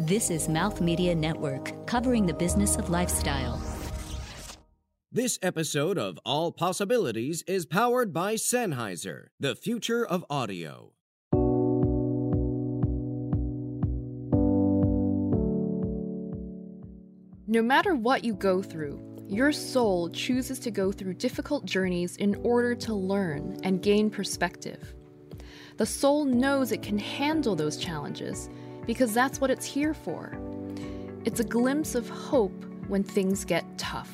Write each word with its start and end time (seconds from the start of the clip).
This 0.00 0.28
is 0.28 0.46
Mouth 0.46 0.82
Media 0.82 1.14
Network, 1.14 1.86
covering 1.86 2.26
the 2.26 2.34
business 2.34 2.76
of 2.76 2.90
lifestyle. 2.90 3.58
This 5.10 5.38
episode 5.40 5.96
of 5.96 6.18
All 6.22 6.52
Possibilities 6.52 7.42
is 7.46 7.64
powered 7.64 8.12
by 8.12 8.34
Sennheiser, 8.34 9.28
the 9.40 9.56
future 9.56 10.06
of 10.06 10.22
audio. 10.28 10.92
No 17.46 17.62
matter 17.62 17.94
what 17.94 18.22
you 18.22 18.34
go 18.34 18.60
through, 18.62 19.24
your 19.26 19.50
soul 19.50 20.10
chooses 20.10 20.58
to 20.58 20.70
go 20.70 20.92
through 20.92 21.14
difficult 21.14 21.64
journeys 21.64 22.16
in 22.16 22.34
order 22.42 22.74
to 22.74 22.92
learn 22.92 23.56
and 23.64 23.80
gain 23.80 24.10
perspective. 24.10 24.94
The 25.76 25.86
soul 25.86 26.24
knows 26.24 26.72
it 26.72 26.82
can 26.82 26.98
handle 26.98 27.54
those 27.54 27.76
challenges 27.76 28.48
because 28.86 29.12
that's 29.12 29.40
what 29.40 29.50
it's 29.50 29.66
here 29.66 29.92
for. 29.92 30.38
It's 31.26 31.40
a 31.40 31.44
glimpse 31.44 31.94
of 31.94 32.08
hope 32.08 32.64
when 32.88 33.02
things 33.02 33.44
get 33.44 33.76
tough. 33.76 34.10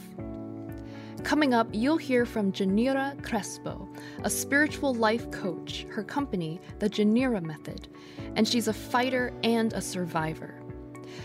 Coming 1.22 1.54
up, 1.54 1.68
you'll 1.70 1.98
hear 1.98 2.26
from 2.26 2.50
Janira 2.50 3.22
Crespo, 3.22 3.88
a 4.24 4.30
spiritual 4.30 4.92
life 4.92 5.30
coach, 5.30 5.86
her 5.90 6.02
company, 6.02 6.60
the 6.80 6.90
Janira 6.90 7.40
Method, 7.40 7.86
and 8.34 8.46
she's 8.46 8.66
a 8.66 8.72
fighter 8.72 9.32
and 9.44 9.72
a 9.72 9.80
survivor. 9.80 10.60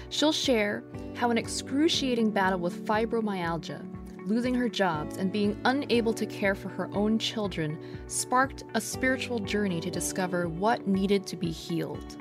She'll 0.10 0.32
share 0.32 0.84
how 1.16 1.32
an 1.32 1.38
excruciating 1.40 2.30
battle 2.30 2.60
with 2.60 2.86
fibromyalgia, 2.86 3.84
losing 4.28 4.54
her 4.54 4.68
jobs, 4.68 5.18
and 5.18 5.32
being 5.32 5.60
unable 5.66 6.14
to 6.14 6.26
care 6.26 6.54
for 6.54 6.70
her 6.70 6.90
own 6.94 7.18
children 7.18 7.80
sparked 8.08 8.66
a 8.74 8.82
spiritual 8.82 9.40
journey 9.40 9.80
to 9.80 9.90
discover 9.90 10.50
what 10.50 10.86
needed 10.86 11.26
to 11.26 11.38
be 11.38 11.50
healed. 11.50 12.18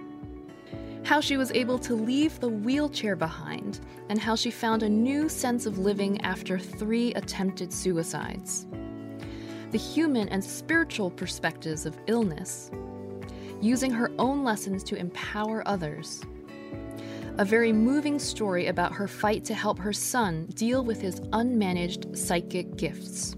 How 1.04 1.20
she 1.20 1.36
was 1.36 1.50
able 1.52 1.78
to 1.80 1.94
leave 1.94 2.38
the 2.38 2.48
wheelchair 2.48 3.16
behind, 3.16 3.80
and 4.08 4.18
how 4.20 4.36
she 4.36 4.50
found 4.50 4.82
a 4.82 4.88
new 4.88 5.28
sense 5.28 5.66
of 5.66 5.78
living 5.78 6.20
after 6.22 6.58
three 6.58 7.12
attempted 7.14 7.72
suicides. 7.72 8.66
The 9.72 9.78
human 9.78 10.28
and 10.28 10.42
spiritual 10.42 11.10
perspectives 11.10 11.86
of 11.86 11.98
illness, 12.06 12.70
using 13.60 13.90
her 13.90 14.12
own 14.18 14.44
lessons 14.44 14.84
to 14.84 14.96
empower 14.96 15.66
others 15.66 16.22
a 17.38 17.44
very 17.44 17.70
moving 17.70 18.18
story 18.18 18.68
about 18.68 18.94
her 18.94 19.06
fight 19.06 19.44
to 19.44 19.52
help 19.52 19.78
her 19.78 19.92
son 19.92 20.46
deal 20.54 20.82
with 20.82 21.02
his 21.02 21.20
unmanaged 21.32 22.16
psychic 22.16 22.76
gifts, 22.76 23.36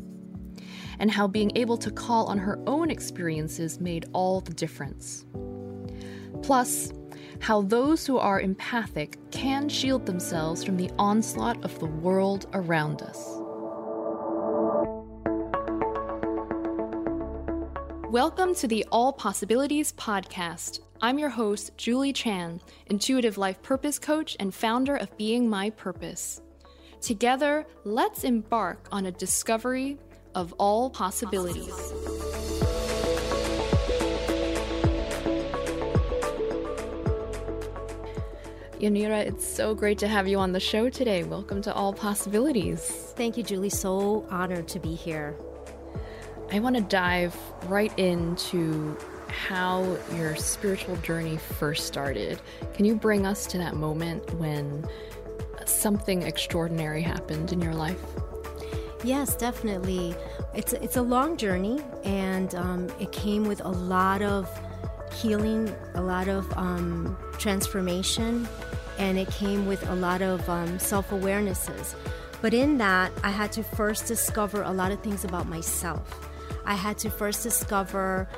and 1.01 1.11
how 1.11 1.27
being 1.27 1.51
able 1.57 1.77
to 1.77 1.91
call 1.91 2.27
on 2.27 2.39
her 2.39 2.61
own 2.69 2.93
experiences 2.93 3.81
made 3.81 4.07
all 4.13 4.41
the 4.41 4.55
difference. 4.55 5.25
Plus, 6.43 6.93
how 7.41 7.63
those 7.63 8.07
who 8.07 8.19
are 8.19 8.41
empathic 8.41 9.19
can 9.33 9.69
shield 9.69 10.07
themselves 10.07 10.63
from 10.63 10.77
the 10.77 10.91
onslaught 10.97 11.65
of 11.65 11.77
the 11.81 11.87
world 11.87 12.47
around 12.53 13.03
us. 13.03 13.35
Welcome 18.13 18.55
to 18.55 18.69
the 18.69 18.87
All 18.93 19.13
Possibilities 19.13 19.93
Podcast. 19.93 20.83
I'm 21.01 21.17
your 21.17 21.29
host, 21.29 21.71
Julie 21.77 22.13
Chan, 22.13 22.61
intuitive 22.87 23.39
life 23.39 23.63
purpose 23.63 24.01
coach 24.01 24.37
and 24.41 24.53
founder 24.53 24.97
of 24.97 25.17
Being 25.17 25.49
My 25.49 25.71
Purpose. 25.71 26.43
Together, 27.01 27.65
let's 27.85 28.25
embark 28.25 28.89
on 28.91 29.07
a 29.07 29.13
discovery 29.13 29.97
of 30.35 30.53
all 30.59 30.91
possibilities. 30.91 31.73
Yanira, 38.81 39.25
it's 39.25 39.47
so 39.47 39.77
great 39.77 39.99
to 39.99 40.09
have 40.09 40.27
you 40.27 40.39
on 40.39 40.51
the 40.51 40.59
show 40.59 40.91
today. 40.91 41.23
Welcome 41.23 41.63
to 41.63 41.73
All 41.73 41.93
Possibilities. 41.93 43.13
Thank 43.17 43.37
you, 43.37 43.45
Julie. 43.45 43.71
So 43.71 44.27
honored 44.31 44.67
to 44.67 44.81
be 44.81 44.97
here. 44.97 45.37
I 46.51 46.59
want 46.59 46.75
to 46.75 46.83
dive 46.83 47.37
right 47.67 47.97
into 47.97 48.97
how 49.39 49.97
your 50.17 50.35
spiritual 50.37 50.97
journey 50.97 51.37
first 51.37 51.87
started. 51.87 52.41
Can 52.75 52.85
you 52.85 52.97
bring 52.97 53.25
us 53.25 53.47
to 53.47 53.59
that 53.59 53.77
moment 53.77 54.35
when 54.35 54.87
something 55.65 56.23
extraordinary 56.23 57.03
happened 57.03 57.53
in 57.53 57.63
your 57.63 57.75
life? 57.75 58.01
Yes, 59.05 59.37
definitely. 59.37 60.17
It's 60.55 60.73
it's 60.73 60.97
a 60.97 61.03
long 61.03 61.37
journey, 61.37 61.81
and 62.05 62.53
um, 62.57 62.89
it 62.99 63.13
came 63.13 63.45
with 63.45 63.61
a 63.65 63.69
lot 63.69 64.23
of 64.23 64.51
healing, 65.13 65.73
a 65.95 66.03
lot 66.03 66.29
of 66.29 66.53
um, 66.59 67.17
transformation, 67.39 68.49
and 68.99 69.19
it 69.19 69.31
came 69.31 69.67
with 69.67 69.89
a 69.89 69.95
lot 69.95 70.21
of 70.21 70.49
um, 70.49 70.79
self 70.81 71.11
awarenesses. 71.11 71.95
But 72.43 72.55
in 72.55 72.79
that, 72.79 73.13
I 73.23 73.31
had 73.31 73.53
to 73.53 73.63
first 73.63 74.07
discover 74.07 74.63
a 74.63 74.73
lot 74.73 74.91
of 74.91 75.01
things 75.01 75.25
about 75.25 75.49
myself. 75.49 76.29
I 76.65 76.75
had 76.75 76.99
to 76.99 77.11
first 77.11 77.43
discover 77.43 78.29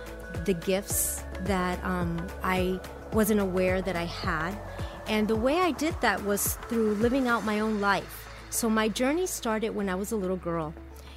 the 0.44 0.54
gifts 0.54 1.22
that 1.44 1.82
um, 1.84 2.26
I 2.42 2.80
wasn't 3.12 3.40
aware 3.40 3.82
that 3.82 3.96
I 3.96 4.04
had. 4.04 4.58
And 5.06 5.26
the 5.26 5.36
way 5.36 5.58
I 5.58 5.72
did 5.72 5.94
that 6.00 6.24
was 6.24 6.54
through 6.68 6.94
living 6.94 7.28
out 7.28 7.44
my 7.44 7.60
own 7.60 7.80
life. 7.80 8.28
So 8.50 8.68
my 8.68 8.88
journey 8.88 9.26
started 9.26 9.70
when 9.70 9.88
I 9.88 9.94
was 9.94 10.12
a 10.12 10.16
little 10.16 10.36
girl. 10.36 10.74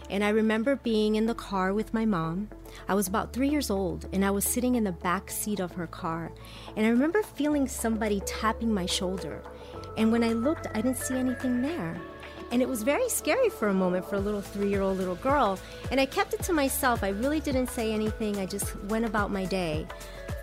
And 0.10 0.24
I 0.24 0.30
remember 0.30 0.76
being 0.76 1.16
in 1.16 1.26
the 1.26 1.36
car 1.36 1.74
with 1.74 1.94
my 1.94 2.06
mom. 2.06 2.50
I 2.88 2.94
was 2.94 3.08
about 3.08 3.34
three 3.34 3.50
years 3.50 3.70
old, 3.70 4.08
and 4.12 4.26
I 4.26 4.32
was 4.32 4.46
sitting 4.46 4.76
in 4.76 4.84
the 4.84 4.92
back 4.92 5.32
seat 5.32 5.60
of 5.60 5.72
her 5.74 5.88
car. 5.88 6.32
And 6.76 6.86
I 6.86 6.90
remember 6.90 7.24
feeling 7.24 7.68
somebody 7.68 8.20
tapping 8.26 8.74
my 8.74 8.86
shoulder. 8.86 9.42
And 9.98 10.12
when 10.12 10.24
I 10.24 10.34
looked, 10.34 10.68
I 10.74 10.82
didn't 10.82 10.98
see 10.98 11.16
anything 11.16 11.62
there. 11.62 12.00
And 12.54 12.62
it 12.62 12.70
was 12.70 12.84
very 12.84 13.10
scary 13.10 13.50
for 13.50 13.70
a 13.70 13.74
moment 13.74 14.08
for 14.08 14.16
a 14.16 14.20
little 14.20 14.40
three 14.40 14.70
year 14.70 14.84
old 14.84 15.00
little 15.00 15.16
girl. 15.16 15.58
And 15.90 16.00
I 16.00 16.06
kept 16.06 16.36
it 16.36 16.44
to 16.44 16.54
myself. 16.54 17.04
I 17.04 17.10
really 17.10 17.40
didn't 17.40 17.68
say 17.68 17.92
anything. 17.92 18.38
I 18.38 18.46
just 18.46 18.76
went 18.84 19.06
about 19.06 19.32
my 19.32 19.44
day. 19.44 19.88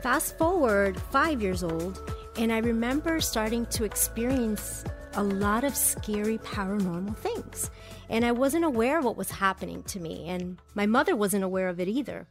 Fast 0.03 0.37
forward 0.37 1.01
five 1.13 1.41
years 1.41 1.63
old, 1.63 2.13
and 2.37 2.53
I 2.53 2.59
remember 2.59 3.21
starting 3.21 3.65
to 3.67 3.85
experience 3.85 4.83
a 5.15 5.23
lot 5.23 5.65
of 5.65 5.77
scary 5.77 6.39
paranormal 6.39 7.17
things. 7.17 7.71
And 8.09 8.25
I 8.25 8.33
wasn't 8.33 8.65
aware 8.65 8.99
of 8.99 9.05
what 9.05 9.17
was 9.17 9.31
happening 9.31 9.83
to 9.85 10.01
me, 10.01 10.29
and 10.29 10.59
my 10.75 10.87
mother 10.87 11.15
wasn't 11.15 11.45
aware 11.45 11.69
of 11.69 11.79
it 11.79 11.89
either. 11.89 12.27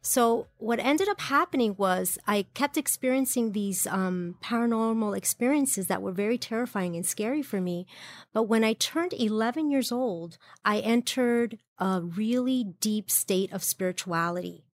So, 0.00 0.46
what 0.58 0.78
ended 0.78 1.08
up 1.08 1.20
happening 1.20 1.74
was 1.76 2.18
I 2.26 2.46
kept 2.54 2.76
experiencing 2.76 3.52
these 3.52 3.86
um, 3.86 4.36
paranormal 4.42 5.16
experiences 5.16 5.86
that 5.88 6.02
were 6.02 6.12
very 6.12 6.38
terrifying 6.38 6.94
and 6.94 7.06
scary 7.06 7.42
for 7.42 7.60
me. 7.60 7.86
But 8.32 8.44
when 8.44 8.62
I 8.62 8.74
turned 8.74 9.12
11 9.12 9.70
years 9.70 9.90
old, 9.90 10.38
I 10.64 10.78
entered 10.80 11.58
a 11.78 12.00
really 12.00 12.74
deep 12.80 13.10
state 13.10 13.52
of 13.52 13.64
spirituality. 13.64 14.64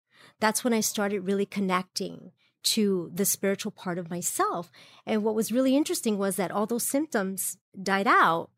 That's 0.41 0.65
when 0.65 0.75
I 0.75 0.81
started 0.81 1.21
really 1.21 1.47
connecting 1.47 2.33
to 2.63 3.11
the 3.15 3.25
spiritual 3.25 3.73
part 3.73 3.99
of 3.99 4.11
myself. 4.11 4.71
And 5.07 5.23
what 5.23 5.35
was 5.35 5.53
really 5.53 5.77
interesting 5.77 6.19
was 6.19 6.37
that 6.37 6.51
all 6.51 6.67
those 6.67 6.87
symptoms 6.87 7.57
died 7.81 8.07
out. 8.07 8.51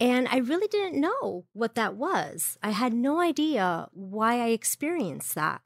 And 0.00 0.26
I 0.28 0.38
really 0.38 0.66
didn't 0.66 1.00
know 1.00 1.44
what 1.52 1.76
that 1.76 1.94
was. 1.94 2.58
I 2.62 2.70
had 2.70 2.92
no 2.92 3.20
idea 3.20 3.88
why 3.92 4.40
I 4.40 4.48
experienced 4.48 5.34
that. 5.34 5.60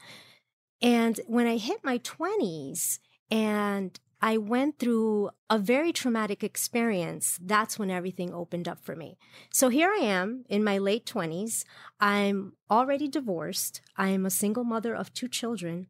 And 0.82 1.18
when 1.26 1.46
I 1.46 1.56
hit 1.56 1.82
my 1.82 1.98
20s 1.98 2.98
and 3.30 3.98
I 4.20 4.36
went 4.36 4.78
through 4.78 5.30
a 5.48 5.58
very 5.58 5.92
traumatic 5.92 6.42
experience. 6.42 7.38
That's 7.40 7.78
when 7.78 7.90
everything 7.90 8.34
opened 8.34 8.66
up 8.66 8.84
for 8.84 8.96
me. 8.96 9.16
So 9.52 9.68
here 9.68 9.90
I 9.90 9.98
am 10.02 10.44
in 10.48 10.64
my 10.64 10.78
late 10.78 11.06
20s. 11.06 11.64
I'm 12.00 12.54
already 12.70 13.06
divorced. 13.06 13.80
I 13.96 14.08
am 14.08 14.26
a 14.26 14.30
single 14.30 14.64
mother 14.64 14.94
of 14.94 15.12
two 15.12 15.28
children. 15.28 15.86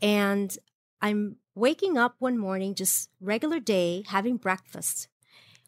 And 0.00 0.56
I'm 1.00 1.36
waking 1.54 1.98
up 1.98 2.16
one 2.18 2.38
morning, 2.38 2.74
just 2.74 3.10
regular 3.20 3.60
day, 3.60 4.04
having 4.06 4.36
breakfast 4.36 5.08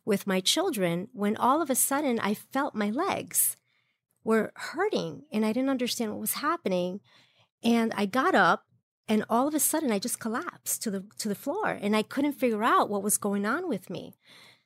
with 0.04 0.26
my 0.26 0.40
children, 0.40 1.08
when 1.12 1.36
all 1.36 1.60
of 1.60 1.70
a 1.70 1.74
sudden 1.74 2.18
I 2.20 2.34
felt 2.34 2.74
my 2.74 2.90
legs 2.90 3.56
were 4.24 4.52
hurting 4.54 5.22
and 5.32 5.44
I 5.44 5.52
didn't 5.52 5.70
understand 5.70 6.10
what 6.10 6.20
was 6.20 6.34
happening. 6.34 7.00
And 7.62 7.92
I 7.96 8.06
got 8.06 8.34
up 8.34 8.66
and 9.08 9.24
all 9.30 9.46
of 9.46 9.54
a 9.54 9.60
sudden 9.60 9.92
I 9.92 9.98
just 9.98 10.18
collapsed 10.18 10.82
to 10.82 10.90
the 10.90 11.04
to 11.18 11.28
the 11.28 11.34
floor 11.34 11.78
and 11.80 11.96
I 11.96 12.02
couldn't 12.02 12.32
figure 12.32 12.64
out 12.64 12.90
what 12.90 13.02
was 13.02 13.18
going 13.18 13.46
on 13.46 13.68
with 13.68 13.90
me. 13.90 14.14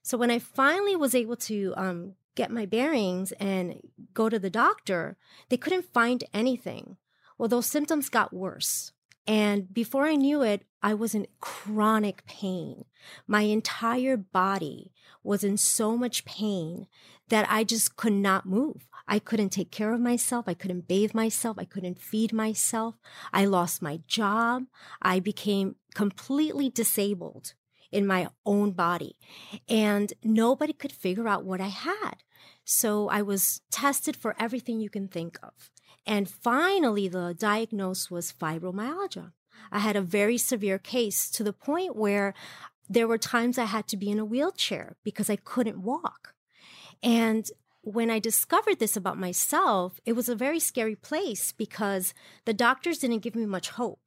So 0.02 0.16
when 0.16 0.30
I 0.30 0.38
finally 0.38 0.96
was 0.96 1.14
able 1.14 1.36
to 1.36 1.74
um, 1.76 2.14
get 2.34 2.50
my 2.50 2.64
bearings 2.64 3.32
and 3.32 3.80
go 4.14 4.28
to 4.28 4.38
the 4.38 4.50
doctor, 4.50 5.16
they 5.50 5.56
couldn't 5.56 5.92
find 5.92 6.24
anything. 6.32 6.96
Well, 7.36 7.48
those 7.48 7.66
symptoms 7.66 8.08
got 8.08 8.32
worse. 8.32 8.92
And 9.30 9.72
before 9.72 10.06
I 10.06 10.16
knew 10.16 10.42
it, 10.42 10.64
I 10.82 10.92
was 10.92 11.14
in 11.14 11.28
chronic 11.38 12.26
pain. 12.26 12.84
My 13.28 13.42
entire 13.42 14.16
body 14.16 14.90
was 15.22 15.44
in 15.44 15.56
so 15.56 15.96
much 15.96 16.24
pain 16.24 16.88
that 17.28 17.46
I 17.48 17.62
just 17.62 17.94
could 17.94 18.12
not 18.12 18.44
move. 18.44 18.88
I 19.06 19.20
couldn't 19.20 19.50
take 19.50 19.70
care 19.70 19.92
of 19.92 20.00
myself. 20.00 20.48
I 20.48 20.54
couldn't 20.54 20.88
bathe 20.88 21.14
myself. 21.14 21.60
I 21.60 21.64
couldn't 21.64 22.00
feed 22.00 22.32
myself. 22.32 22.96
I 23.32 23.44
lost 23.44 23.80
my 23.80 24.00
job. 24.08 24.64
I 25.00 25.20
became 25.20 25.76
completely 25.94 26.68
disabled 26.68 27.54
in 27.92 28.08
my 28.08 28.30
own 28.44 28.72
body. 28.72 29.14
And 29.68 30.12
nobody 30.24 30.72
could 30.72 30.90
figure 30.90 31.28
out 31.28 31.44
what 31.44 31.60
I 31.60 31.68
had. 31.68 32.24
So 32.64 33.08
I 33.08 33.22
was 33.22 33.60
tested 33.70 34.16
for 34.16 34.34
everything 34.40 34.80
you 34.80 34.90
can 34.90 35.06
think 35.06 35.38
of. 35.40 35.70
And 36.06 36.28
finally, 36.28 37.08
the 37.08 37.34
diagnosis 37.38 38.10
was 38.10 38.32
fibromyalgia. 38.32 39.32
I 39.70 39.78
had 39.80 39.96
a 39.96 40.02
very 40.02 40.38
severe 40.38 40.78
case 40.78 41.30
to 41.30 41.44
the 41.44 41.52
point 41.52 41.96
where 41.96 42.34
there 42.88 43.06
were 43.06 43.18
times 43.18 43.58
I 43.58 43.64
had 43.64 43.86
to 43.88 43.96
be 43.96 44.10
in 44.10 44.18
a 44.18 44.24
wheelchair 44.24 44.96
because 45.04 45.30
I 45.30 45.36
couldn't 45.36 45.82
walk. 45.82 46.34
And 47.02 47.48
when 47.82 48.10
I 48.10 48.18
discovered 48.18 48.78
this 48.78 48.96
about 48.96 49.18
myself, 49.18 50.00
it 50.04 50.14
was 50.14 50.28
a 50.28 50.34
very 50.34 50.60
scary 50.60 50.96
place 50.96 51.52
because 51.52 52.12
the 52.44 52.52
doctors 52.52 52.98
didn't 52.98 53.20
give 53.20 53.36
me 53.36 53.46
much 53.46 53.70
hope. 53.70 54.00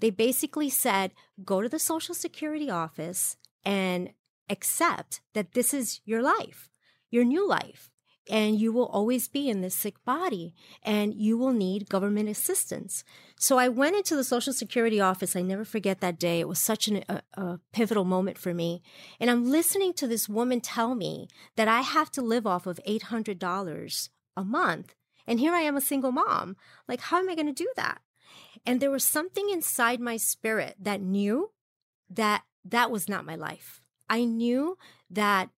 They 0.00 0.10
basically 0.10 0.68
said, 0.68 1.12
go 1.44 1.62
to 1.62 1.68
the 1.68 1.78
Social 1.78 2.14
Security 2.14 2.68
office 2.68 3.36
and 3.64 4.10
accept 4.50 5.20
that 5.32 5.52
this 5.52 5.72
is 5.72 6.00
your 6.04 6.20
life, 6.20 6.68
your 7.10 7.24
new 7.24 7.48
life 7.48 7.90
and 8.30 8.58
you 8.58 8.72
will 8.72 8.86
always 8.86 9.28
be 9.28 9.48
in 9.48 9.60
this 9.60 9.74
sick 9.74 10.02
body 10.04 10.54
and 10.82 11.14
you 11.14 11.36
will 11.36 11.52
need 11.52 11.88
government 11.88 12.28
assistance. 12.28 13.04
So 13.38 13.58
I 13.58 13.68
went 13.68 13.96
into 13.96 14.16
the 14.16 14.24
Social 14.24 14.52
Security 14.52 15.00
office. 15.00 15.36
I 15.36 15.42
never 15.42 15.64
forget 15.64 16.00
that 16.00 16.18
day. 16.18 16.40
It 16.40 16.48
was 16.48 16.58
such 16.58 16.88
an, 16.88 17.04
a, 17.08 17.22
a 17.34 17.60
pivotal 17.72 18.04
moment 18.04 18.38
for 18.38 18.54
me. 18.54 18.82
And 19.20 19.30
I'm 19.30 19.50
listening 19.50 19.92
to 19.94 20.06
this 20.06 20.28
woman 20.28 20.60
tell 20.60 20.94
me 20.94 21.28
that 21.56 21.68
I 21.68 21.82
have 21.82 22.10
to 22.12 22.22
live 22.22 22.46
off 22.46 22.66
of 22.66 22.80
$800 22.88 24.08
a 24.36 24.44
month. 24.44 24.94
And 25.26 25.40
here 25.40 25.54
I 25.54 25.60
am, 25.60 25.76
a 25.76 25.80
single 25.80 26.12
mom. 26.12 26.56
Like, 26.88 27.00
how 27.00 27.18
am 27.18 27.28
I 27.28 27.34
going 27.34 27.46
to 27.46 27.52
do 27.52 27.68
that? 27.76 28.00
And 28.64 28.80
there 28.80 28.90
was 28.90 29.04
something 29.04 29.50
inside 29.50 30.00
my 30.00 30.16
spirit 30.16 30.76
that 30.80 31.00
knew 31.00 31.50
that 32.08 32.44
that 32.64 32.90
was 32.90 33.08
not 33.08 33.26
my 33.26 33.34
life. 33.34 33.80
I 34.08 34.24
knew 34.24 34.78
that 35.10 35.50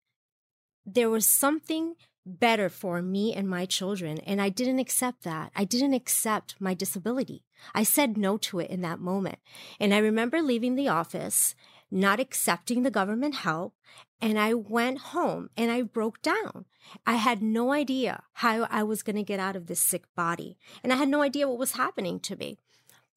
there 0.84 1.10
was 1.10 1.26
something 1.26 1.94
better 2.26 2.68
for 2.68 3.00
me 3.00 3.32
and 3.32 3.48
my 3.48 3.64
children. 3.64 4.18
And 4.18 4.42
I 4.42 4.48
didn't 4.48 4.80
accept 4.80 5.22
that. 5.22 5.52
I 5.54 5.64
didn't 5.64 5.94
accept 5.94 6.56
my 6.60 6.74
disability. 6.74 7.44
I 7.74 7.84
said 7.84 8.18
no 8.18 8.36
to 8.38 8.58
it 8.58 8.70
in 8.70 8.82
that 8.82 8.98
moment. 8.98 9.38
And 9.78 9.94
I 9.94 9.98
remember 9.98 10.42
leaving 10.42 10.74
the 10.74 10.88
office, 10.88 11.54
not 11.90 12.20
accepting 12.20 12.82
the 12.82 12.90
government 12.90 13.36
help. 13.36 13.74
And 14.20 14.38
I 14.38 14.54
went 14.54 14.98
home 14.98 15.50
and 15.56 15.70
I 15.70 15.82
broke 15.82 16.20
down. 16.20 16.64
I 17.06 17.14
had 17.14 17.42
no 17.42 17.72
idea 17.72 18.24
how 18.34 18.66
I 18.70 18.82
was 18.82 19.02
going 19.02 19.16
to 19.16 19.22
get 19.22 19.40
out 19.40 19.56
of 19.56 19.66
this 19.66 19.80
sick 19.80 20.04
body. 20.16 20.58
And 20.82 20.92
I 20.92 20.96
had 20.96 21.08
no 21.08 21.22
idea 21.22 21.48
what 21.48 21.58
was 21.58 21.72
happening 21.72 22.18
to 22.20 22.36
me. 22.36 22.58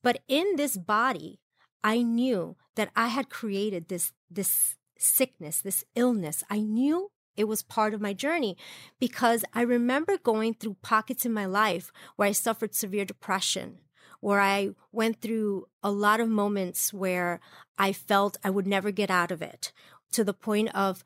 But 0.04 0.22
in 0.28 0.56
this 0.56 0.78
body, 0.78 1.40
I 1.84 2.02
knew 2.02 2.58
that 2.76 2.92
I 2.96 3.08
had 3.08 3.30
created 3.30 3.88
this, 3.88 4.14
this 4.30 4.76
sickness, 4.98 5.62
this 5.62 5.84
illness. 5.96 6.44
I 6.50 6.60
knew 6.60 7.12
it 7.36 7.46
was 7.46 7.62
part 7.62 7.94
of 7.94 8.02
my 8.02 8.14
journey 8.14 8.58
because 9.00 9.46
I 9.54 9.62
remember 9.62 10.18
going 10.18 10.54
through 10.54 10.78
pockets 10.82 11.26
in 11.26 11.34
my 11.34 11.46
life 11.46 11.92
where 12.16 12.28
I 12.28 12.34
suffered 12.34 12.76
severe 12.76 13.06
depression, 13.06 13.80
where 14.20 14.40
I 14.40 14.72
went 14.92 15.22
through 15.22 15.68
a 15.82 15.92
lot 15.92 16.20
of 16.20 16.30
moments 16.30 16.94
where 16.94 17.40
I 17.78 17.94
felt 17.94 18.38
I 18.44 18.50
would 18.50 18.68
never 18.68 18.92
get 18.92 19.10
out 19.10 19.32
of 19.32 19.42
it 19.42 19.72
to 20.12 20.24
the 20.24 20.34
point 20.34 20.76
of 20.76 21.04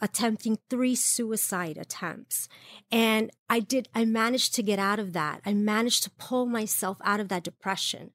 attempting 0.00 0.58
three 0.68 0.94
suicide 0.94 1.78
attempts. 1.78 2.48
And 2.92 3.30
I 3.48 3.60
did, 3.60 3.88
I 3.94 4.04
managed 4.04 4.54
to 4.54 4.62
get 4.62 4.78
out 4.78 4.98
of 4.98 5.12
that. 5.14 5.40
I 5.46 5.54
managed 5.54 6.04
to 6.04 6.10
pull 6.10 6.46
myself 6.46 6.98
out 7.02 7.20
of 7.20 7.28
that 7.28 7.42
depression. 7.42 8.10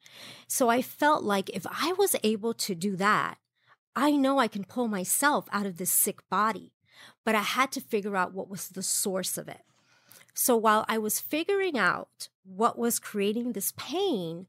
So 0.48 0.70
I 0.70 0.82
felt 0.82 1.24
like 1.24 1.50
if 1.50 1.66
I 1.70 1.94
was 1.94 2.16
able 2.24 2.54
to 2.56 2.76
do 2.76 2.96
that, 2.98 3.38
I 3.96 4.12
know 4.12 4.40
I 4.40 4.48
can 4.48 4.64
pull 4.64 4.88
myself 4.88 5.46
out 5.52 5.66
of 5.66 5.78
this 5.78 5.92
sick 5.92 6.28
body 6.30 6.72
but 7.24 7.36
I 7.36 7.42
had 7.42 7.72
to 7.74 7.82
figure 7.82 8.16
out 8.16 8.34
what 8.34 8.50
was 8.50 8.70
the 8.70 8.84
source 8.84 9.38
of 9.38 9.48
it. 9.48 9.62
So 10.34 10.56
while 10.58 10.86
I 10.88 10.98
was 10.98 11.20
figuring 11.20 11.78
out 11.78 12.30
what 12.44 12.78
was 12.78 13.00
creating 13.00 13.54
this 13.54 13.74
pain, 13.78 14.48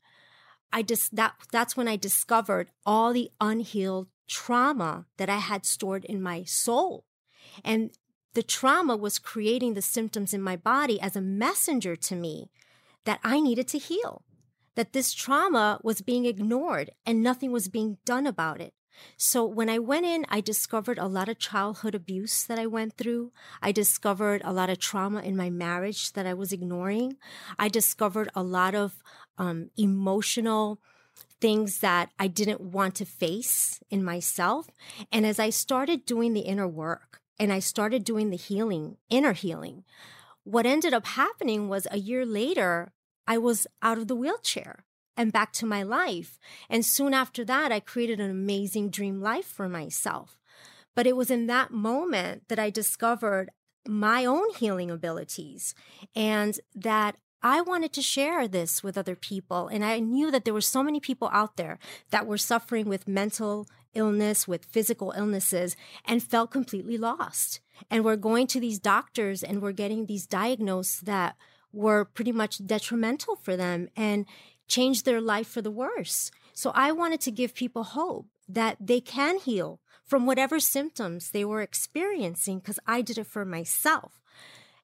I 0.73 0.83
just 0.83 1.15
that 1.15 1.35
that's 1.53 1.77
when 1.77 1.89
I 1.89 1.97
discovered 1.97 2.71
all 2.85 3.13
the 3.13 3.31
unhealed 3.41 4.09
trauma 4.27 5.07
that 5.19 5.29
I 5.29 5.37
had 5.37 5.67
stored 5.67 6.05
in 6.05 6.23
my 6.23 6.45
soul. 6.45 7.05
And 7.65 7.91
the 8.33 8.43
trauma 8.43 8.97
was 8.97 9.19
creating 9.19 9.75
the 9.75 9.83
symptoms 9.83 10.35
in 10.35 10.43
my 10.43 10.57
body 10.57 11.01
as 11.01 11.15
a 11.15 11.21
messenger 11.21 11.95
to 11.97 12.17
me 12.17 12.51
that 13.05 13.21
I 13.23 13.41
needed 13.41 13.69
to 13.69 13.79
heal. 13.79 14.25
That 14.75 14.93
this 14.93 15.13
trauma 15.13 15.79
was 15.85 16.03
being 16.03 16.25
ignored 16.25 16.91
and 17.07 17.23
nothing 17.23 17.53
was 17.53 17.69
being 17.69 17.99
done 18.05 18.27
about 18.27 18.61
it. 18.61 18.75
So 19.17 19.45
when 19.45 19.69
I 19.69 19.79
went 19.79 20.07
in, 20.07 20.27
I 20.29 20.41
discovered 20.41 20.99
a 20.99 21.07
lot 21.07 21.29
of 21.29 21.39
childhood 21.39 21.95
abuse 21.95 22.45
that 22.45 22.59
I 22.59 22.67
went 22.67 22.97
through. 22.97 23.33
I 23.63 23.73
discovered 23.73 24.43
a 24.45 24.53
lot 24.53 24.71
of 24.71 24.79
trauma 24.79 25.21
in 25.21 25.37
my 25.37 25.51
marriage 25.51 26.13
that 26.13 26.27
I 26.27 26.35
was 26.35 26.53
ignoring. 26.53 27.17
I 27.59 27.69
discovered 27.69 28.31
a 28.35 28.43
lot 28.43 28.75
of 28.75 29.03
um, 29.39 29.71
emotional 29.77 30.81
things 31.41 31.81
that 31.81 32.11
I 32.19 32.27
didn't 32.27 32.61
want 32.61 32.95
to 32.97 33.05
face 33.05 33.81
in 33.91 34.03
myself. 34.03 34.69
And 35.13 35.27
as 35.27 35.39
I 35.39 35.51
started 35.51 36.07
doing 36.07 36.33
the 36.33 36.41
inner 36.41 36.69
work 36.69 37.21
and 37.39 37.53
I 37.53 37.59
started 37.59 38.05
doing 38.05 38.31
the 38.31 38.37
healing, 38.37 38.97
inner 39.11 39.33
healing, 39.33 39.85
what 40.45 40.67
ended 40.67 40.95
up 40.95 41.07
happening 41.07 41.69
was 41.69 41.87
a 41.91 41.99
year 41.99 42.25
later, 42.25 42.93
I 43.27 43.39
was 43.39 43.67
out 43.83 43.99
of 43.99 44.09
the 44.09 44.17
wheelchair 44.17 44.85
and 45.17 45.33
back 45.33 45.53
to 45.55 45.67
my 45.67 45.83
life. 45.83 46.39
And 46.69 46.85
soon 46.85 47.15
after 47.15 47.45
that, 47.45 47.73
I 47.73 47.81
created 47.81 48.21
an 48.21 48.31
amazing 48.31 48.91
dream 48.91 49.21
life 49.21 49.47
for 49.47 49.69
myself. 49.69 50.39
But 50.95 51.07
it 51.07 51.17
was 51.17 51.31
in 51.31 51.47
that 51.47 51.73
moment 51.73 52.49
that 52.49 52.59
I 52.59 52.71
discovered 52.71 53.51
my 53.87 54.25
own 54.25 54.51
healing 54.55 54.91
abilities 54.91 55.75
and 56.15 56.59
that 56.75 57.17
I 57.43 57.61
wanted 57.61 57.93
to 57.93 58.03
share 58.03 58.49
this 58.49 58.83
with 58.83 58.97
other 58.97 59.15
people. 59.15 59.69
And 59.69 59.85
I 59.85 59.99
knew 59.99 60.31
that 60.31 60.47
there 60.47 60.55
were 60.55 60.63
so 60.63 60.83
many 60.83 60.99
people 60.99 61.29
out 61.31 61.57
there 61.59 61.79
that 62.11 62.27
were 62.27 62.39
suffering 62.39 62.89
with 62.89 63.07
mental 63.07 63.67
illness, 63.93 64.49
with 64.49 64.65
physical 64.65 65.13
illnesses, 65.15 65.77
and 66.07 66.23
felt 66.23 66.51
completely 66.51 66.97
lost. 66.97 67.61
And 67.91 68.03
we're 68.03 68.17
going 68.17 68.47
to 68.49 68.61
these 68.61 68.79
doctors 68.79 69.43
and 69.43 69.61
we're 69.61 69.73
getting 69.73 70.07
these 70.07 70.27
diagnoses 70.27 71.01
that 71.03 71.37
were 71.71 72.07
pretty 72.07 72.33
much 72.33 72.65
detrimental 72.65 73.37
for 73.37 73.57
them. 73.57 73.89
And 73.95 74.25
change 74.69 75.03
their 75.03 75.21
life 75.21 75.49
for 75.49 75.63
the 75.63 75.71
worse. 75.71 76.31
So 76.53 76.73
I 76.75 76.93
wanted 76.93 77.21
to 77.23 77.31
give 77.31 77.55
people 77.55 77.85
hope 77.85 78.27
that 78.49 78.77
they 78.81 79.01
can 79.01 79.39
heal 79.39 79.81
from 80.05 80.27
whatever 80.27 80.61
symptoms 80.61 81.31
they 81.31 81.45
were 81.45 81.63
experiencing 81.63 82.59
because 82.59 82.79
I 82.87 83.03
did 83.03 83.19
it 83.19 83.27
for 83.27 83.45
myself. 83.45 84.21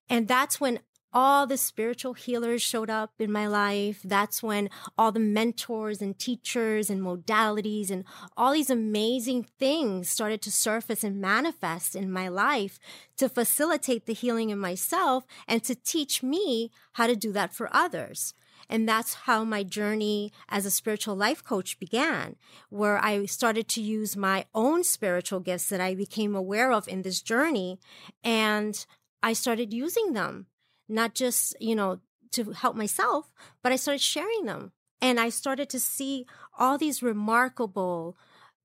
And 0.08 0.26
that's 0.26 0.60
when 0.60 0.80
all 1.12 1.46
the 1.46 1.56
spiritual 1.56 2.14
healers 2.14 2.62
showed 2.62 2.88
up 2.88 3.12
in 3.18 3.32
my 3.32 3.46
life. 3.46 4.00
That's 4.04 4.42
when 4.42 4.70
all 4.96 5.12
the 5.12 5.20
mentors 5.20 6.00
and 6.00 6.18
teachers 6.18 6.88
and 6.88 7.02
modalities 7.02 7.90
and 7.90 8.04
all 8.36 8.52
these 8.52 8.70
amazing 8.70 9.46
things 9.58 10.08
started 10.08 10.40
to 10.42 10.52
surface 10.52 11.02
and 11.02 11.20
manifest 11.20 11.96
in 11.96 12.12
my 12.12 12.28
life 12.28 12.78
to 13.16 13.28
facilitate 13.28 14.06
the 14.06 14.12
healing 14.12 14.50
in 14.50 14.58
myself 14.58 15.24
and 15.48 15.62
to 15.64 15.74
teach 15.74 16.22
me 16.22 16.70
how 16.92 17.06
to 17.06 17.16
do 17.16 17.32
that 17.32 17.52
for 17.52 17.68
others. 17.72 18.34
And 18.68 18.88
that's 18.88 19.14
how 19.14 19.44
my 19.44 19.62
journey 19.62 20.32
as 20.48 20.66
a 20.66 20.70
spiritual 20.70 21.16
life 21.16 21.42
coach 21.44 21.78
began, 21.78 22.36
where 22.68 22.98
I 22.98 23.26
started 23.26 23.68
to 23.68 23.82
use 23.82 24.16
my 24.16 24.46
own 24.54 24.84
spiritual 24.84 25.40
gifts 25.40 25.68
that 25.68 25.80
I 25.80 25.94
became 25.94 26.34
aware 26.34 26.72
of 26.72 26.88
in 26.88 27.02
this 27.02 27.22
journey. 27.22 27.78
And 28.22 28.84
I 29.22 29.32
started 29.32 29.72
using 29.72 30.12
them, 30.12 30.46
not 30.88 31.14
just, 31.14 31.56
you 31.60 31.74
know, 31.74 32.00
to 32.32 32.52
help 32.52 32.76
myself, 32.76 33.32
but 33.62 33.72
I 33.72 33.76
started 33.76 34.00
sharing 34.00 34.46
them. 34.46 34.72
And 35.00 35.18
I 35.18 35.30
started 35.30 35.68
to 35.70 35.80
see 35.80 36.26
all 36.58 36.78
these 36.78 37.02
remarkable 37.02 38.16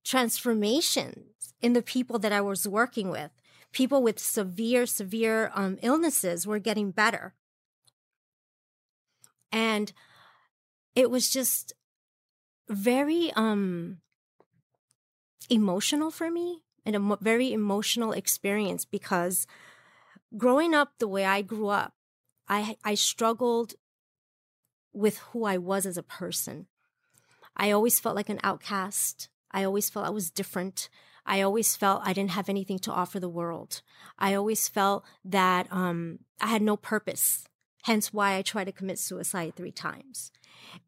transformations 0.04 1.54
in 1.62 1.74
the 1.74 1.82
people 1.82 2.20
that 2.20 2.32
I 2.32 2.42
was 2.42 2.68
working 2.68 3.10
with. 3.10 3.32
People 3.72 4.04
with 4.04 4.20
severe, 4.20 4.86
severe 4.86 5.52
um, 5.54 5.78
illnesses 5.82 6.46
were 6.46 6.60
getting 6.60 6.92
better. 6.92 7.34
And 9.56 9.94
it 10.96 11.10
was 11.10 11.30
just 11.30 11.72
very 12.68 13.32
um 13.38 14.02
emotional 15.50 16.12
for 16.12 16.30
me 16.30 16.64
and 16.86 16.96
a 16.96 17.18
very 17.22 17.54
emotional 17.54 18.12
experience 18.12 18.84
because 18.84 19.48
growing 20.36 20.74
up 20.74 20.94
the 21.00 21.08
way 21.08 21.24
I 21.24 21.42
grew 21.42 21.70
up, 21.70 21.94
I 22.50 22.76
I 22.84 22.96
struggled 22.96 23.76
with 24.92 25.20
who 25.30 25.46
I 25.46 25.58
was 25.58 25.86
as 25.86 25.98
a 25.98 26.04
person. 26.04 26.68
I 27.56 27.72
always 27.72 27.98
felt 27.98 28.18
like 28.18 28.30
an 28.30 28.42
outcast. 28.44 29.30
I 29.52 29.64
always 29.64 29.90
felt 29.90 30.06
I 30.06 30.10
was 30.10 30.32
different. 30.32 30.90
I 31.26 31.42
always 31.42 31.78
felt 31.78 32.02
I 32.04 32.12
didn't 32.12 32.32
have 32.32 32.50
anything 32.50 32.80
to 32.80 32.92
offer 32.92 33.22
the 33.22 33.30
world. 33.30 33.82
I 34.20 34.34
always 34.36 34.68
felt 34.68 35.06
that 35.24 35.68
um, 35.72 36.20
I 36.42 36.48
had 36.48 36.62
no 36.62 36.76
purpose 36.76 37.48
hence 37.86 38.12
why 38.12 38.36
I 38.36 38.42
tried 38.42 38.64
to 38.64 38.72
commit 38.72 38.98
suicide 38.98 39.56
three 39.56 39.72
times. 39.72 40.32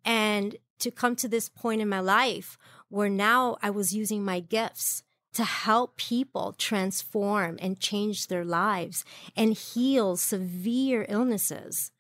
And 0.04 0.56
to 0.80 0.90
come 0.90 1.16
to 1.18 1.28
this 1.28 1.48
point 1.48 1.80
in 1.80 1.88
my 1.88 2.00
life 2.00 2.58
where 2.90 3.10
now 3.10 3.58
I 3.62 3.70
was 3.70 3.94
using 3.94 4.26
my 4.26 4.40
gifts 4.40 5.04
to 5.34 5.44
help 5.44 5.96
people 5.98 6.56
transform 6.58 7.60
and 7.62 7.80
change 7.80 8.28
their 8.28 8.44
lives 8.44 9.06
and 9.36 9.54
heal 9.54 10.18
severe 10.18 11.06
illnesses, 11.08 11.92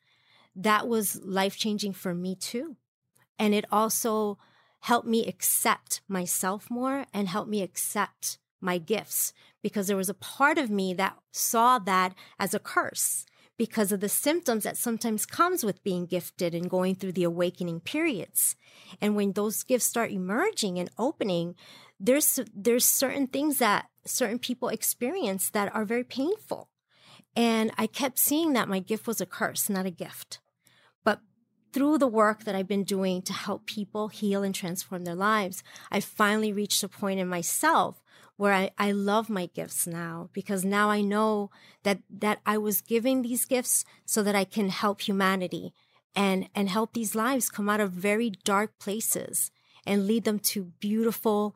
that 0.55 0.87
was 0.87 1.21
life 1.23 1.55
changing 1.57 1.93
for 1.93 2.15
me 2.15 2.33
too. 2.33 2.75
And 3.37 3.53
it 3.53 3.65
also 3.71 4.39
helped 4.79 5.07
me 5.07 5.27
accept 5.27 6.01
myself 6.07 6.71
more 6.71 7.05
and 7.13 7.27
helped 7.27 7.51
me 7.51 7.61
accept 7.61 8.39
my 8.59 8.79
gifts 8.79 9.31
because 9.61 9.85
there 9.85 9.95
was 9.95 10.09
a 10.09 10.15
part 10.15 10.57
of 10.57 10.71
me 10.71 10.95
that 10.95 11.17
saw 11.31 11.77
that 11.77 12.15
as 12.39 12.55
a 12.55 12.59
curse 12.59 13.27
because 13.57 13.91
of 13.91 13.99
the 13.99 14.09
symptoms 14.09 14.63
that 14.63 14.77
sometimes 14.77 15.25
comes 15.25 15.63
with 15.63 15.83
being 15.83 16.05
gifted 16.05 16.53
and 16.53 16.69
going 16.69 16.95
through 16.95 17.13
the 17.13 17.23
awakening 17.23 17.79
periods. 17.79 18.55
And 19.01 19.15
when 19.15 19.33
those 19.33 19.63
gifts 19.63 19.85
start 19.85 20.11
emerging 20.11 20.77
and 20.77 20.89
opening, 20.97 21.55
there's 21.99 22.39
there's 22.55 22.85
certain 22.85 23.27
things 23.27 23.57
that 23.57 23.89
certain 24.05 24.39
people 24.39 24.69
experience 24.69 25.49
that 25.49 25.73
are 25.75 25.85
very 25.85 26.03
painful. 26.03 26.69
And 27.35 27.71
I 27.77 27.87
kept 27.87 28.19
seeing 28.19 28.53
that 28.53 28.69
my 28.69 28.79
gift 28.79 29.07
was 29.07 29.21
a 29.21 29.25
curse, 29.25 29.69
not 29.69 29.85
a 29.85 29.91
gift. 29.91 30.39
But 31.03 31.19
through 31.73 31.97
the 31.97 32.07
work 32.07 32.43
that 32.43 32.55
I've 32.55 32.67
been 32.67 32.83
doing 32.83 33.21
to 33.23 33.33
help 33.33 33.65
people 33.65 34.07
heal 34.07 34.43
and 34.43 34.53
transform 34.53 35.03
their 35.03 35.15
lives, 35.15 35.63
I 35.91 35.99
finally 35.99 36.53
reached 36.53 36.83
a 36.83 36.87
point 36.87 37.19
in 37.19 37.27
myself 37.27 38.01
where 38.37 38.53
I, 38.53 38.71
I 38.77 38.91
love 38.91 39.29
my 39.29 39.47
gifts 39.47 39.85
now 39.85 40.29
because 40.31 40.63
now 40.63 40.89
I 40.89 41.01
know 41.01 41.49
that 41.83 41.99
that 42.09 42.39
I 42.45 42.57
was 42.57 42.81
giving 42.81 43.21
these 43.21 43.45
gifts 43.45 43.83
so 44.05 44.23
that 44.23 44.35
I 44.35 44.45
can 44.45 44.69
help 44.69 45.01
humanity 45.01 45.73
and 46.15 46.47
and 46.55 46.69
help 46.69 46.93
these 46.93 47.15
lives 47.15 47.49
come 47.49 47.67
out 47.67 47.79
of 47.79 47.91
very 47.91 48.31
dark 48.45 48.77
places 48.79 49.51
and 49.85 50.07
lead 50.07 50.23
them 50.23 50.39
to 50.39 50.71
beautiful 50.79 51.55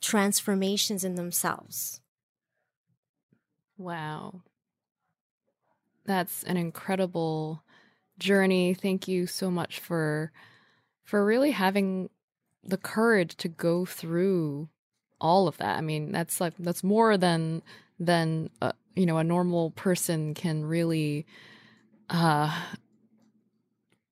transformations 0.00 1.04
in 1.04 1.16
themselves. 1.16 2.00
Wow. 3.76 4.42
That's 6.04 6.42
an 6.44 6.56
incredible 6.56 7.62
journey. 8.18 8.74
Thank 8.74 9.08
you 9.08 9.26
so 9.26 9.50
much 9.50 9.80
for 9.80 10.32
for 11.02 11.24
really 11.24 11.50
having 11.50 12.10
the 12.62 12.76
courage 12.76 13.36
to 13.36 13.48
go 13.48 13.84
through 13.84 14.68
all 15.22 15.48
of 15.48 15.56
that. 15.58 15.78
I 15.78 15.80
mean, 15.80 16.12
that's 16.12 16.40
like 16.40 16.54
that's 16.58 16.84
more 16.84 17.16
than 17.16 17.62
than 17.98 18.50
uh, 18.60 18.72
you 18.94 19.06
know 19.06 19.16
a 19.16 19.24
normal 19.24 19.70
person 19.70 20.34
can 20.34 20.64
really 20.64 21.24
uh, 22.10 22.54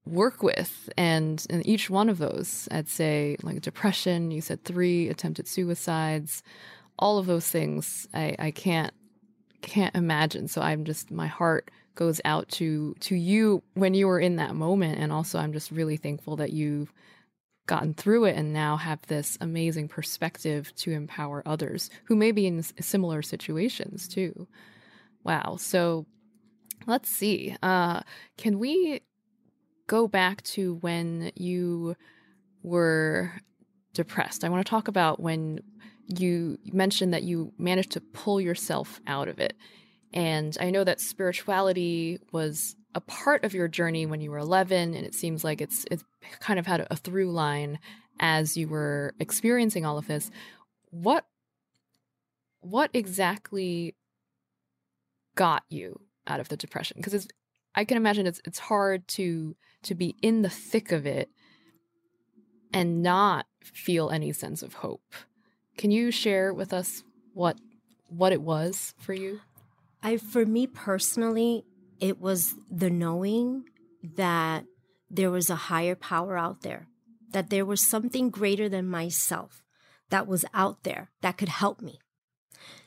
work 0.06 0.42
with, 0.42 0.88
and 0.96 1.44
in 1.50 1.66
each 1.66 1.90
one 1.90 2.08
of 2.08 2.18
those, 2.18 2.68
I'd 2.70 2.88
say 2.88 3.36
like 3.42 3.60
depression. 3.60 4.30
You 4.30 4.40
said 4.40 4.64
three 4.64 5.08
attempted 5.08 5.48
suicides, 5.48 6.42
all 6.98 7.18
of 7.18 7.26
those 7.26 7.48
things. 7.48 8.08
I 8.14 8.36
I 8.38 8.50
can't 8.52 8.94
can't 9.60 9.94
imagine. 9.94 10.48
So 10.48 10.62
I'm 10.62 10.84
just 10.84 11.10
my 11.10 11.26
heart 11.26 11.70
goes 11.96 12.20
out 12.24 12.48
to 12.48 12.94
to 13.00 13.16
you 13.16 13.62
when 13.74 13.94
you 13.94 14.06
were 14.06 14.20
in 14.20 14.36
that 14.36 14.54
moment, 14.54 14.98
and 14.98 15.12
also 15.12 15.38
I'm 15.38 15.52
just 15.52 15.70
really 15.72 15.96
thankful 15.96 16.36
that 16.36 16.52
you've 16.52 16.92
gotten 17.66 17.94
through 17.94 18.24
it 18.24 18.36
and 18.36 18.52
now 18.52 18.76
have 18.76 19.00
this 19.06 19.38
amazing 19.40 19.88
perspective 19.88 20.74
to 20.76 20.90
empower 20.90 21.42
others 21.46 21.88
who 22.04 22.16
may 22.16 22.32
be 22.32 22.46
in 22.46 22.62
similar 22.62 23.22
situations 23.22 24.08
too. 24.08 24.48
Wow. 25.24 25.56
So 25.58 26.06
let's 26.86 27.08
see. 27.08 27.56
Uh, 27.62 28.00
can 28.36 28.58
we 28.58 29.02
go 29.86 30.08
back 30.08 30.42
to 30.42 30.76
when 30.76 31.30
you 31.36 31.96
were 32.62 33.32
depressed? 33.94 34.44
I 34.44 34.48
want 34.48 34.64
to 34.64 34.70
talk 34.70 34.88
about 34.88 35.20
when 35.20 35.60
you 36.06 36.58
mentioned 36.72 37.14
that 37.14 37.22
you 37.22 37.52
managed 37.58 37.92
to 37.92 38.00
pull 38.00 38.40
yourself 38.40 39.00
out 39.06 39.28
of 39.28 39.38
it. 39.38 39.56
And 40.12 40.56
I 40.60 40.70
know 40.70 40.82
that 40.82 41.00
spirituality 41.00 42.18
was 42.32 42.74
a 42.94 43.00
part 43.00 43.44
of 43.44 43.54
your 43.54 43.68
journey 43.68 44.06
when 44.06 44.20
you 44.20 44.30
were 44.30 44.38
11 44.38 44.94
and 44.94 45.06
it 45.06 45.14
seems 45.14 45.44
like 45.44 45.60
it's 45.60 45.84
it's 45.90 46.04
kind 46.40 46.58
of 46.58 46.66
had 46.66 46.86
a 46.90 46.96
through 46.96 47.30
line 47.30 47.78
as 48.18 48.56
you 48.56 48.68
were 48.68 49.14
experiencing 49.18 49.86
all 49.86 49.98
of 49.98 50.06
this. 50.06 50.30
What 50.90 51.26
what 52.60 52.90
exactly 52.92 53.94
got 55.34 55.62
you 55.68 56.00
out 56.26 56.40
of 56.40 56.48
the 56.48 56.56
depression? 56.56 56.96
Because 56.98 57.14
it's 57.14 57.28
i 57.74 57.84
can 57.84 57.96
imagine 57.96 58.26
it's 58.26 58.40
it's 58.44 58.58
hard 58.58 59.06
to 59.06 59.54
to 59.82 59.94
be 59.94 60.16
in 60.20 60.42
the 60.42 60.50
thick 60.50 60.90
of 60.90 61.06
it 61.06 61.30
and 62.72 63.02
not 63.02 63.46
feel 63.62 64.10
any 64.10 64.32
sense 64.32 64.62
of 64.62 64.74
hope. 64.74 65.14
Can 65.76 65.90
you 65.90 66.10
share 66.10 66.52
with 66.52 66.72
us 66.72 67.04
what 67.34 67.58
what 68.08 68.32
it 68.32 68.42
was 68.42 68.94
for 68.98 69.14
you? 69.14 69.40
I 70.02 70.16
for 70.16 70.44
me 70.44 70.66
personally 70.66 71.64
it 72.00 72.20
was 72.20 72.54
the 72.70 72.90
knowing 72.90 73.64
that 74.02 74.64
there 75.10 75.30
was 75.30 75.50
a 75.50 75.56
higher 75.56 75.94
power 75.94 76.36
out 76.36 76.62
there, 76.62 76.88
that 77.30 77.50
there 77.50 77.66
was 77.66 77.80
something 77.80 78.30
greater 78.30 78.68
than 78.68 78.88
myself 78.88 79.62
that 80.08 80.26
was 80.26 80.44
out 80.54 80.82
there 80.82 81.10
that 81.20 81.36
could 81.36 81.48
help 81.48 81.80
me. 81.80 82.00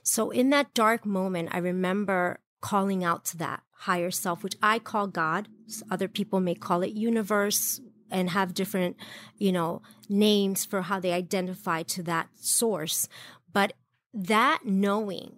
So 0.01 0.31
in 0.31 0.49
that 0.49 0.73
dark 0.73 1.05
moment, 1.05 1.49
I 1.51 1.59
remember 1.59 2.39
calling 2.61 3.03
out 3.03 3.25
to 3.25 3.37
that 3.37 3.61
higher 3.71 4.11
self, 4.11 4.43
which 4.43 4.55
I 4.61 4.79
call 4.79 5.07
God. 5.07 5.47
Other 5.91 6.07
people 6.07 6.39
may 6.39 6.55
call 6.55 6.81
it 6.83 6.93
universe 6.93 7.81
and 8.09 8.29
have 8.29 8.53
different, 8.53 8.95
you 9.37 9.51
know, 9.51 9.81
names 10.07 10.65
for 10.65 10.83
how 10.83 10.99
they 10.99 11.13
identify 11.13 11.83
to 11.83 12.03
that 12.03 12.29
source. 12.35 13.07
But 13.51 13.73
that 14.13 14.61
knowing 14.65 15.37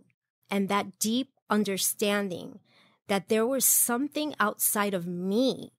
and 0.50 0.70
that 0.70 1.00
deep 1.00 1.30
understanding 1.50 2.60
that 3.08 3.30
there 3.30 3.46
was 3.46 3.66
something 3.66 4.34
outside 4.40 4.94
of 4.94 5.08
me 5.08 5.74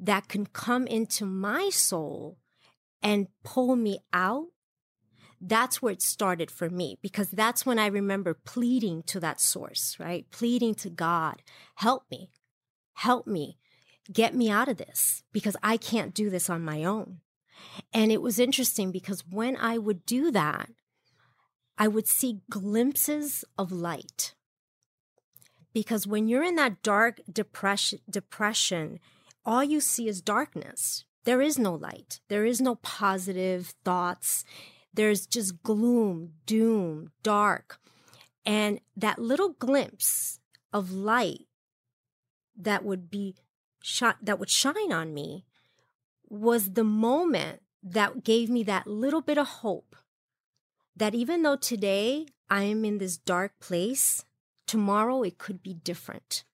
that 0.00 0.28
can 0.28 0.46
come 0.46 0.86
into 0.86 1.24
my 1.24 1.70
soul 1.70 2.38
and 3.02 3.28
pull 3.44 3.76
me 3.76 4.00
out. 4.12 4.46
That's 5.40 5.82
where 5.82 5.92
it 5.92 6.02
started 6.02 6.50
for 6.50 6.70
me 6.70 6.98
because 7.02 7.30
that's 7.30 7.66
when 7.66 7.78
I 7.78 7.86
remember 7.86 8.34
pleading 8.34 9.02
to 9.04 9.20
that 9.20 9.40
source, 9.40 9.96
right? 9.98 10.30
Pleading 10.30 10.74
to 10.76 10.90
God, 10.90 11.42
help 11.76 12.04
me, 12.10 12.30
help 12.94 13.26
me, 13.26 13.58
get 14.12 14.34
me 14.34 14.50
out 14.50 14.68
of 14.68 14.76
this 14.76 15.22
because 15.32 15.56
I 15.62 15.76
can't 15.76 16.14
do 16.14 16.30
this 16.30 16.48
on 16.48 16.64
my 16.64 16.84
own. 16.84 17.18
And 17.92 18.10
it 18.10 18.22
was 18.22 18.38
interesting 18.38 18.90
because 18.90 19.24
when 19.28 19.56
I 19.56 19.78
would 19.78 20.04
do 20.04 20.30
that, 20.30 20.70
I 21.78 21.88
would 21.88 22.06
see 22.06 22.42
glimpses 22.50 23.44
of 23.58 23.72
light 23.72 24.34
because 25.72 26.06
when 26.06 26.28
you're 26.28 26.44
in 26.44 26.56
that 26.56 26.82
dark 26.82 27.20
depression 27.32 28.00
depression 28.08 29.00
all 29.44 29.64
you 29.64 29.80
see 29.80 30.08
is 30.08 30.20
darkness. 30.20 31.04
There 31.24 31.40
is 31.40 31.58
no 31.58 31.74
light. 31.74 32.20
There 32.28 32.44
is 32.44 32.60
no 32.60 32.76
positive 32.76 33.74
thoughts. 33.84 34.44
There's 34.94 35.26
just 35.26 35.62
gloom 35.62 36.34
doom 36.46 37.12
dark. 37.22 37.78
And 38.44 38.80
that 38.96 39.18
little 39.18 39.50
glimpse 39.50 40.40
of 40.72 40.90
light 40.92 41.46
that 42.56 42.84
would 42.84 43.10
be 43.10 43.36
that 44.22 44.38
would 44.38 44.50
shine 44.50 44.92
on 44.92 45.12
me 45.12 45.44
was 46.28 46.72
the 46.72 46.84
moment 46.84 47.62
that 47.82 48.22
gave 48.22 48.48
me 48.48 48.62
that 48.62 48.86
little 48.86 49.20
bit 49.20 49.38
of 49.38 49.46
hope 49.46 49.96
that 50.94 51.14
even 51.14 51.42
though 51.42 51.56
today 51.56 52.26
I 52.48 52.62
am 52.62 52.84
in 52.84 52.98
this 52.98 53.16
dark 53.16 53.58
place, 53.58 54.24
tomorrow 54.72 55.22
it 55.22 55.36
could 55.36 55.62
be 55.62 55.74
different. 55.74 56.44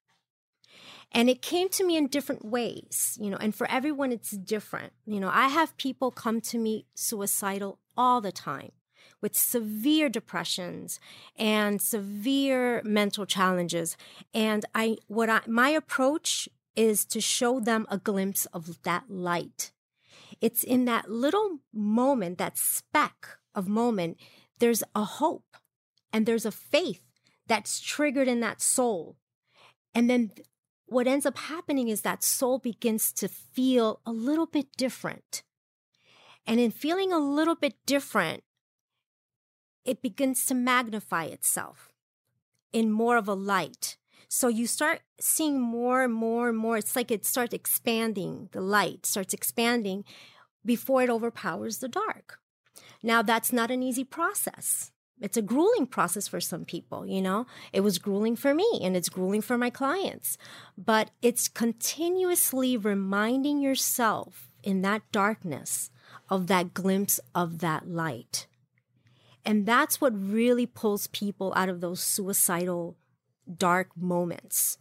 And 1.13 1.29
it 1.29 1.41
came 1.41 1.69
to 1.69 1.85
me 1.85 1.95
in 1.95 2.07
different 2.07 2.43
ways, 2.43 3.17
you 3.21 3.29
know, 3.29 3.37
and 3.37 3.55
for 3.55 3.65
everyone 3.71 4.11
it's 4.11 4.31
different. 4.31 4.91
You 5.05 5.21
know, 5.21 5.31
I 5.33 5.47
have 5.47 5.77
people 5.77 6.11
come 6.11 6.41
to 6.41 6.57
me 6.57 6.85
suicidal 6.93 7.79
all 7.95 8.19
the 8.19 8.33
time 8.33 8.73
with 9.21 9.37
severe 9.37 10.09
depressions 10.09 10.99
and 11.37 11.81
severe 11.81 12.81
mental 12.83 13.25
challenges. 13.25 13.95
And 14.33 14.65
I, 14.75 14.97
what 15.07 15.29
I, 15.29 15.39
my 15.47 15.69
approach 15.69 16.49
is 16.75 17.05
to 17.05 17.21
show 17.21 17.61
them 17.61 17.87
a 17.89 17.97
glimpse 17.97 18.47
of 18.47 18.81
that 18.83 19.05
light. 19.09 19.71
It's 20.41 20.63
in 20.63 20.83
that 20.85 21.09
little 21.09 21.59
moment, 21.73 22.37
that 22.37 22.57
speck 22.57 23.39
of 23.55 23.69
moment, 23.69 24.17
there's 24.59 24.83
a 24.93 25.05
hope 25.05 25.55
and 26.11 26.25
there's 26.25 26.45
a 26.45 26.51
faith 26.51 27.08
that's 27.49 27.81
triggered 27.81 28.29
in 28.29 28.39
that 28.39 28.61
soul. 28.61 29.17
And 29.93 30.09
then 30.09 30.31
what 30.85 31.07
ends 31.07 31.25
up 31.25 31.37
happening 31.37 31.89
is 31.89 32.01
that 32.01 32.23
soul 32.23 32.59
begins 32.59 33.11
to 33.13 33.27
feel 33.27 33.99
a 34.05 34.11
little 34.11 34.45
bit 34.45 34.67
different. 34.77 35.43
And 36.47 36.59
in 36.59 36.71
feeling 36.71 37.11
a 37.11 37.19
little 37.19 37.55
bit 37.55 37.75
different, 37.85 38.43
it 39.83 40.01
begins 40.01 40.45
to 40.45 40.55
magnify 40.55 41.25
itself 41.25 41.91
in 42.71 42.91
more 42.91 43.17
of 43.17 43.27
a 43.27 43.33
light. 43.33 43.97
So 44.27 44.47
you 44.47 44.67
start 44.67 45.01
seeing 45.19 45.59
more 45.59 46.03
and 46.03 46.13
more 46.13 46.49
and 46.49 46.57
more. 46.57 46.77
It's 46.77 46.95
like 46.95 47.11
it 47.11 47.25
starts 47.25 47.53
expanding, 47.53 48.49
the 48.51 48.61
light 48.61 49.05
starts 49.05 49.33
expanding 49.33 50.05
before 50.63 51.01
it 51.01 51.09
overpowers 51.09 51.79
the 51.79 51.87
dark. 51.87 52.39
Now, 53.01 53.21
that's 53.21 53.51
not 53.51 53.71
an 53.71 53.81
easy 53.81 54.03
process 54.03 54.91
it's 55.21 55.37
a 55.37 55.41
grueling 55.41 55.85
process 55.85 56.27
for 56.27 56.39
some 56.39 56.65
people, 56.65 57.05
you 57.05 57.21
know? 57.21 57.45
It 57.73 57.81
was 57.81 57.97
grueling 57.97 58.35
for 58.35 58.53
me 58.53 58.79
and 58.81 58.95
it's 58.95 59.09
grueling 59.09 59.41
for 59.41 59.57
my 59.57 59.69
clients. 59.69 60.37
But 60.77 61.11
it's 61.21 61.47
continuously 61.47 62.77
reminding 62.77 63.59
yourself 63.59 64.49
in 64.63 64.81
that 64.83 65.01
darkness 65.11 65.91
of 66.29 66.47
that 66.47 66.73
glimpse 66.73 67.19
of 67.35 67.59
that 67.59 67.87
light. 67.87 68.47
And 69.45 69.65
that's 69.65 69.99
what 69.99 70.13
really 70.15 70.65
pulls 70.65 71.07
people 71.07 71.53
out 71.55 71.69
of 71.69 71.81
those 71.81 72.01
suicidal 72.01 72.97
dark 73.57 73.89
moments. 73.97 74.77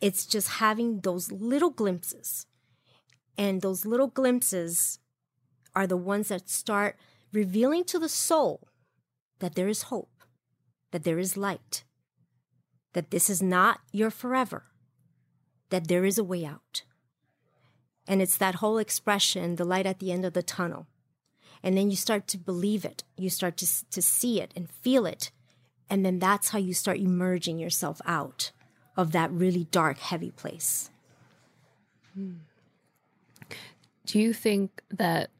It's 0.00 0.26
just 0.26 0.48
having 0.48 1.00
those 1.00 1.32
little 1.32 1.70
glimpses. 1.70 2.46
And 3.36 3.60
those 3.62 3.86
little 3.86 4.08
glimpses 4.08 4.98
are 5.74 5.86
the 5.86 5.96
ones 5.96 6.28
that 6.28 6.48
start 6.48 6.96
revealing 7.32 7.84
to 7.84 7.98
the 7.98 8.08
soul 8.08 8.68
that 9.40 9.54
there 9.54 9.68
is 9.68 9.84
hope, 9.84 10.22
that 10.92 11.04
there 11.04 11.18
is 11.18 11.36
light, 11.36 11.84
that 12.92 13.10
this 13.10 13.28
is 13.28 13.42
not 13.42 13.80
your 13.92 14.10
forever, 14.10 14.64
that 15.70 15.88
there 15.88 16.04
is 16.04 16.18
a 16.18 16.24
way 16.24 16.44
out. 16.44 16.82
And 18.06 18.22
it's 18.22 18.36
that 18.38 18.56
whole 18.56 18.78
expression, 18.78 19.56
the 19.56 19.64
light 19.64 19.86
at 19.86 19.98
the 19.98 20.10
end 20.12 20.24
of 20.24 20.32
the 20.32 20.42
tunnel. 20.42 20.86
And 21.62 21.76
then 21.76 21.90
you 21.90 21.96
start 21.96 22.26
to 22.28 22.38
believe 22.38 22.84
it. 22.84 23.04
You 23.16 23.30
start 23.30 23.56
to, 23.58 23.90
to 23.90 24.02
see 24.02 24.40
it 24.40 24.52
and 24.56 24.70
feel 24.70 25.06
it. 25.06 25.30
And 25.88 26.04
then 26.04 26.18
that's 26.18 26.50
how 26.50 26.58
you 26.58 26.72
start 26.74 26.98
emerging 26.98 27.58
yourself 27.58 28.00
out 28.06 28.52
of 28.96 29.12
that 29.12 29.30
really 29.30 29.64
dark, 29.70 29.98
heavy 29.98 30.30
place. 30.30 30.90
Hmm. 32.14 32.32
Do 34.06 34.18
you 34.18 34.32
think 34.32 34.82
that 34.90 35.30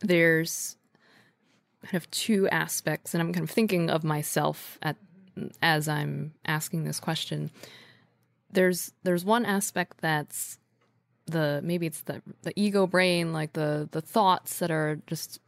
there's 0.00 0.77
kind 1.82 1.94
of 1.94 2.10
two 2.10 2.48
aspects, 2.48 3.14
and 3.14 3.22
I'm 3.22 3.32
kind 3.32 3.44
of 3.44 3.50
thinking 3.50 3.90
of 3.90 4.04
myself 4.04 4.78
at 4.82 4.96
as 5.62 5.88
I'm 5.88 6.34
asking 6.44 6.84
this 6.84 7.00
question. 7.00 7.50
There's 8.50 8.92
there's 9.02 9.24
one 9.24 9.44
aspect 9.44 9.98
that's 10.00 10.58
the 11.26 11.60
maybe 11.62 11.86
it's 11.86 12.00
the 12.02 12.22
the 12.42 12.52
ego 12.56 12.86
brain, 12.86 13.32
like 13.32 13.52
the 13.52 13.88
the 13.92 14.00
thoughts 14.00 14.58
that 14.58 14.70
are 14.70 15.00
just 15.06 15.40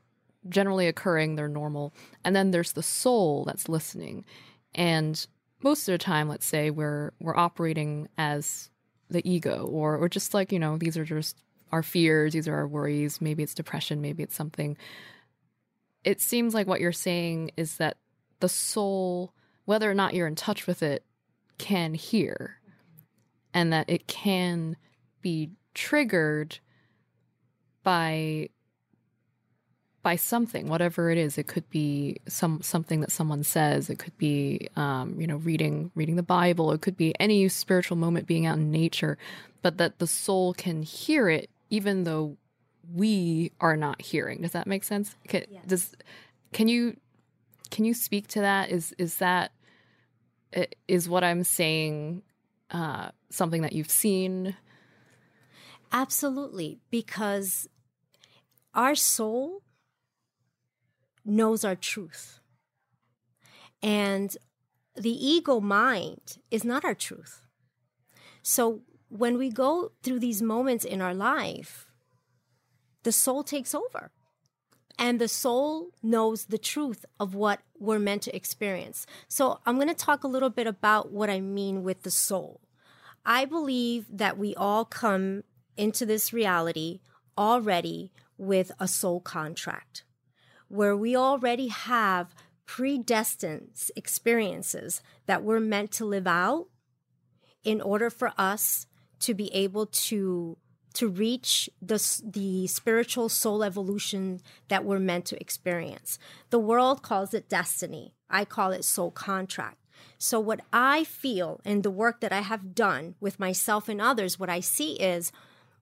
generally 0.48 0.86
occurring, 0.86 1.34
they're 1.34 1.48
normal, 1.48 1.92
and 2.24 2.34
then 2.34 2.50
there's 2.50 2.72
the 2.72 2.82
soul 2.82 3.44
that's 3.44 3.68
listening, 3.68 4.24
and 4.74 5.26
most 5.62 5.88
of 5.88 5.92
the 5.92 5.98
time, 5.98 6.28
let's 6.28 6.46
say 6.46 6.70
we're 6.70 7.12
we're 7.20 7.36
operating 7.36 8.08
as 8.16 8.70
the 9.08 9.28
ego, 9.28 9.66
or 9.66 9.96
or 9.96 10.08
just 10.08 10.34
like 10.34 10.52
you 10.52 10.58
know 10.58 10.78
these 10.78 10.96
are 10.96 11.04
just 11.04 11.36
our 11.72 11.82
fears, 11.82 12.32
these 12.32 12.48
are 12.48 12.54
our 12.54 12.68
worries. 12.68 13.20
Maybe 13.20 13.42
it's 13.42 13.54
depression, 13.54 14.00
maybe 14.00 14.22
it's 14.22 14.34
something 14.34 14.76
it 16.04 16.20
seems 16.20 16.54
like 16.54 16.66
what 16.66 16.80
you're 16.80 16.92
saying 16.92 17.50
is 17.56 17.76
that 17.76 17.96
the 18.40 18.48
soul, 18.48 19.32
whether 19.64 19.90
or 19.90 19.94
not 19.94 20.14
you're 20.14 20.26
in 20.26 20.34
touch 20.34 20.66
with 20.66 20.82
it, 20.82 21.04
can 21.58 21.94
hear 21.94 22.58
and 23.52 23.72
that 23.72 23.90
it 23.90 24.06
can 24.06 24.76
be 25.20 25.50
triggered 25.74 26.58
by 27.82 28.48
by 30.02 30.16
something 30.16 30.68
whatever 30.68 31.10
it 31.10 31.18
is. 31.18 31.36
It 31.36 31.46
could 31.46 31.68
be 31.68 32.16
some 32.26 32.62
something 32.62 33.00
that 33.02 33.12
someone 33.12 33.42
says. 33.42 33.90
It 33.90 33.98
could 33.98 34.16
be 34.16 34.68
um, 34.76 35.20
you 35.20 35.26
know 35.26 35.36
reading 35.36 35.90
reading 35.94 36.16
the 36.16 36.22
bible. 36.22 36.72
It 36.72 36.80
could 36.80 36.96
be 36.96 37.14
any 37.20 37.46
spiritual 37.48 37.98
moment 37.98 38.26
being 38.26 38.46
out 38.46 38.56
in 38.56 38.70
nature 38.70 39.18
but 39.62 39.78
that 39.78 39.98
the 39.98 40.06
soul 40.06 40.54
can 40.54 40.82
hear 40.82 41.28
it 41.28 41.50
even 41.68 42.04
though 42.04 42.36
we 42.92 43.52
are 43.60 43.76
not 43.76 44.00
hearing. 44.02 44.42
Does 44.42 44.52
that 44.52 44.66
make 44.66 44.84
sense? 44.84 45.14
Can, 45.28 45.44
yes. 45.48 45.62
Does 45.66 45.94
can 46.52 46.68
you 46.68 46.96
can 47.70 47.84
you 47.84 47.94
speak 47.94 48.28
to 48.28 48.40
that? 48.40 48.70
Is 48.70 48.94
is 48.98 49.16
that 49.16 49.52
is 50.88 51.08
what 51.08 51.24
I'm 51.24 51.44
saying 51.44 52.22
uh, 52.70 53.10
something 53.30 53.62
that 53.62 53.72
you've 53.72 53.90
seen? 53.90 54.56
Absolutely, 55.92 56.78
because 56.90 57.68
our 58.74 58.94
soul 58.94 59.62
knows 61.24 61.64
our 61.64 61.76
truth, 61.76 62.40
and 63.82 64.36
the 64.96 65.10
ego 65.10 65.60
mind 65.60 66.38
is 66.50 66.64
not 66.64 66.84
our 66.84 66.94
truth. 66.94 67.42
So 68.42 68.82
when 69.08 69.36
we 69.36 69.50
go 69.50 69.92
through 70.02 70.20
these 70.20 70.40
moments 70.40 70.84
in 70.84 71.00
our 71.00 71.14
life 71.14 71.89
the 73.02 73.12
soul 73.12 73.42
takes 73.42 73.74
over. 73.74 74.10
And 74.98 75.18
the 75.18 75.28
soul 75.28 75.88
knows 76.02 76.46
the 76.46 76.58
truth 76.58 77.06
of 77.18 77.34
what 77.34 77.60
we're 77.78 77.98
meant 77.98 78.22
to 78.22 78.36
experience. 78.36 79.06
So, 79.28 79.60
I'm 79.64 79.76
going 79.76 79.88
to 79.88 79.94
talk 79.94 80.24
a 80.24 80.28
little 80.28 80.50
bit 80.50 80.66
about 80.66 81.10
what 81.10 81.30
I 81.30 81.40
mean 81.40 81.82
with 81.82 82.02
the 82.02 82.10
soul. 82.10 82.60
I 83.24 83.46
believe 83.46 84.06
that 84.10 84.36
we 84.36 84.54
all 84.54 84.84
come 84.84 85.44
into 85.76 86.04
this 86.04 86.32
reality 86.32 87.00
already 87.38 88.12
with 88.36 88.72
a 88.78 88.86
soul 88.86 89.20
contract, 89.20 90.04
where 90.68 90.96
we 90.96 91.16
already 91.16 91.68
have 91.68 92.34
predestined 92.66 93.70
experiences 93.96 95.02
that 95.26 95.42
we're 95.42 95.60
meant 95.60 95.90
to 95.92 96.04
live 96.04 96.26
out 96.26 96.66
in 97.64 97.80
order 97.80 98.10
for 98.10 98.32
us 98.38 98.86
to 99.18 99.34
be 99.34 99.52
able 99.54 99.86
to 99.86 100.56
to 100.94 101.08
reach 101.08 101.70
the, 101.80 102.20
the 102.24 102.66
spiritual 102.66 103.28
soul 103.28 103.62
evolution 103.62 104.40
that 104.68 104.84
we're 104.84 104.98
meant 104.98 105.24
to 105.26 105.40
experience. 105.40 106.18
The 106.50 106.58
world 106.58 107.02
calls 107.02 107.32
it 107.34 107.48
destiny. 107.48 108.14
I 108.28 108.44
call 108.44 108.72
it 108.72 108.84
soul 108.84 109.10
contract. 109.10 109.76
So, 110.18 110.40
what 110.40 110.60
I 110.72 111.04
feel 111.04 111.60
and 111.64 111.82
the 111.82 111.90
work 111.90 112.20
that 112.20 112.32
I 112.32 112.40
have 112.40 112.74
done 112.74 113.14
with 113.20 113.40
myself 113.40 113.88
and 113.88 114.00
others, 114.00 114.38
what 114.38 114.50
I 114.50 114.60
see 114.60 114.94
is 114.94 115.32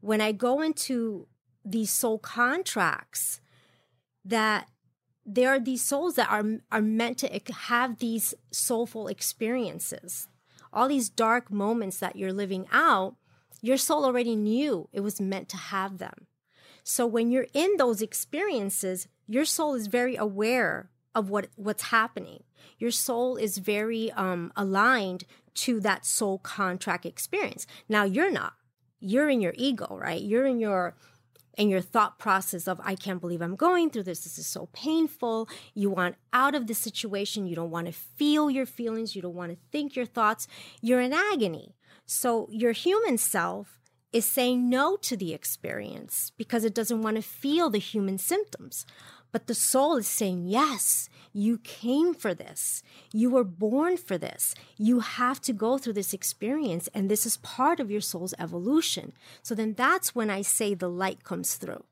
when 0.01 0.21
I 0.21 0.33
go 0.33 0.61
into 0.61 1.27
these 1.65 1.91
soul 1.91 2.19
contracts, 2.19 3.41
that 4.25 4.69
there 5.25 5.51
are 5.51 5.61
these 5.61 5.83
souls 5.83 6.15
that 6.15 6.31
are, 6.31 6.45
are 6.73 6.81
meant 6.81 7.19
to 7.19 7.41
have 7.53 7.99
these 7.99 8.35
soulful 8.51 9.09
experiences, 9.09 10.29
all 10.73 10.89
these 10.89 11.09
dark 11.09 11.51
moments 11.51 11.99
that 11.99 12.17
you're 12.17 12.33
living 12.33 12.67
out 12.73 13.17
your 13.61 13.77
soul 13.77 14.05
already 14.05 14.37
knew 14.37 14.89
it 14.93 15.01
was 15.01 15.21
meant 15.21 15.49
to 15.51 15.57
have 15.57 15.99
them. 15.99 16.27
So 16.85 17.07
when 17.07 17.31
you're 17.31 17.49
in 17.53 17.77
those 17.77 18.01
experiences, 18.01 19.09
your 19.27 19.45
soul 19.45 19.75
is 19.75 19.89
very 19.89 20.17
aware 20.17 20.91
of 21.15 21.29
what 21.29 21.49
what's 21.57 21.85
happening. 21.85 22.45
Your 22.79 22.91
soul 22.91 23.37
is 23.37 23.59
very 23.59 24.11
um, 24.13 24.53
aligned 24.57 25.25
to 25.55 25.81
that 25.81 26.07
soul 26.07 26.39
contract 26.39 27.05
experience. 27.05 27.67
Now 27.89 28.05
you're 28.05 28.31
not. 28.31 28.55
You're 29.01 29.29
in 29.29 29.41
your 29.41 29.55
ego, 29.57 29.99
right? 30.01 30.21
You're 30.21 30.47
in 30.47 30.61
your 30.61 30.97
in 31.57 31.69
your 31.69 31.81
thought 31.81 32.19
process 32.19 32.69
of 32.69 32.81
I 32.85 32.95
can't 32.95 33.21
believe 33.21 33.43
I'm 33.43 33.57
going 33.57 33.91
through 33.91 34.05
this. 34.05 34.21
This 34.21 34.39
is 34.39 34.47
so 34.47 34.69
painful. 34.73 35.49
You 35.75 35.91
want 35.91 36.15
out 36.33 36.55
of 36.55 36.69
the 36.69 36.75
situation. 36.75 37.49
You 37.49 37.57
don't 37.57 37.71
want 37.71 37.87
to 37.89 37.93
feel 37.93 38.49
your 38.49 38.67
feelings. 38.67 39.17
You 39.17 39.23
don't 39.23 39.35
want 39.35 39.51
to 39.53 39.59
think 39.73 39.97
your 39.97 40.07
thoughts. 40.07 40.47
You're 40.81 41.01
in 41.01 41.13
agony. 41.13 41.75
So 42.11 42.49
your 42.51 42.73
human 42.73 43.19
self 43.19 43.79
is 44.15 44.25
saying 44.25 44.71
no 44.71 44.97
to 44.97 45.15
the 45.15 45.35
experience 45.35 46.33
because 46.39 46.65
it 46.65 46.75
doesn't 46.75 47.03
want 47.03 47.17
to 47.17 47.23
feel 47.23 47.69
the 47.69 47.79
human 47.79 48.17
symptoms. 48.17 48.87
But 49.31 49.47
the 49.47 49.55
soul 49.55 49.99
is 49.99 50.09
saying, 50.09 50.47
yes, 50.47 51.11
you 51.35 51.59
came 51.59 52.15
for 52.15 52.33
this. 52.33 52.83
You 53.13 53.29
were 53.29 53.45
born 53.45 53.99
for 53.99 54.17
this. 54.17 54.55
You 54.79 55.01
have 55.01 55.43
to 55.43 55.53
go 55.53 55.77
through 55.77 55.93
this 55.93 56.15
experience, 56.15 56.89
and 56.95 57.11
this 57.11 57.27
is 57.27 57.37
part 57.37 57.79
of 57.79 57.91
your 57.91 58.01
soul's 58.01 58.33
evolution. 58.39 59.13
So 59.43 59.55
then 59.55 59.75
that's 59.75 60.15
when 60.15 60.31
I 60.31 60.41
say 60.41 60.73
the 60.73 60.89
light 60.89 61.25
comes 61.25 61.57
through 61.57 61.85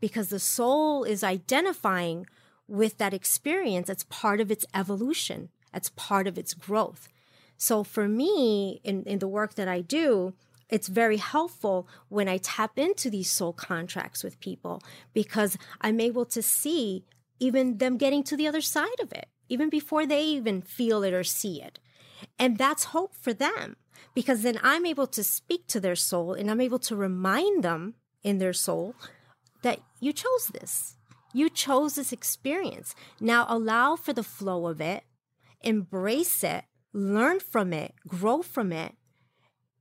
because 0.00 0.30
the 0.30 0.40
soul 0.40 1.04
is 1.04 1.22
identifying 1.22 2.26
with 2.66 2.98
that 2.98 3.14
experience. 3.14 3.88
It's 3.88 4.04
part 4.10 4.40
of 4.40 4.50
its 4.50 4.66
evolution, 4.74 5.50
it's 5.72 5.90
part 5.90 6.26
of 6.26 6.38
its 6.38 6.54
growth. 6.54 7.08
So 7.64 7.82
for 7.82 8.06
me, 8.06 8.82
in, 8.84 9.04
in 9.04 9.20
the 9.20 9.26
work 9.38 9.54
that 9.54 9.68
I 9.68 9.80
do, 9.80 10.34
it's 10.68 10.88
very 10.88 11.16
helpful 11.16 11.88
when 12.10 12.28
I 12.28 12.36
tap 12.36 12.78
into 12.78 13.08
these 13.08 13.30
soul 13.30 13.54
contracts 13.54 14.22
with 14.22 14.38
people 14.38 14.82
because 15.14 15.56
I'm 15.80 15.98
able 15.98 16.26
to 16.26 16.42
see 16.42 17.06
even 17.40 17.78
them 17.78 17.96
getting 17.96 18.22
to 18.24 18.36
the 18.36 18.46
other 18.46 18.60
side 18.60 19.00
of 19.00 19.12
it, 19.12 19.28
even 19.48 19.70
before 19.70 20.04
they 20.04 20.24
even 20.24 20.60
feel 20.60 21.02
it 21.02 21.14
or 21.14 21.24
see 21.24 21.62
it. 21.62 21.78
And 22.38 22.58
that's 22.58 22.92
hope 22.92 23.14
for 23.14 23.32
them 23.32 23.76
because 24.14 24.42
then 24.42 24.60
I'm 24.62 24.84
able 24.84 25.06
to 25.06 25.24
speak 25.24 25.66
to 25.68 25.80
their 25.80 25.96
soul 25.96 26.34
and 26.34 26.50
I'm 26.50 26.60
able 26.60 26.80
to 26.80 26.94
remind 26.94 27.64
them 27.64 27.94
in 28.22 28.40
their 28.40 28.52
soul 28.52 28.94
that 29.62 29.80
you 30.00 30.12
chose 30.12 30.48
this. 30.52 30.96
You 31.32 31.48
chose 31.48 31.94
this 31.94 32.12
experience. 32.12 32.94
Now 33.20 33.46
allow 33.48 33.96
for 33.96 34.12
the 34.12 34.22
flow 34.22 34.66
of 34.66 34.82
it, 34.82 35.04
embrace 35.62 36.44
it, 36.44 36.64
learn 36.94 37.40
from 37.40 37.74
it, 37.74 37.92
grow 38.08 38.40
from 38.40 38.72
it, 38.72 38.94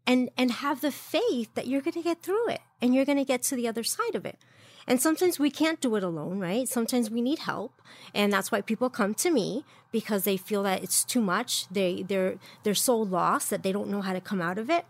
and 0.05 0.29
and 0.37 0.51
have 0.51 0.81
the 0.81 0.91
faith 0.91 1.53
that 1.53 1.67
you're 1.67 1.81
going 1.81 1.93
to 1.93 2.01
get 2.01 2.21
through 2.21 2.49
it 2.49 2.59
and 2.81 2.93
you're 2.93 3.05
going 3.05 3.17
to 3.17 3.23
get 3.23 3.43
to 3.43 3.55
the 3.55 3.67
other 3.67 3.83
side 3.83 4.15
of 4.15 4.25
it. 4.25 4.37
And 4.85 4.99
sometimes 5.01 5.39
we 5.39 5.49
can't 5.49 5.79
do 5.79 5.95
it 5.95 6.03
alone, 6.03 6.39
right? 6.39 6.67
Sometimes 6.67 7.09
we 7.09 7.21
need 7.21 7.39
help. 7.39 7.81
And 8.13 8.33
that's 8.33 8.51
why 8.51 8.59
people 8.59 8.89
come 8.89 9.13
to 9.13 9.31
me 9.31 9.63
because 9.93 10.25
they 10.25 10.35
feel 10.35 10.63
that 10.63 10.83
it's 10.83 11.05
too 11.05 11.21
much. 11.21 11.69
They 11.69 12.03
they're 12.03 12.35
they're 12.63 12.75
so 12.75 12.97
lost 12.97 13.49
that 13.49 13.63
they 13.63 13.71
don't 13.71 13.89
know 13.89 14.01
how 14.01 14.11
to 14.11 14.19
come 14.19 14.41
out 14.41 14.57
of 14.57 14.69
it. 14.69 14.85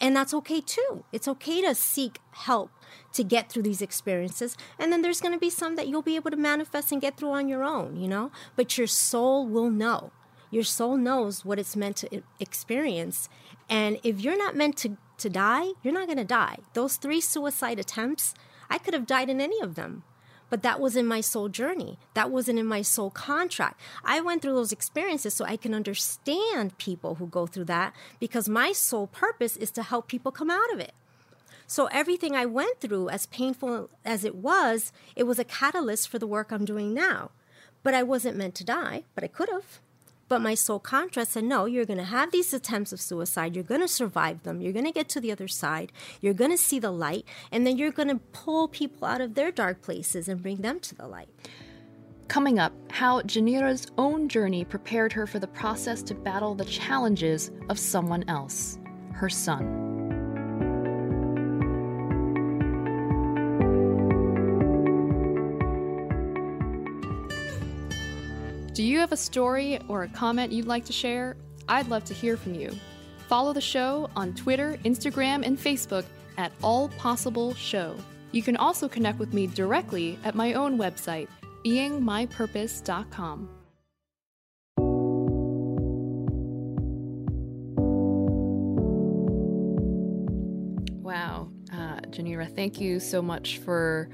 And 0.00 0.14
that's 0.14 0.34
okay 0.34 0.60
too. 0.60 1.04
It's 1.10 1.26
okay 1.26 1.62
to 1.62 1.74
seek 1.74 2.18
help 2.32 2.70
to 3.14 3.24
get 3.24 3.50
through 3.50 3.62
these 3.62 3.80
experiences. 3.80 4.56
And 4.78 4.92
then 4.92 5.00
there's 5.00 5.22
going 5.22 5.32
to 5.32 5.40
be 5.40 5.50
some 5.50 5.76
that 5.76 5.88
you'll 5.88 6.02
be 6.02 6.16
able 6.16 6.30
to 6.30 6.36
manifest 6.36 6.92
and 6.92 7.00
get 7.00 7.16
through 7.16 7.30
on 7.30 7.48
your 7.48 7.64
own, 7.64 7.96
you 7.96 8.06
know? 8.06 8.30
But 8.56 8.76
your 8.76 8.86
soul 8.86 9.46
will 9.46 9.70
know. 9.70 10.12
Your 10.50 10.64
soul 10.64 10.96
knows 10.96 11.44
what 11.44 11.58
it's 11.58 11.76
meant 11.76 11.96
to 11.98 12.22
experience. 12.40 13.28
And 13.68 13.98
if 14.02 14.20
you're 14.20 14.38
not 14.38 14.56
meant 14.56 14.76
to, 14.78 14.96
to 15.18 15.28
die, 15.28 15.72
you're 15.82 15.94
not 15.94 16.06
going 16.06 16.18
to 16.18 16.24
die. 16.24 16.58
Those 16.74 16.96
three 16.96 17.20
suicide 17.20 17.78
attempts, 17.78 18.34
I 18.70 18.78
could 18.78 18.94
have 18.94 19.06
died 19.06 19.28
in 19.28 19.40
any 19.40 19.60
of 19.60 19.74
them. 19.74 20.04
But 20.48 20.62
that 20.62 20.80
was 20.80 20.94
in 20.94 21.06
my 21.06 21.20
soul 21.20 21.48
journey. 21.48 21.98
That 22.14 22.30
wasn't 22.30 22.60
in 22.60 22.66
my 22.66 22.82
soul 22.82 23.10
contract. 23.10 23.80
I 24.04 24.20
went 24.20 24.42
through 24.42 24.54
those 24.54 24.70
experiences 24.70 25.34
so 25.34 25.44
I 25.44 25.56
can 25.56 25.74
understand 25.74 26.78
people 26.78 27.16
who 27.16 27.26
go 27.26 27.46
through 27.46 27.64
that 27.64 27.94
because 28.20 28.48
my 28.48 28.72
sole 28.72 29.08
purpose 29.08 29.56
is 29.56 29.72
to 29.72 29.82
help 29.82 30.06
people 30.06 30.30
come 30.30 30.50
out 30.50 30.72
of 30.72 30.78
it. 30.78 30.92
So 31.66 31.86
everything 31.86 32.36
I 32.36 32.46
went 32.46 32.80
through, 32.80 33.08
as 33.08 33.26
painful 33.26 33.90
as 34.04 34.24
it 34.24 34.36
was, 34.36 34.92
it 35.16 35.24
was 35.24 35.40
a 35.40 35.44
catalyst 35.44 36.08
for 36.08 36.20
the 36.20 36.26
work 36.26 36.52
I'm 36.52 36.64
doing 36.64 36.94
now. 36.94 37.32
But 37.82 37.94
I 37.94 38.04
wasn't 38.04 38.36
meant 38.36 38.54
to 38.56 38.64
die, 38.64 39.02
but 39.16 39.24
I 39.24 39.28
could 39.28 39.48
have. 39.48 39.80
But 40.28 40.40
my 40.40 40.54
soul 40.54 40.80
contract 40.80 41.30
said, 41.30 41.44
no, 41.44 41.66
you're 41.66 41.84
going 41.84 41.98
to 41.98 42.04
have 42.04 42.32
these 42.32 42.52
attempts 42.52 42.92
of 42.92 43.00
suicide. 43.00 43.54
You're 43.54 43.62
going 43.64 43.80
to 43.80 43.88
survive 43.88 44.42
them. 44.42 44.60
You're 44.60 44.72
going 44.72 44.84
to 44.84 44.92
get 44.92 45.08
to 45.10 45.20
the 45.20 45.30
other 45.30 45.46
side. 45.46 45.92
You're 46.20 46.34
going 46.34 46.50
to 46.50 46.58
see 46.58 46.80
the 46.80 46.90
light. 46.90 47.24
And 47.52 47.66
then 47.66 47.78
you're 47.78 47.92
going 47.92 48.08
to 48.08 48.16
pull 48.32 48.66
people 48.66 49.06
out 49.06 49.20
of 49.20 49.34
their 49.34 49.52
dark 49.52 49.82
places 49.82 50.28
and 50.28 50.42
bring 50.42 50.58
them 50.58 50.80
to 50.80 50.94
the 50.96 51.06
light. 51.06 51.28
Coming 52.26 52.58
up, 52.58 52.72
how 52.90 53.22
Janira's 53.22 53.86
own 53.98 54.28
journey 54.28 54.64
prepared 54.64 55.12
her 55.12 55.28
for 55.28 55.38
the 55.38 55.46
process 55.46 56.02
to 56.02 56.14
battle 56.14 56.56
the 56.56 56.64
challenges 56.64 57.52
of 57.68 57.78
someone 57.78 58.24
else, 58.26 58.78
her 59.12 59.28
son. 59.28 59.95
Do 68.76 68.82
you 68.82 68.98
have 68.98 69.12
a 69.12 69.16
story 69.16 69.78
or 69.88 70.02
a 70.02 70.08
comment 70.08 70.52
you'd 70.52 70.66
like 70.66 70.84
to 70.84 70.92
share? 70.92 71.34
I'd 71.66 71.88
love 71.88 72.04
to 72.04 72.12
hear 72.12 72.36
from 72.36 72.54
you. 72.54 72.70
Follow 73.26 73.54
the 73.54 73.60
show 73.62 74.10
on 74.14 74.34
Twitter, 74.34 74.78
Instagram, 74.84 75.46
and 75.46 75.56
Facebook 75.58 76.04
at 76.36 76.52
All 76.62 76.90
Possible 76.90 77.54
Show. 77.54 77.96
You 78.32 78.42
can 78.42 78.54
also 78.54 78.86
connect 78.86 79.18
with 79.18 79.32
me 79.32 79.46
directly 79.46 80.18
at 80.24 80.34
my 80.34 80.52
own 80.52 80.76
website, 80.76 81.28
beingmypurpose.com. 81.64 83.48
Wow, 91.00 91.48
uh, 91.72 92.00
Janira, 92.10 92.54
thank 92.54 92.78
you 92.78 93.00
so 93.00 93.22
much 93.22 93.56
for 93.56 94.10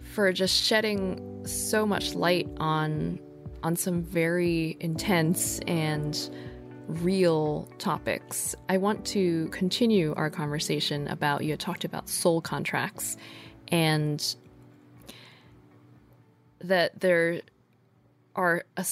for 0.00 0.32
just 0.32 0.64
shedding 0.64 1.44
so 1.46 1.86
much 1.86 2.14
light 2.14 2.48
on 2.58 3.20
on 3.64 3.74
some 3.74 4.02
very 4.02 4.76
intense 4.78 5.58
and 5.66 6.30
real 6.86 7.66
topics. 7.78 8.54
I 8.68 8.76
want 8.76 9.04
to 9.06 9.48
continue 9.48 10.14
our 10.16 10.28
conversation 10.28 11.08
about 11.08 11.42
you 11.42 11.50
had 11.50 11.60
talked 11.60 11.84
about 11.84 12.08
soul 12.08 12.42
contracts 12.42 13.16
and 13.68 14.36
that 16.60 17.00
there 17.00 17.40
are 18.36 18.64
a, 18.76 18.84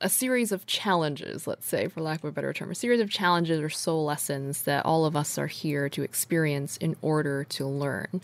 a 0.00 0.08
series 0.08 0.50
of 0.50 0.64
challenges, 0.66 1.46
let's 1.46 1.66
say, 1.66 1.88
for 1.88 2.00
lack 2.00 2.20
of 2.20 2.24
a 2.24 2.32
better 2.32 2.54
term, 2.54 2.70
a 2.70 2.74
series 2.74 3.00
of 3.00 3.10
challenges 3.10 3.60
or 3.60 3.68
soul 3.68 4.04
lessons 4.06 4.62
that 4.62 4.86
all 4.86 5.04
of 5.04 5.14
us 5.14 5.36
are 5.36 5.46
here 5.46 5.90
to 5.90 6.02
experience 6.02 6.78
in 6.78 6.96
order 7.02 7.44
to 7.44 7.66
learn. 7.66 8.22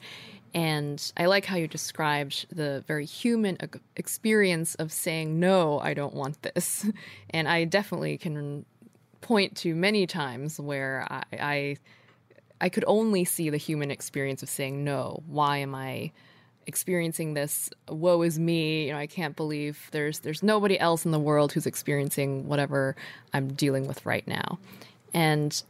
And 0.54 1.12
I 1.16 1.26
like 1.26 1.44
how 1.44 1.56
you 1.56 1.68
described 1.68 2.46
the 2.54 2.82
very 2.86 3.04
human 3.04 3.58
experience 3.96 4.74
of 4.76 4.92
saying, 4.92 5.38
no, 5.38 5.78
I 5.80 5.94
don't 5.94 6.14
want 6.14 6.42
this. 6.42 6.86
And 7.30 7.46
I 7.46 7.64
definitely 7.64 8.16
can 8.16 8.64
point 9.20 9.56
to 9.58 9.74
many 9.74 10.06
times 10.06 10.58
where 10.58 11.06
I, 11.10 11.22
I, 11.32 11.76
I 12.60 12.68
could 12.70 12.84
only 12.86 13.24
see 13.24 13.50
the 13.50 13.58
human 13.58 13.90
experience 13.90 14.42
of 14.42 14.48
saying, 14.48 14.82
no, 14.82 15.22
why 15.26 15.58
am 15.58 15.74
I 15.74 16.12
experiencing 16.66 17.34
this? 17.34 17.70
Woe 17.88 18.22
is 18.22 18.38
me. 18.38 18.86
You 18.86 18.92
know, 18.92 18.98
I 18.98 19.06
can't 19.06 19.36
believe 19.36 19.88
there's, 19.92 20.20
there's 20.20 20.42
nobody 20.42 20.78
else 20.78 21.04
in 21.04 21.10
the 21.10 21.18
world 21.18 21.52
who's 21.52 21.66
experiencing 21.66 22.48
whatever 22.48 22.96
I'm 23.34 23.52
dealing 23.52 23.86
with 23.86 24.04
right 24.06 24.26
now. 24.26 24.58
And, 25.12 25.62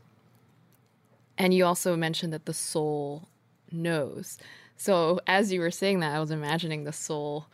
and 1.36 1.52
you 1.52 1.64
also 1.64 1.96
mentioned 1.96 2.32
that 2.32 2.46
the 2.46 2.54
soul 2.54 3.28
knows. 3.70 4.38
So 4.78 5.20
as 5.26 5.52
you 5.52 5.60
were 5.60 5.70
saying 5.70 6.00
that, 6.00 6.14
I 6.14 6.20
was 6.20 6.30
imagining 6.30 6.84
the 6.84 6.92
soul 6.92 7.48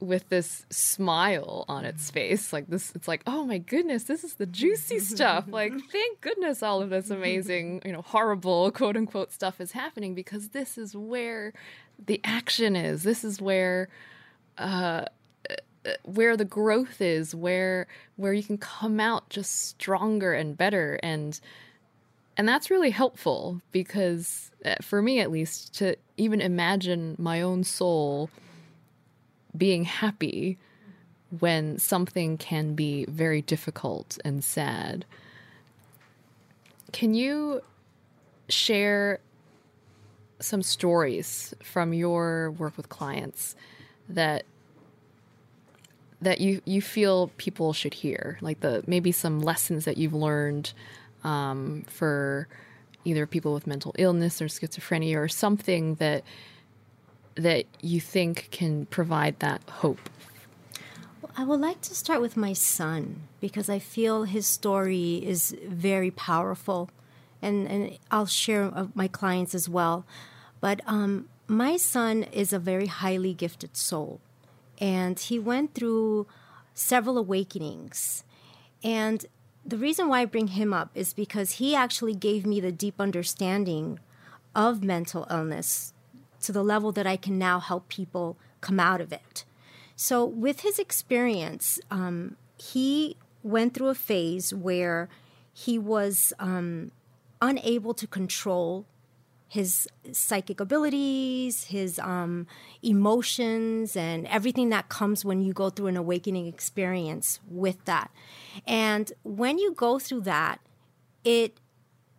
with 0.00 0.28
this 0.28 0.64
smile 0.70 1.64
on 1.66 1.84
its 1.84 2.08
face 2.08 2.52
like 2.52 2.68
this 2.68 2.92
it's 2.94 3.08
like 3.08 3.20
oh 3.26 3.44
my 3.44 3.58
goodness 3.58 4.04
this 4.04 4.22
is 4.22 4.34
the 4.34 4.46
juicy 4.46 4.98
stuff. 5.00 5.46
Like 5.48 5.72
thank 5.90 6.20
goodness 6.20 6.62
all 6.62 6.82
of 6.82 6.90
this 6.90 7.10
amazing 7.10 7.82
you 7.84 7.92
know 7.92 8.02
horrible 8.02 8.70
quote 8.70 8.96
unquote 8.96 9.32
stuff 9.32 9.60
is 9.60 9.72
happening 9.72 10.14
because 10.14 10.50
this 10.50 10.78
is 10.78 10.94
where 10.94 11.52
the 12.06 12.20
action 12.22 12.76
is. 12.76 13.02
This 13.02 13.24
is 13.24 13.40
where 13.40 13.88
uh 14.56 15.06
where 16.04 16.36
the 16.36 16.44
growth 16.44 17.00
is 17.00 17.34
where 17.34 17.86
where 18.16 18.32
you 18.32 18.42
can 18.42 18.58
come 18.58 19.00
out 19.00 19.28
just 19.30 19.68
stronger 19.68 20.32
and 20.32 20.56
better. 20.56 21.00
And 21.02 21.40
and 22.38 22.48
that's 22.48 22.70
really 22.70 22.90
helpful 22.90 23.60
because, 23.72 24.52
uh, 24.64 24.76
for 24.80 25.02
me 25.02 25.18
at 25.18 25.30
least, 25.30 25.74
to 25.74 25.96
even 26.16 26.40
imagine 26.40 27.16
my 27.18 27.42
own 27.42 27.64
soul 27.64 28.30
being 29.56 29.84
happy 29.84 30.56
when 31.40 31.78
something 31.78 32.38
can 32.38 32.74
be 32.74 33.04
very 33.06 33.42
difficult 33.42 34.18
and 34.24 34.42
sad. 34.44 35.04
Can 36.92 37.12
you 37.12 37.60
share 38.48 39.18
some 40.40 40.62
stories 40.62 41.54
from 41.62 41.92
your 41.92 42.52
work 42.52 42.76
with 42.76 42.88
clients 42.88 43.56
that 44.08 44.44
that 46.20 46.40
you 46.40 46.62
you 46.64 46.80
feel 46.80 47.30
people 47.36 47.72
should 47.72 47.94
hear 47.94 48.38
like 48.40 48.60
the 48.60 48.82
maybe 48.86 49.12
some 49.12 49.40
lessons 49.40 49.84
that 49.84 49.96
you've 49.96 50.14
learned 50.14 50.72
um, 51.24 51.84
for 51.88 52.48
either 53.04 53.26
people 53.26 53.54
with 53.54 53.66
mental 53.66 53.94
illness 53.98 54.42
or 54.42 54.46
schizophrenia 54.46 55.16
or 55.16 55.28
something 55.28 55.94
that 55.96 56.24
that 57.34 57.64
you 57.80 58.00
think 58.00 58.48
can 58.50 58.86
provide 58.86 59.38
that 59.38 59.62
hope? 59.68 60.10
I 61.36 61.44
would 61.44 61.60
like 61.60 61.80
to 61.82 61.94
start 61.94 62.20
with 62.20 62.36
my 62.36 62.52
son 62.52 63.22
because 63.40 63.68
I 63.70 63.78
feel 63.78 64.24
his 64.24 64.44
story 64.44 65.24
is 65.24 65.54
very 65.64 66.10
powerful, 66.10 66.90
and 67.40 67.68
and 67.68 67.98
I'll 68.10 68.26
share 68.26 68.64
of 68.64 68.96
my 68.96 69.06
clients 69.06 69.54
as 69.54 69.68
well. 69.68 70.04
But 70.60 70.80
um, 70.86 71.28
my 71.46 71.76
son 71.76 72.24
is 72.24 72.52
a 72.52 72.58
very 72.58 72.86
highly 72.86 73.34
gifted 73.34 73.76
soul, 73.76 74.20
and 74.80 75.18
he 75.18 75.38
went 75.38 75.74
through 75.74 76.26
several 76.74 77.16
awakenings, 77.16 78.24
and 78.82 79.24
the 79.68 79.76
reason 79.76 80.08
why 80.08 80.20
I 80.20 80.24
bring 80.24 80.48
him 80.48 80.72
up 80.72 80.90
is 80.94 81.12
because 81.12 81.52
he 81.52 81.74
actually 81.74 82.14
gave 82.14 82.46
me 82.46 82.58
the 82.58 82.72
deep 82.72 82.98
understanding 82.98 84.00
of 84.54 84.82
mental 84.82 85.26
illness 85.30 85.92
to 86.40 86.52
the 86.52 86.62
level 86.62 86.90
that 86.92 87.06
I 87.06 87.18
can 87.18 87.38
now 87.38 87.60
help 87.60 87.88
people 87.90 88.38
come 88.62 88.80
out 88.80 89.02
of 89.02 89.12
it. 89.12 89.44
So, 89.94 90.24
with 90.24 90.60
his 90.60 90.78
experience, 90.78 91.78
um, 91.90 92.36
he 92.56 93.18
went 93.42 93.74
through 93.74 93.88
a 93.88 93.94
phase 93.94 94.54
where 94.54 95.10
he 95.52 95.78
was 95.78 96.32
um, 96.38 96.90
unable 97.42 97.92
to 97.92 98.06
control 98.06 98.86
his 99.48 99.88
psychic 100.12 100.60
abilities, 100.60 101.64
his 101.64 101.98
um, 101.98 102.46
emotions, 102.82 103.96
and 103.96 104.26
everything 104.26 104.68
that 104.68 104.90
comes 104.90 105.24
when 105.24 105.40
you 105.40 105.54
go 105.54 105.70
through 105.70 105.86
an 105.86 105.96
awakening 105.96 106.46
experience 106.46 107.40
with 107.48 107.82
that. 107.86 108.10
And 108.66 109.10
when 109.22 109.58
you 109.58 109.72
go 109.72 109.98
through 109.98 110.20
that, 110.22 110.60
it 111.24 111.58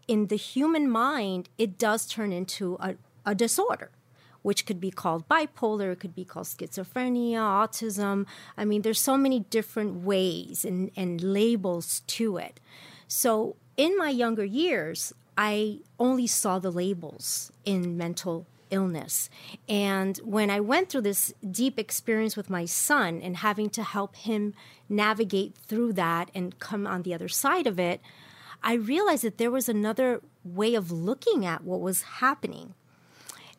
in 0.07 0.25
the 0.27 0.35
human 0.35 0.89
mind, 0.89 1.49
it 1.59 1.77
does 1.77 2.07
turn 2.07 2.33
into 2.33 2.77
a, 2.79 2.95
a 3.27 3.35
disorder, 3.35 3.91
which 4.41 4.65
could 4.65 4.81
be 4.81 4.89
called 4.89 5.29
bipolar, 5.29 5.91
it 5.91 5.99
could 5.99 6.15
be 6.15 6.25
called 6.25 6.47
schizophrenia, 6.47 7.37
autism. 7.37 8.25
I 8.57 8.65
mean, 8.65 8.81
there's 8.81 8.99
so 8.99 9.17
many 9.17 9.41
different 9.41 10.03
ways 10.03 10.65
and, 10.65 10.89
and 10.95 11.21
labels 11.21 11.99
to 12.07 12.37
it. 12.37 12.59
So 13.07 13.55
in 13.77 13.95
my 13.97 14.09
younger 14.09 14.43
years, 14.43 15.13
I 15.41 15.79
only 15.97 16.27
saw 16.27 16.59
the 16.59 16.69
labels 16.69 17.53
in 17.63 17.95
mental 17.95 18.45
illness. 18.71 19.29
And 19.69 20.17
when 20.17 20.49
I 20.49 20.59
went 20.59 20.89
through 20.89 21.03
this 21.03 21.33
deep 21.49 21.79
experience 21.79 22.35
with 22.35 22.49
my 22.49 22.65
son 22.65 23.21
and 23.21 23.37
having 23.37 23.69
to 23.69 23.83
help 23.83 24.17
him 24.17 24.53
navigate 24.89 25.55
through 25.55 25.93
that 25.93 26.29
and 26.35 26.59
come 26.59 26.85
on 26.85 27.03
the 27.03 27.13
other 27.13 27.29
side 27.29 27.67
of 27.67 27.79
it, 27.79 28.01
I 28.61 28.73
realized 28.73 29.23
that 29.23 29.37
there 29.37 29.49
was 29.49 29.69
another 29.69 30.19
way 30.43 30.75
of 30.75 30.91
looking 30.91 31.45
at 31.45 31.63
what 31.63 31.79
was 31.79 32.01
happening. 32.19 32.73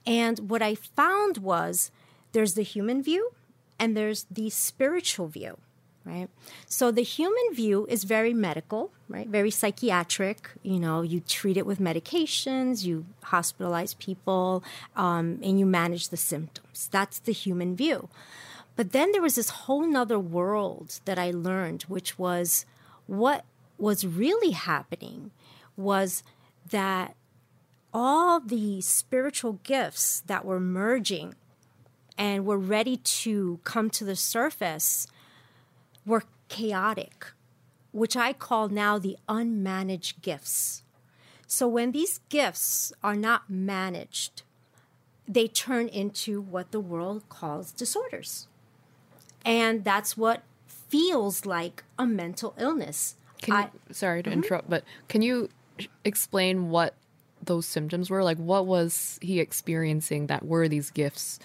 And 0.07 0.51
what 0.51 0.61
I 0.61 0.75
found 0.75 1.39
was 1.39 1.91
there's 2.33 2.53
the 2.53 2.63
human 2.63 3.03
view 3.03 3.33
and 3.79 3.97
there's 3.97 4.27
the 4.31 4.51
spiritual 4.51 5.29
view 5.29 5.57
right? 6.05 6.29
So 6.67 6.91
the 6.91 7.03
human 7.03 7.55
view 7.55 7.87
is 7.89 8.05
very 8.05 8.33
medical, 8.33 8.91
right? 9.09 9.29
Very 9.29 9.51
psychiatric. 9.51 10.51
You 10.63 10.81
know, 10.81 11.03
you 11.03 11.21
treat 11.21 11.57
it 11.57 11.67
with 11.67 11.79
medications, 11.79 12.85
you 12.85 13.07
hospitalize 13.25 13.99
people, 13.99 14.65
um, 14.97 15.39
and 15.43 15.59
you 15.59 15.67
manage 15.67 16.09
the 16.09 16.17
symptoms. 16.17 16.89
That's 16.91 17.19
the 17.19 17.33
human 17.33 17.77
view. 17.77 18.09
But 18.77 18.93
then 18.93 19.13
there 19.13 19.23
was 19.23 19.35
this 19.35 19.51
whole 19.51 19.87
nother 19.87 20.19
world 20.19 21.01
that 21.05 21.19
I 21.19 21.31
learned, 21.31 21.83
which 21.83 22.19
was 22.19 22.65
what 23.07 23.45
was 23.77 24.07
really 24.07 24.53
happening 24.53 25.33
was 25.77 26.23
that 26.71 27.15
all 27.93 28.41
the 28.41 28.81
spiritual 28.81 29.59
gifts 29.65 30.23
that 30.27 30.45
were 30.45 30.61
merging 30.61 31.35
and 32.17 32.45
were 32.45 32.59
ready 32.59 32.99
to 32.99 33.59
come 33.65 33.91
to 33.91 34.05
the 34.05 34.15
surface 34.15 35.07
were 36.11 36.25
chaotic, 36.49 37.27
which 37.93 38.17
I 38.17 38.33
call 38.33 38.69
now 38.69 38.99
the 38.99 39.17
unmanaged 39.29 40.21
gifts. 40.21 40.83
So 41.47 41.67
when 41.67 41.93
these 41.93 42.21
gifts 42.29 42.93
are 43.03 43.17
not 43.17 43.49
managed, 43.49 44.43
they 45.27 45.47
turn 45.49 45.89
into 45.89 46.41
what 46.41 46.73
the 46.73 46.81
world 46.81 47.29
calls 47.29 47.73
disorders. 47.73 48.49
And 49.45 49.85
that's 49.85 50.17
what 50.17 50.43
feels 50.67 51.47
like 51.47 51.85
a 51.99 52.07
mental 52.07 52.55
illness. 52.59 53.17
Can 53.41 53.55
I, 53.55 53.71
sorry 53.91 54.23
to 54.23 54.31
mm-hmm. 54.31 54.41
interrupt, 54.41 54.69
but 54.69 54.85
can 55.09 55.23
you 55.23 55.49
explain 56.05 56.69
what 56.71 56.95
those 57.43 57.67
symptoms 57.67 58.11
were? 58.11 58.23
Like 58.23 58.39
what 58.39 58.67
was 58.67 59.19
he 59.23 59.41
experiencing 59.41 60.27
that 60.27 60.45
were 60.45 60.69
these 60.69 60.91
gifts? 60.91 61.39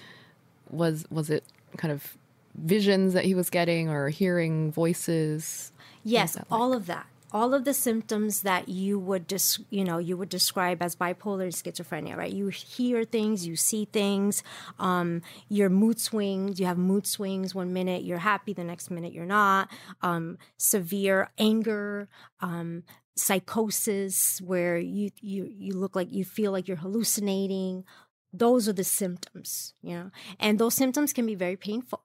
Was 0.69 1.05
was 1.09 1.29
it 1.29 1.43
kind 1.77 1.91
of 1.91 2.17
visions 2.57 3.13
that 3.13 3.25
he 3.25 3.35
was 3.35 3.49
getting 3.49 3.89
or 3.89 4.09
hearing 4.09 4.71
voices? 4.71 5.71
Yes, 6.03 6.35
like? 6.35 6.45
all 6.51 6.73
of 6.73 6.85
that. 6.85 7.07
All 7.31 7.53
of 7.53 7.65
the 7.65 7.73
symptoms 7.73 8.43
that 8.43 8.69
you 8.69 8.97
would 8.97 9.27
dis- 9.27 9.59
you 9.69 9.83
know 9.83 9.97
you 9.97 10.15
would 10.15 10.29
describe 10.29 10.81
as 10.81 10.95
bipolar 10.95 11.43
and 11.43 11.51
schizophrenia, 11.51 12.15
right? 12.15 12.31
You 12.31 12.47
hear 12.47 13.03
things, 13.03 13.45
you 13.45 13.57
see 13.57 13.85
things, 13.85 14.41
um, 14.79 15.21
your 15.49 15.69
mood 15.69 15.99
swings. 15.99 16.59
You 16.59 16.65
have 16.67 16.77
mood 16.77 17.05
swings. 17.05 17.53
One 17.53 17.73
minute 17.73 18.03
you're 18.03 18.19
happy, 18.19 18.53
the 18.53 18.63
next 18.63 18.89
minute 18.89 19.11
you're 19.11 19.25
not. 19.25 19.69
Um, 20.01 20.37
severe 20.57 21.29
anger, 21.37 22.07
um, 22.39 22.83
psychosis, 23.17 24.39
where 24.39 24.77
you 24.77 25.09
you 25.19 25.51
you 25.51 25.73
look 25.73 25.95
like 25.95 26.13
you 26.13 26.23
feel 26.23 26.53
like 26.53 26.69
you're 26.69 26.77
hallucinating. 26.77 27.83
Those 28.31 28.69
are 28.69 28.73
the 28.73 28.83
symptoms, 28.83 29.73
you 29.81 29.95
know, 29.95 30.11
and 30.39 30.57
those 30.57 30.75
symptoms 30.75 31.11
can 31.11 31.25
be 31.25 31.35
very 31.35 31.57
painful 31.57 32.04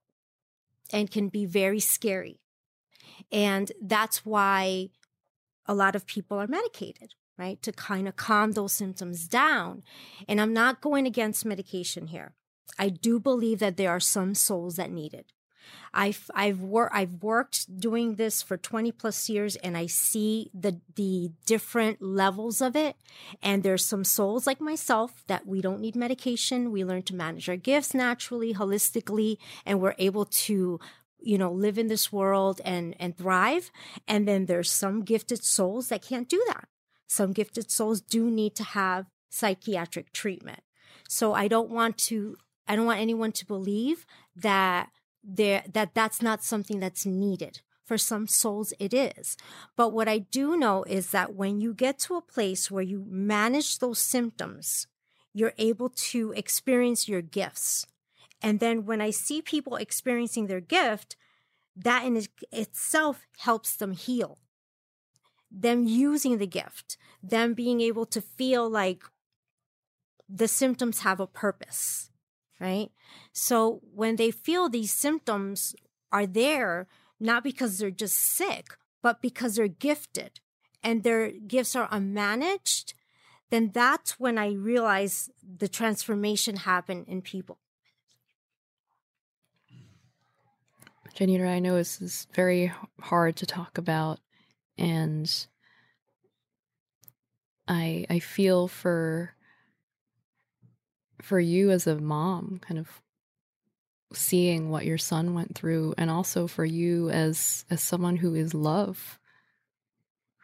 and 0.92 1.10
can 1.10 1.28
be 1.28 1.46
very 1.46 1.80
scary. 1.80 2.40
And 3.30 3.70
that's 3.80 4.24
why 4.24 4.90
a 5.66 5.74
lot 5.74 5.94
of 5.94 6.06
people 6.06 6.38
are 6.38 6.46
medicated, 6.46 7.14
right? 7.38 7.60
To 7.62 7.72
kind 7.72 8.08
of 8.08 8.16
calm 8.16 8.52
those 8.52 8.72
symptoms 8.72 9.28
down. 9.28 9.82
And 10.28 10.40
I'm 10.40 10.52
not 10.52 10.80
going 10.80 11.06
against 11.06 11.44
medication 11.44 12.08
here. 12.08 12.34
I 12.78 12.88
do 12.88 13.20
believe 13.20 13.58
that 13.58 13.76
there 13.76 13.90
are 13.90 14.00
some 14.00 14.34
souls 14.34 14.76
that 14.76 14.90
need 14.90 15.14
it. 15.14 15.32
I've 15.92 16.30
I've 16.34 16.60
worked 16.60 16.94
I've 16.94 17.22
worked 17.22 17.80
doing 17.80 18.14
this 18.14 18.42
for 18.42 18.56
20 18.56 18.92
plus 18.92 19.28
years 19.28 19.56
and 19.56 19.76
I 19.76 19.86
see 19.86 20.50
the 20.54 20.80
the 20.94 21.32
different 21.46 22.00
levels 22.00 22.60
of 22.60 22.76
it. 22.76 22.96
And 23.42 23.62
there's 23.62 23.84
some 23.84 24.04
souls 24.04 24.46
like 24.46 24.60
myself 24.60 25.24
that 25.26 25.46
we 25.46 25.60
don't 25.60 25.80
need 25.80 25.96
medication. 25.96 26.70
We 26.70 26.84
learn 26.84 27.02
to 27.04 27.14
manage 27.14 27.48
our 27.48 27.56
gifts 27.56 27.94
naturally 27.94 28.54
holistically 28.54 29.38
and 29.66 29.80
we're 29.80 29.96
able 29.98 30.26
to 30.26 30.80
you 31.22 31.36
know 31.36 31.52
live 31.52 31.78
in 31.78 31.88
this 31.88 32.12
world 32.12 32.60
and 32.64 32.94
and 32.98 33.16
thrive. 33.16 33.70
And 34.06 34.28
then 34.28 34.46
there's 34.46 34.70
some 34.70 35.02
gifted 35.02 35.44
souls 35.44 35.88
that 35.88 36.02
can't 36.02 36.28
do 36.28 36.42
that. 36.48 36.68
Some 37.08 37.32
gifted 37.32 37.70
souls 37.70 38.00
do 38.00 38.30
need 38.30 38.54
to 38.56 38.64
have 38.64 39.06
psychiatric 39.30 40.12
treatment. 40.12 40.60
So 41.08 41.34
I 41.34 41.48
don't 41.48 41.70
want 41.70 41.98
to 41.98 42.36
I 42.68 42.76
don't 42.76 42.86
want 42.86 43.00
anyone 43.00 43.32
to 43.32 43.46
believe 43.46 44.06
that 44.36 44.90
there 45.22 45.62
that 45.72 45.94
that's 45.94 46.22
not 46.22 46.42
something 46.42 46.80
that's 46.80 47.06
needed. 47.06 47.60
For 47.84 47.98
some 47.98 48.28
souls 48.28 48.72
it 48.78 48.94
is. 48.94 49.36
But 49.76 49.92
what 49.92 50.08
i 50.08 50.18
do 50.18 50.56
know 50.56 50.84
is 50.84 51.10
that 51.10 51.34
when 51.34 51.60
you 51.60 51.74
get 51.74 51.98
to 52.00 52.14
a 52.14 52.22
place 52.22 52.70
where 52.70 52.84
you 52.84 53.04
manage 53.08 53.78
those 53.78 53.98
symptoms 53.98 54.86
you're 55.32 55.54
able 55.58 55.88
to 55.88 56.32
experience 56.32 57.08
your 57.08 57.22
gifts. 57.22 57.86
And 58.42 58.60
then 58.60 58.86
when 58.86 59.00
i 59.00 59.10
see 59.10 59.42
people 59.42 59.76
experiencing 59.76 60.46
their 60.46 60.60
gift 60.60 61.16
that 61.76 62.04
in 62.04 62.22
itself 62.52 63.26
helps 63.38 63.74
them 63.76 63.92
heal. 63.92 64.38
Them 65.50 65.84
using 65.84 66.38
the 66.38 66.46
gift 66.46 66.96
them 67.22 67.54
being 67.54 67.80
able 67.80 68.06
to 68.06 68.20
feel 68.20 68.68
like 68.68 69.02
the 70.28 70.48
symptoms 70.48 71.00
have 71.00 71.20
a 71.20 71.26
purpose 71.26 72.09
right? 72.60 72.90
So 73.32 73.80
when 73.94 74.16
they 74.16 74.30
feel 74.30 74.68
these 74.68 74.92
symptoms 74.92 75.74
are 76.12 76.26
there, 76.26 76.86
not 77.18 77.42
because 77.42 77.78
they're 77.78 77.90
just 77.90 78.16
sick, 78.16 78.76
but 79.02 79.22
because 79.22 79.56
they're 79.56 79.68
gifted 79.68 80.40
and 80.82 81.02
their 81.02 81.30
gifts 81.30 81.74
are 81.74 81.88
unmanaged, 81.88 82.94
then 83.50 83.70
that's 83.72 84.20
when 84.20 84.38
I 84.38 84.52
realize 84.52 85.30
the 85.42 85.68
transformation 85.68 86.56
happened 86.56 87.06
in 87.08 87.22
people. 87.22 87.58
Janira, 91.14 91.48
I 91.48 91.58
know 91.58 91.74
this 91.74 92.00
is 92.00 92.28
very 92.32 92.72
hard 93.00 93.36
to 93.36 93.46
talk 93.46 93.78
about, 93.78 94.20
and 94.78 95.46
I 97.66 98.06
I 98.08 98.20
feel 98.20 98.68
for 98.68 99.34
for 101.22 101.40
you 101.40 101.70
as 101.70 101.86
a 101.86 101.96
mom, 101.98 102.60
kind 102.66 102.78
of 102.78 102.88
seeing 104.12 104.70
what 104.70 104.86
your 104.86 104.98
son 104.98 105.34
went 105.34 105.54
through, 105.54 105.94
and 105.96 106.10
also 106.10 106.46
for 106.46 106.64
you 106.64 107.10
as 107.10 107.64
as 107.70 107.80
someone 107.80 108.16
who 108.16 108.34
is 108.34 108.54
love, 108.54 109.18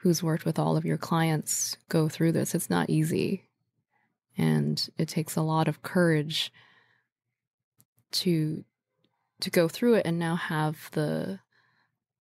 who's 0.01 0.23
worked 0.23 0.45
with 0.45 0.59
all 0.59 0.77
of 0.77 0.85
your 0.85 0.99
clients 0.99 1.77
go 1.89 2.09
through 2.09 2.33
this. 2.33 2.55
It's 2.55 2.71
not 2.71 2.91
easy, 2.91 3.45
and 4.37 4.89
it 4.99 5.09
takes 5.09 5.37
a 5.37 5.43
lot 5.43 5.69
of 5.69 5.83
courage 5.83 6.53
to 8.13 8.65
to 9.41 9.51
go 9.51 9.69
through 9.69 9.95
it 9.95 10.07
and 10.07 10.19
now 10.19 10.37
have 10.37 10.91
the 10.93 11.41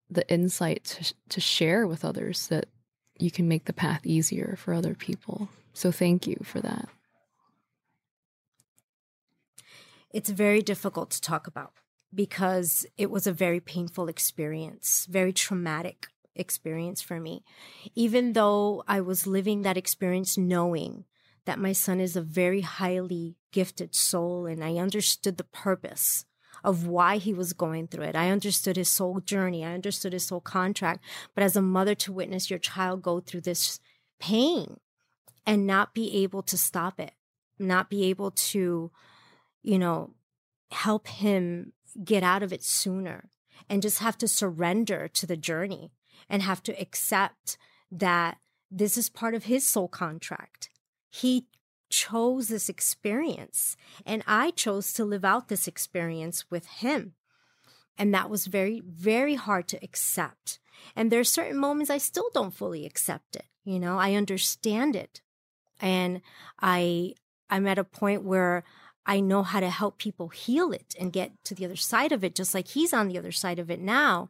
the 0.10 0.30
insight 0.32 0.84
to, 0.84 1.14
to 1.30 1.42
share 1.42 1.88
with 1.88 2.06
others 2.06 2.48
that 2.48 2.66
you 3.18 3.32
can 3.32 3.48
make 3.48 3.66
the 3.66 3.74
path 3.74 4.06
easier 4.06 4.56
for 4.58 4.74
other 4.74 4.94
people. 4.94 5.50
So 5.74 5.92
thank 5.92 6.28
you 6.28 6.38
for 6.44 6.60
that. 6.62 6.88
It's 10.16 10.30
very 10.30 10.62
difficult 10.62 11.10
to 11.12 11.20
talk 11.20 11.46
about 11.46 11.74
because 12.14 12.86
it 12.98 13.12
was 13.12 13.28
a 13.28 13.34
very 13.34 13.60
painful 13.60 14.08
experience, 14.08 15.06
very 15.10 15.34
traumatic 15.34 16.08
experience 16.38 17.02
for 17.02 17.20
me. 17.20 17.44
Even 17.96 18.32
though 18.32 18.82
I 18.88 19.02
was 19.02 19.28
living 19.28 19.64
that 19.64 19.76
experience 19.76 20.38
knowing 20.38 21.04
that 21.44 21.60
my 21.60 21.74
son 21.74 22.00
is 22.00 22.16
a 22.16 22.22
very 22.22 22.62
highly 22.62 23.36
gifted 23.52 23.94
soul 23.94 24.46
and 24.46 24.64
I 24.64 24.78
understood 24.78 25.36
the 25.36 25.44
purpose 25.44 26.24
of 26.64 26.88
why 26.88 27.18
he 27.18 27.34
was 27.34 27.52
going 27.52 27.90
through 27.90 28.06
it. 28.06 28.16
I 28.16 28.32
understood 28.32 28.78
his 28.78 28.88
soul 28.88 29.20
journey. 29.20 29.66
I 29.66 29.74
understood 29.74 30.14
his 30.14 30.28
soul 30.28 30.40
contract. 30.40 31.04
But 31.36 31.44
as 31.44 31.58
a 31.58 31.62
mother 31.62 31.94
to 31.96 32.14
witness 32.14 32.50
your 32.50 32.60
child 32.60 33.02
go 33.02 33.20
through 33.20 33.42
this 33.42 33.82
pain 34.22 34.80
and 35.46 35.68
not 35.68 35.94
be 35.94 36.24
able 36.24 36.42
to 36.44 36.58
stop 36.58 37.02
it, 37.02 37.12
not 37.60 37.90
be 37.90 38.06
able 38.06 38.32
to 38.32 38.92
you 39.66 39.80
know, 39.80 40.12
help 40.70 41.08
him 41.08 41.74
get 42.04 42.22
out 42.24 42.44
of 42.44 42.54
it 42.54 42.64
sooner 42.64 43.30
and 43.68 43.82
just 43.82 44.00
have 44.00 44.18
to 44.20 44.28
surrender 44.28 45.08
to 45.08 45.26
the 45.26 45.36
journey 45.36 45.92
and 46.30 46.44
have 46.44 46.62
to 46.64 46.80
accept 46.80 47.58
that 47.92 48.38
this 48.70 48.96
is 48.96 49.10
part 49.10 49.34
of 49.34 49.46
his 49.46 49.66
soul 49.66 49.88
contract. 49.88 50.70
He 51.10 51.48
chose 51.90 52.48
this 52.48 52.70
experience 52.70 53.76
and 54.06 54.24
I 54.28 54.52
chose 54.52 54.94
to 54.94 55.06
live 55.06 55.26
out 55.26 55.48
this 55.48 55.68
experience 55.68 56.46
with 56.52 56.68
him. 56.68 57.14
And 57.98 58.14
that 58.14 58.30
was 58.30 58.46
very, 58.46 58.82
very 58.86 59.36
hard 59.36 59.68
to 59.70 59.84
accept. 59.84 60.60
And 60.96 61.12
there 61.12 61.22
are 61.22 61.24
certain 61.24 61.58
moments 61.58 61.90
I 61.90 61.98
still 61.98 62.30
don't 62.34 62.54
fully 62.54 62.86
accept 62.86 63.36
it. 63.36 63.46
You 63.64 63.80
know, 63.80 63.98
I 63.98 64.14
understand 64.14 64.96
it. 64.96 65.22
And 65.80 66.22
I, 66.62 67.16
I'm 67.50 67.66
at 67.68 67.80
a 67.80 67.84
point 67.84 68.24
where 68.24 68.64
I 69.06 69.20
know 69.20 69.44
how 69.44 69.60
to 69.60 69.70
help 69.70 69.98
people 69.98 70.30
heal 70.30 70.72
it 70.72 70.96
and 71.00 71.14
get 71.14 71.32
to 71.46 71.56
the 71.56 71.66
other 71.66 71.76
side 71.76 72.12
of 72.12 72.24
it, 72.24 72.36
just 72.36 72.54
like 72.54 72.70
he's 72.70 72.94
on 72.94 73.08
the 73.08 73.18
other 73.18 73.32
side 73.32 73.60
of 73.60 73.70
it 73.70 73.80
now. 73.80 74.30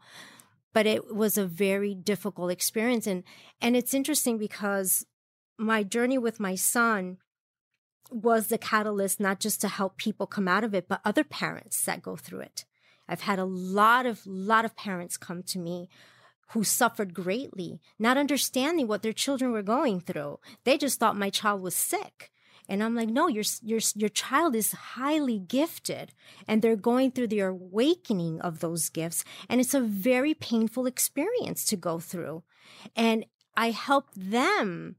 But 0.73 0.85
it 0.85 1.15
was 1.15 1.37
a 1.37 1.45
very 1.45 1.95
difficult 1.95 2.51
experience. 2.51 3.07
And, 3.07 3.23
and 3.61 3.77
it's 3.77 3.93
interesting 3.93 4.37
because 4.37 5.05
my 5.57 5.83
journey 5.83 6.17
with 6.17 6.39
my 6.39 6.55
son 6.55 7.17
was 8.11 8.47
the 8.47 8.57
catalyst, 8.57 9.19
not 9.19 9.39
just 9.39 9.61
to 9.61 9.67
help 9.69 9.97
people 9.97 10.27
come 10.27 10.47
out 10.47 10.63
of 10.63 10.73
it, 10.73 10.87
but 10.87 11.01
other 11.05 11.23
parents 11.23 11.83
that 11.85 12.01
go 12.01 12.17
through 12.17 12.41
it. 12.41 12.65
I've 13.07 13.21
had 13.21 13.39
a 13.39 13.45
lot 13.45 14.05
of, 14.05 14.25
lot 14.25 14.65
of 14.65 14.75
parents 14.75 15.17
come 15.17 15.43
to 15.43 15.59
me 15.59 15.89
who 16.49 16.63
suffered 16.63 17.13
greatly, 17.13 17.79
not 17.97 18.17
understanding 18.17 18.87
what 18.87 19.01
their 19.01 19.13
children 19.13 19.51
were 19.51 19.63
going 19.63 19.99
through. 19.99 20.39
They 20.63 20.77
just 20.77 20.99
thought 20.99 21.17
my 21.17 21.29
child 21.29 21.61
was 21.61 21.75
sick. 21.75 22.31
And 22.67 22.83
I'm 22.83 22.95
like, 22.95 23.09
no, 23.09 23.27
your, 23.27 23.43
your, 23.61 23.79
your 23.95 24.09
child 24.09 24.55
is 24.55 24.71
highly 24.71 25.39
gifted 25.39 26.13
and 26.47 26.61
they're 26.61 26.75
going 26.75 27.11
through 27.11 27.27
the 27.27 27.41
awakening 27.41 28.41
of 28.41 28.59
those 28.59 28.89
gifts. 28.89 29.23
And 29.49 29.61
it's 29.61 29.73
a 29.73 29.81
very 29.81 30.33
painful 30.33 30.85
experience 30.85 31.65
to 31.65 31.75
go 31.75 31.99
through. 31.99 32.43
And 32.95 33.25
I 33.55 33.71
help 33.71 34.07
them 34.15 34.95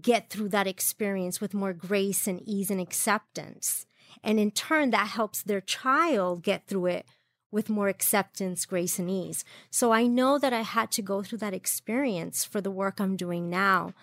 get 0.00 0.30
through 0.30 0.48
that 0.50 0.66
experience 0.66 1.40
with 1.40 1.54
more 1.54 1.72
grace 1.72 2.26
and 2.26 2.40
ease 2.46 2.70
and 2.70 2.80
acceptance. 2.80 3.86
And 4.22 4.38
in 4.38 4.50
turn, 4.50 4.90
that 4.90 5.08
helps 5.08 5.42
their 5.42 5.60
child 5.60 6.42
get 6.42 6.66
through 6.66 6.86
it 6.86 7.06
with 7.50 7.70
more 7.70 7.86
acceptance, 7.86 8.66
grace, 8.66 8.98
and 8.98 9.08
ease. 9.08 9.44
So 9.70 9.92
I 9.92 10.08
know 10.08 10.38
that 10.38 10.52
I 10.52 10.62
had 10.62 10.90
to 10.92 11.02
go 11.02 11.22
through 11.22 11.38
that 11.38 11.54
experience 11.54 12.44
for 12.44 12.60
the 12.60 12.70
work 12.70 12.98
I'm 12.98 13.16
doing 13.16 13.48
now. 13.48 13.94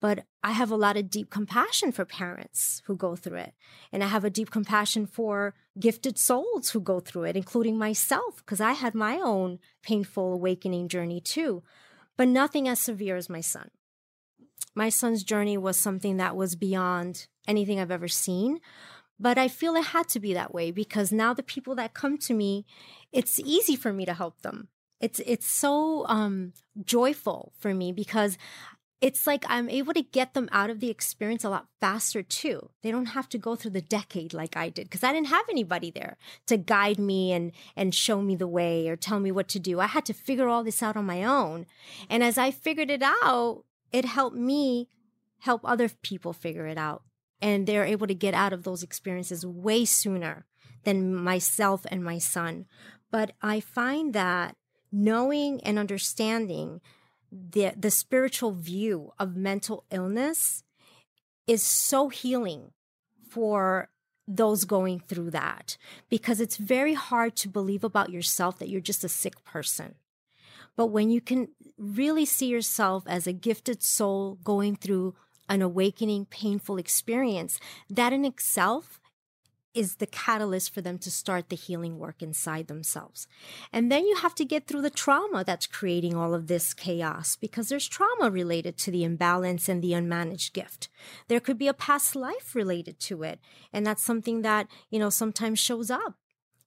But 0.00 0.24
I 0.42 0.52
have 0.52 0.70
a 0.70 0.76
lot 0.76 0.96
of 0.96 1.10
deep 1.10 1.30
compassion 1.30 1.90
for 1.90 2.04
parents 2.04 2.82
who 2.86 2.96
go 2.96 3.16
through 3.16 3.38
it. 3.38 3.54
And 3.90 4.04
I 4.04 4.08
have 4.08 4.24
a 4.24 4.30
deep 4.30 4.50
compassion 4.50 5.06
for 5.06 5.54
gifted 5.80 6.18
souls 6.18 6.70
who 6.70 6.80
go 6.80 7.00
through 7.00 7.24
it, 7.24 7.36
including 7.36 7.78
myself, 7.78 8.36
because 8.36 8.60
I 8.60 8.72
had 8.72 8.94
my 8.94 9.16
own 9.16 9.58
painful 9.82 10.34
awakening 10.34 10.88
journey 10.88 11.20
too, 11.20 11.62
but 12.16 12.28
nothing 12.28 12.68
as 12.68 12.78
severe 12.78 13.16
as 13.16 13.30
my 13.30 13.40
son. 13.40 13.70
My 14.74 14.90
son's 14.90 15.24
journey 15.24 15.56
was 15.56 15.78
something 15.78 16.18
that 16.18 16.36
was 16.36 16.54
beyond 16.54 17.26
anything 17.48 17.80
I've 17.80 17.90
ever 17.90 18.08
seen. 18.08 18.60
But 19.18 19.38
I 19.38 19.48
feel 19.48 19.74
it 19.76 19.86
had 19.86 20.08
to 20.10 20.20
be 20.20 20.34
that 20.34 20.52
way 20.52 20.70
because 20.70 21.10
now 21.10 21.32
the 21.32 21.42
people 21.42 21.74
that 21.76 21.94
come 21.94 22.18
to 22.18 22.34
me, 22.34 22.66
it's 23.12 23.40
easy 23.40 23.76
for 23.76 23.92
me 23.92 24.04
to 24.04 24.12
help 24.12 24.42
them. 24.42 24.68
It's 25.00 25.20
it's 25.26 25.46
so 25.46 26.06
um, 26.06 26.52
joyful 26.84 27.52
for 27.58 27.74
me 27.74 27.92
because 27.92 28.38
it's 29.00 29.26
like 29.26 29.44
I'm 29.48 29.68
able 29.68 29.92
to 29.92 30.02
get 30.02 30.32
them 30.32 30.48
out 30.52 30.70
of 30.70 30.80
the 30.80 30.88
experience 30.88 31.44
a 31.44 31.50
lot 31.50 31.66
faster 31.80 32.22
too. 32.22 32.70
They 32.82 32.90
don't 32.90 33.06
have 33.06 33.28
to 33.30 33.38
go 33.38 33.54
through 33.54 33.72
the 33.72 33.82
decade 33.82 34.32
like 34.32 34.56
I 34.56 34.70
did 34.70 34.84
because 34.84 35.04
I 35.04 35.12
didn't 35.12 35.28
have 35.28 35.44
anybody 35.50 35.90
there 35.90 36.16
to 36.46 36.56
guide 36.56 36.98
me 36.98 37.32
and 37.32 37.52
and 37.76 37.94
show 37.94 38.22
me 38.22 38.36
the 38.36 38.48
way 38.48 38.88
or 38.88 38.96
tell 38.96 39.20
me 39.20 39.30
what 39.30 39.48
to 39.48 39.58
do. 39.58 39.80
I 39.80 39.86
had 39.86 40.06
to 40.06 40.14
figure 40.14 40.48
all 40.48 40.64
this 40.64 40.82
out 40.82 40.96
on 40.96 41.04
my 41.04 41.24
own. 41.24 41.66
And 42.08 42.22
as 42.22 42.38
I 42.38 42.50
figured 42.50 42.90
it 42.90 43.02
out, 43.02 43.64
it 43.92 44.06
helped 44.06 44.36
me 44.36 44.88
help 45.40 45.60
other 45.64 45.90
people 46.02 46.32
figure 46.32 46.66
it 46.66 46.78
out. 46.78 47.02
And 47.42 47.66
they're 47.66 47.84
able 47.84 48.06
to 48.06 48.14
get 48.14 48.32
out 48.32 48.54
of 48.54 48.62
those 48.62 48.82
experiences 48.82 49.44
way 49.44 49.84
sooner 49.84 50.46
than 50.84 51.14
myself 51.14 51.84
and 51.90 52.02
my 52.02 52.16
son. 52.16 52.64
But 53.10 53.32
I 53.42 53.60
find 53.60 54.14
that 54.14 54.56
knowing 54.90 55.60
and 55.62 55.78
understanding 55.78 56.80
the 57.30 57.72
the 57.76 57.90
spiritual 57.90 58.52
view 58.52 59.12
of 59.18 59.36
mental 59.36 59.84
illness 59.90 60.62
is 61.46 61.62
so 61.62 62.08
healing 62.08 62.72
for 63.28 63.88
those 64.28 64.64
going 64.64 65.00
through 65.00 65.30
that 65.30 65.76
because 66.08 66.40
it's 66.40 66.56
very 66.56 66.94
hard 66.94 67.36
to 67.36 67.48
believe 67.48 67.84
about 67.84 68.10
yourself 68.10 68.58
that 68.58 68.68
you're 68.68 68.80
just 68.80 69.04
a 69.04 69.08
sick 69.08 69.44
person. 69.44 69.94
But 70.76 70.86
when 70.86 71.10
you 71.10 71.20
can 71.20 71.48
really 71.78 72.24
see 72.24 72.46
yourself 72.46 73.04
as 73.06 73.26
a 73.26 73.32
gifted 73.32 73.82
soul 73.82 74.38
going 74.42 74.76
through 74.76 75.14
an 75.48 75.62
awakening, 75.62 76.26
painful 76.26 76.76
experience, 76.76 77.60
that 77.88 78.12
in 78.12 78.24
itself 78.24 79.00
is 79.76 79.96
the 79.96 80.06
catalyst 80.06 80.72
for 80.72 80.80
them 80.80 80.98
to 80.98 81.10
start 81.10 81.48
the 81.48 81.56
healing 81.56 81.98
work 81.98 82.22
inside 82.22 82.66
themselves. 82.66 83.28
And 83.72 83.92
then 83.92 84.06
you 84.06 84.16
have 84.16 84.34
to 84.36 84.44
get 84.44 84.66
through 84.66 84.82
the 84.82 84.90
trauma 84.90 85.44
that's 85.44 85.66
creating 85.66 86.16
all 86.16 86.34
of 86.34 86.46
this 86.46 86.72
chaos 86.72 87.36
because 87.36 87.68
there's 87.68 87.86
trauma 87.86 88.30
related 88.30 88.78
to 88.78 88.90
the 88.90 89.04
imbalance 89.04 89.68
and 89.68 89.82
the 89.82 89.92
unmanaged 89.92 90.54
gift. 90.54 90.88
There 91.28 91.40
could 91.40 91.58
be 91.58 91.68
a 91.68 91.74
past 91.74 92.16
life 92.16 92.54
related 92.54 92.98
to 93.00 93.22
it. 93.22 93.38
And 93.72 93.86
that's 93.86 94.02
something 94.02 94.42
that, 94.42 94.68
you 94.90 94.98
know, 94.98 95.10
sometimes 95.10 95.58
shows 95.58 95.90
up 95.90 96.14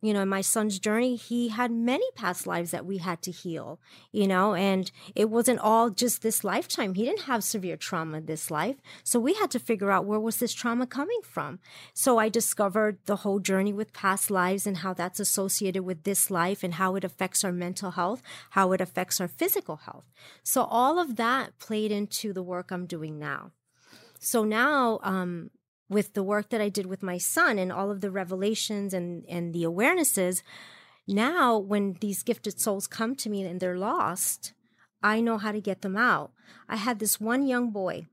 you 0.01 0.13
know, 0.13 0.21
in 0.21 0.29
my 0.29 0.41
son's 0.41 0.79
journey, 0.79 1.15
he 1.15 1.49
had 1.49 1.71
many 1.71 2.05
past 2.15 2.47
lives 2.47 2.71
that 2.71 2.85
we 2.85 2.99
had 2.99 3.21
to 3.23 3.31
heal, 3.31 3.79
you 4.11 4.27
know, 4.27 4.53
and 4.53 4.91
it 5.13 5.29
wasn't 5.29 5.59
all 5.59 5.89
just 5.89 6.21
this 6.21 6.43
lifetime. 6.43 6.93
He 6.93 7.03
didn't 7.03 7.23
have 7.23 7.43
severe 7.43 7.75
trauma 7.75 8.21
this 8.21 8.49
life. 8.49 8.77
So 9.03 9.19
we 9.19 9.33
had 9.33 9.51
to 9.51 9.59
figure 9.59 9.91
out 9.91 10.05
where 10.05 10.19
was 10.19 10.37
this 10.37 10.53
trauma 10.53 10.87
coming 10.87 11.19
from. 11.21 11.59
So 11.93 12.17
I 12.17 12.29
discovered 12.29 12.99
the 13.05 13.17
whole 13.17 13.39
journey 13.39 13.73
with 13.73 13.91
past 13.91 14.31
lives 14.31 14.65
and 14.65 14.77
how 14.77 14.93
that's 14.93 15.19
associated 15.19 15.83
with 15.83 16.03
this 16.03 16.31
life 16.31 16.63
and 16.63 16.75
how 16.75 16.95
it 16.95 17.03
affects 17.03 17.43
our 17.43 17.51
mental 17.51 17.91
health, 17.91 18.21
how 18.51 18.71
it 18.71 18.79
affects 18.79 19.19
our 19.19 19.27
physical 19.27 19.77
health. 19.77 20.05
So 20.43 20.63
all 20.63 20.97
of 20.97 21.17
that 21.17 21.59
played 21.59 21.91
into 21.91 22.31
the 22.31 22.43
work 22.43 22.71
I'm 22.71 22.85
doing 22.85 23.19
now. 23.19 23.51
So 24.19 24.43
now, 24.43 24.99
um, 25.03 25.49
with 25.89 26.13
the 26.13 26.23
work 26.23 26.49
that 26.49 26.61
I 26.61 26.69
did 26.69 26.85
with 26.85 27.01
my 27.01 27.17
son 27.17 27.57
and 27.57 27.71
all 27.71 27.89
of 27.89 28.01
the 28.01 28.11
revelations 28.11 28.93
and, 28.93 29.25
and 29.27 29.53
the 29.53 29.63
awarenesses, 29.63 30.43
now 31.07 31.57
when 31.57 31.97
these 31.99 32.23
gifted 32.23 32.59
souls 32.59 32.87
come 32.87 33.15
to 33.15 33.29
me 33.29 33.43
and 33.43 33.59
they're 33.59 33.77
lost, 33.77 34.53
I 35.01 35.21
know 35.21 35.37
how 35.37 35.51
to 35.51 35.61
get 35.61 35.81
them 35.81 35.97
out. 35.97 36.31
I 36.67 36.75
had 36.75 36.99
this 36.99 37.19
one 37.19 37.47
young 37.47 37.71
boy 37.71 38.05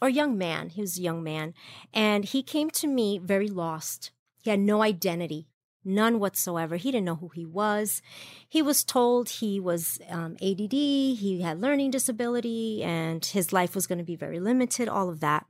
or 0.00 0.08
young 0.08 0.38
man, 0.38 0.70
he 0.70 0.80
was 0.80 0.98
a 0.98 1.02
young 1.02 1.22
man, 1.22 1.52
and 1.92 2.24
he 2.24 2.42
came 2.42 2.70
to 2.70 2.86
me 2.86 3.18
very 3.18 3.48
lost. 3.48 4.12
He 4.42 4.50
had 4.50 4.60
no 4.60 4.82
identity, 4.82 5.48
none 5.84 6.18
whatsoever. 6.18 6.76
He 6.76 6.90
didn't 6.90 7.04
know 7.04 7.16
who 7.16 7.28
he 7.28 7.44
was. 7.44 8.00
He 8.48 8.62
was 8.62 8.84
told 8.84 9.28
he 9.28 9.60
was 9.60 9.98
um, 10.08 10.36
ADD, 10.40 10.72
he 10.72 11.42
had 11.42 11.60
learning 11.60 11.90
disability, 11.90 12.82
and 12.82 13.24
his 13.24 13.52
life 13.52 13.74
was 13.74 13.86
going 13.86 13.98
to 13.98 14.04
be 14.04 14.16
very 14.16 14.40
limited, 14.40 14.88
all 14.88 15.10
of 15.10 15.20
that. 15.20 15.46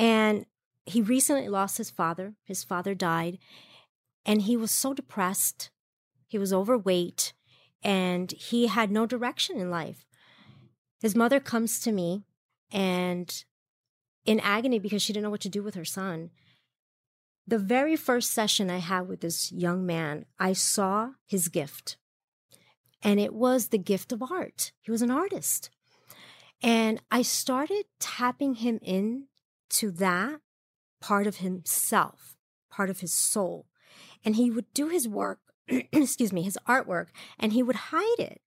And 0.00 0.46
he 0.86 1.02
recently 1.02 1.50
lost 1.50 1.76
his 1.76 1.90
father. 1.90 2.32
His 2.42 2.64
father 2.64 2.94
died. 2.94 3.38
And 4.24 4.42
he 4.42 4.56
was 4.56 4.70
so 4.70 4.94
depressed. 4.94 5.70
He 6.26 6.38
was 6.38 6.54
overweight 6.54 7.34
and 7.82 8.32
he 8.32 8.68
had 8.68 8.90
no 8.90 9.04
direction 9.04 9.58
in 9.58 9.70
life. 9.70 10.06
His 11.02 11.14
mother 11.14 11.38
comes 11.38 11.80
to 11.80 11.92
me 11.92 12.22
and 12.72 13.44
in 14.24 14.40
agony 14.40 14.78
because 14.78 15.02
she 15.02 15.12
didn't 15.12 15.24
know 15.24 15.30
what 15.30 15.40
to 15.42 15.48
do 15.50 15.62
with 15.62 15.74
her 15.74 15.84
son. 15.84 16.30
The 17.46 17.58
very 17.58 17.96
first 17.96 18.30
session 18.30 18.70
I 18.70 18.78
had 18.78 19.06
with 19.06 19.20
this 19.20 19.52
young 19.52 19.84
man, 19.84 20.24
I 20.38 20.54
saw 20.54 21.10
his 21.26 21.48
gift. 21.48 21.98
And 23.02 23.20
it 23.20 23.34
was 23.34 23.68
the 23.68 23.78
gift 23.78 24.12
of 24.12 24.22
art. 24.22 24.72
He 24.80 24.90
was 24.90 25.02
an 25.02 25.10
artist. 25.10 25.68
And 26.62 27.02
I 27.10 27.20
started 27.22 27.84
tapping 27.98 28.54
him 28.56 28.78
in 28.82 29.24
to 29.70 29.90
that 29.92 30.40
part 31.00 31.26
of 31.26 31.38
himself, 31.38 32.36
part 32.70 32.90
of 32.90 33.00
his 33.00 33.12
soul. 33.12 33.66
And 34.24 34.36
he 34.36 34.50
would 34.50 34.72
do 34.74 34.88
his 34.88 35.08
work, 35.08 35.40
excuse 35.68 36.32
me, 36.32 36.42
his 36.42 36.58
artwork, 36.68 37.08
and 37.38 37.52
he 37.52 37.62
would 37.62 37.76
hide 37.76 38.18
it. 38.18 38.40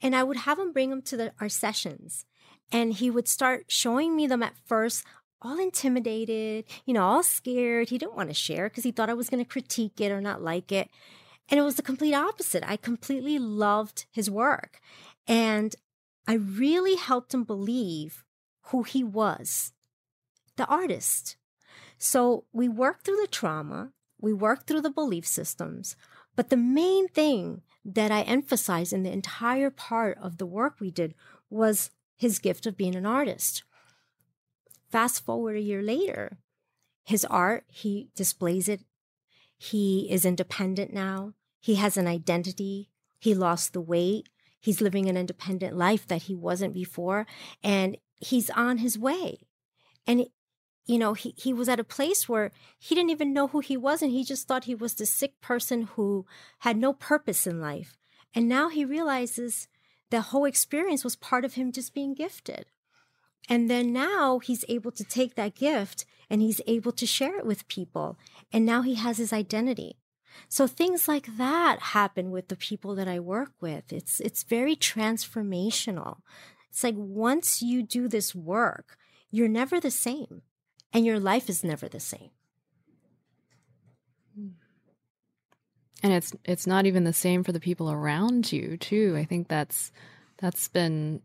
And 0.00 0.16
I 0.16 0.22
would 0.22 0.38
have 0.38 0.58
him 0.58 0.72
bring 0.72 0.90
them 0.90 1.02
to 1.02 1.16
the, 1.16 1.32
our 1.40 1.48
sessions. 1.48 2.24
And 2.70 2.94
he 2.94 3.10
would 3.10 3.28
start 3.28 3.66
showing 3.68 4.16
me 4.16 4.26
them 4.26 4.42
at 4.42 4.54
first, 4.64 5.04
all 5.40 5.58
intimidated, 5.58 6.64
you 6.86 6.94
know, 6.94 7.02
all 7.02 7.22
scared. 7.22 7.90
He 7.90 7.98
didn't 7.98 8.16
want 8.16 8.30
to 8.30 8.34
share 8.34 8.68
because 8.68 8.84
he 8.84 8.92
thought 8.92 9.10
I 9.10 9.14
was 9.14 9.28
going 9.28 9.44
to 9.44 9.48
critique 9.48 10.00
it 10.00 10.10
or 10.10 10.20
not 10.20 10.42
like 10.42 10.72
it. 10.72 10.88
And 11.48 11.58
it 11.58 11.62
was 11.62 11.74
the 11.74 11.82
complete 11.82 12.14
opposite. 12.14 12.64
I 12.66 12.76
completely 12.76 13.38
loved 13.38 14.06
his 14.10 14.30
work. 14.30 14.80
And 15.26 15.74
I 16.26 16.34
really 16.34 16.96
helped 16.96 17.34
him 17.34 17.44
believe 17.44 18.24
who 18.66 18.84
he 18.84 19.04
was 19.04 19.72
the 20.56 20.66
artist. 20.66 21.36
So 21.98 22.44
we 22.52 22.68
work 22.68 23.04
through 23.04 23.20
the 23.20 23.28
trauma, 23.28 23.92
we 24.20 24.32
work 24.32 24.66
through 24.66 24.82
the 24.82 24.90
belief 24.90 25.26
systems, 25.26 25.96
but 26.36 26.50
the 26.50 26.56
main 26.56 27.08
thing 27.08 27.62
that 27.84 28.10
I 28.10 28.22
emphasized 28.22 28.92
in 28.92 29.02
the 29.02 29.12
entire 29.12 29.70
part 29.70 30.18
of 30.20 30.38
the 30.38 30.46
work 30.46 30.80
we 30.80 30.90
did 30.90 31.14
was 31.50 31.90
his 32.16 32.38
gift 32.38 32.66
of 32.66 32.76
being 32.76 32.94
an 32.94 33.06
artist. 33.06 33.64
Fast 34.90 35.24
forward 35.24 35.56
a 35.56 35.60
year 35.60 35.82
later, 35.82 36.38
his 37.04 37.24
art, 37.24 37.64
he 37.68 38.08
displays 38.14 38.68
it. 38.68 38.80
He 39.58 40.08
is 40.10 40.24
independent 40.24 40.92
now. 40.92 41.34
He 41.60 41.76
has 41.76 41.96
an 41.96 42.06
identity. 42.06 42.90
He 43.18 43.34
lost 43.34 43.72
the 43.72 43.80
weight. 43.80 44.28
He's 44.60 44.80
living 44.80 45.08
an 45.08 45.16
independent 45.16 45.76
life 45.76 46.06
that 46.06 46.22
he 46.22 46.34
wasn't 46.34 46.74
before. 46.74 47.26
And 47.62 47.96
he's 48.16 48.50
on 48.50 48.78
his 48.78 48.98
way. 48.98 49.38
And 50.06 50.26
you 50.84 50.98
know, 50.98 51.14
he, 51.14 51.34
he 51.36 51.52
was 51.52 51.68
at 51.68 51.80
a 51.80 51.84
place 51.84 52.28
where 52.28 52.50
he 52.78 52.94
didn't 52.94 53.10
even 53.10 53.32
know 53.32 53.48
who 53.48 53.60
he 53.60 53.76
was 53.76 54.02
and 54.02 54.10
he 54.10 54.24
just 54.24 54.48
thought 54.48 54.64
he 54.64 54.74
was 54.74 54.94
the 54.94 55.06
sick 55.06 55.40
person 55.40 55.82
who 55.94 56.26
had 56.60 56.76
no 56.76 56.92
purpose 56.92 57.46
in 57.46 57.60
life. 57.60 57.96
And 58.34 58.48
now 58.48 58.68
he 58.68 58.84
realizes 58.84 59.68
the 60.10 60.20
whole 60.20 60.44
experience 60.44 61.04
was 61.04 61.16
part 61.16 61.44
of 61.44 61.54
him 61.54 61.72
just 61.72 61.94
being 61.94 62.14
gifted. 62.14 62.66
And 63.48 63.70
then 63.70 63.92
now 63.92 64.38
he's 64.38 64.64
able 64.68 64.92
to 64.92 65.04
take 65.04 65.34
that 65.34 65.54
gift 65.54 66.04
and 66.28 66.40
he's 66.40 66.60
able 66.66 66.92
to 66.92 67.06
share 67.06 67.38
it 67.38 67.46
with 67.46 67.68
people. 67.68 68.18
And 68.52 68.64
now 68.64 68.82
he 68.82 68.94
has 68.94 69.18
his 69.18 69.32
identity. 69.32 69.98
So 70.48 70.66
things 70.66 71.08
like 71.08 71.36
that 71.36 71.78
happen 71.80 72.30
with 72.30 72.48
the 72.48 72.56
people 72.56 72.94
that 72.94 73.08
I 73.08 73.20
work 73.20 73.52
with. 73.60 73.92
It's 73.92 74.18
it's 74.20 74.44
very 74.44 74.74
transformational. 74.74 76.18
It's 76.70 76.82
like 76.82 76.94
once 76.96 77.60
you 77.60 77.82
do 77.82 78.08
this 78.08 78.34
work, 78.34 78.96
you're 79.30 79.48
never 79.48 79.78
the 79.78 79.90
same 79.90 80.42
and 80.92 81.04
your 81.04 81.20
life 81.20 81.48
is 81.48 81.64
never 81.64 81.88
the 81.88 82.00
same. 82.00 82.30
And 86.02 86.12
it's 86.12 86.32
it's 86.44 86.66
not 86.66 86.86
even 86.86 87.04
the 87.04 87.12
same 87.12 87.44
for 87.44 87.52
the 87.52 87.60
people 87.60 87.90
around 87.90 88.52
you, 88.52 88.76
too. 88.76 89.14
I 89.16 89.24
think 89.24 89.48
that's 89.48 89.92
that's 90.38 90.68
been 90.68 91.22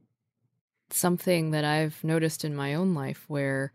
something 0.92 1.52
that 1.52 1.66
I've 1.66 2.04
noticed 2.04 2.46
in 2.46 2.56
my 2.56 2.76
own 2.76 2.94
life 2.94 3.26
where 3.28 3.74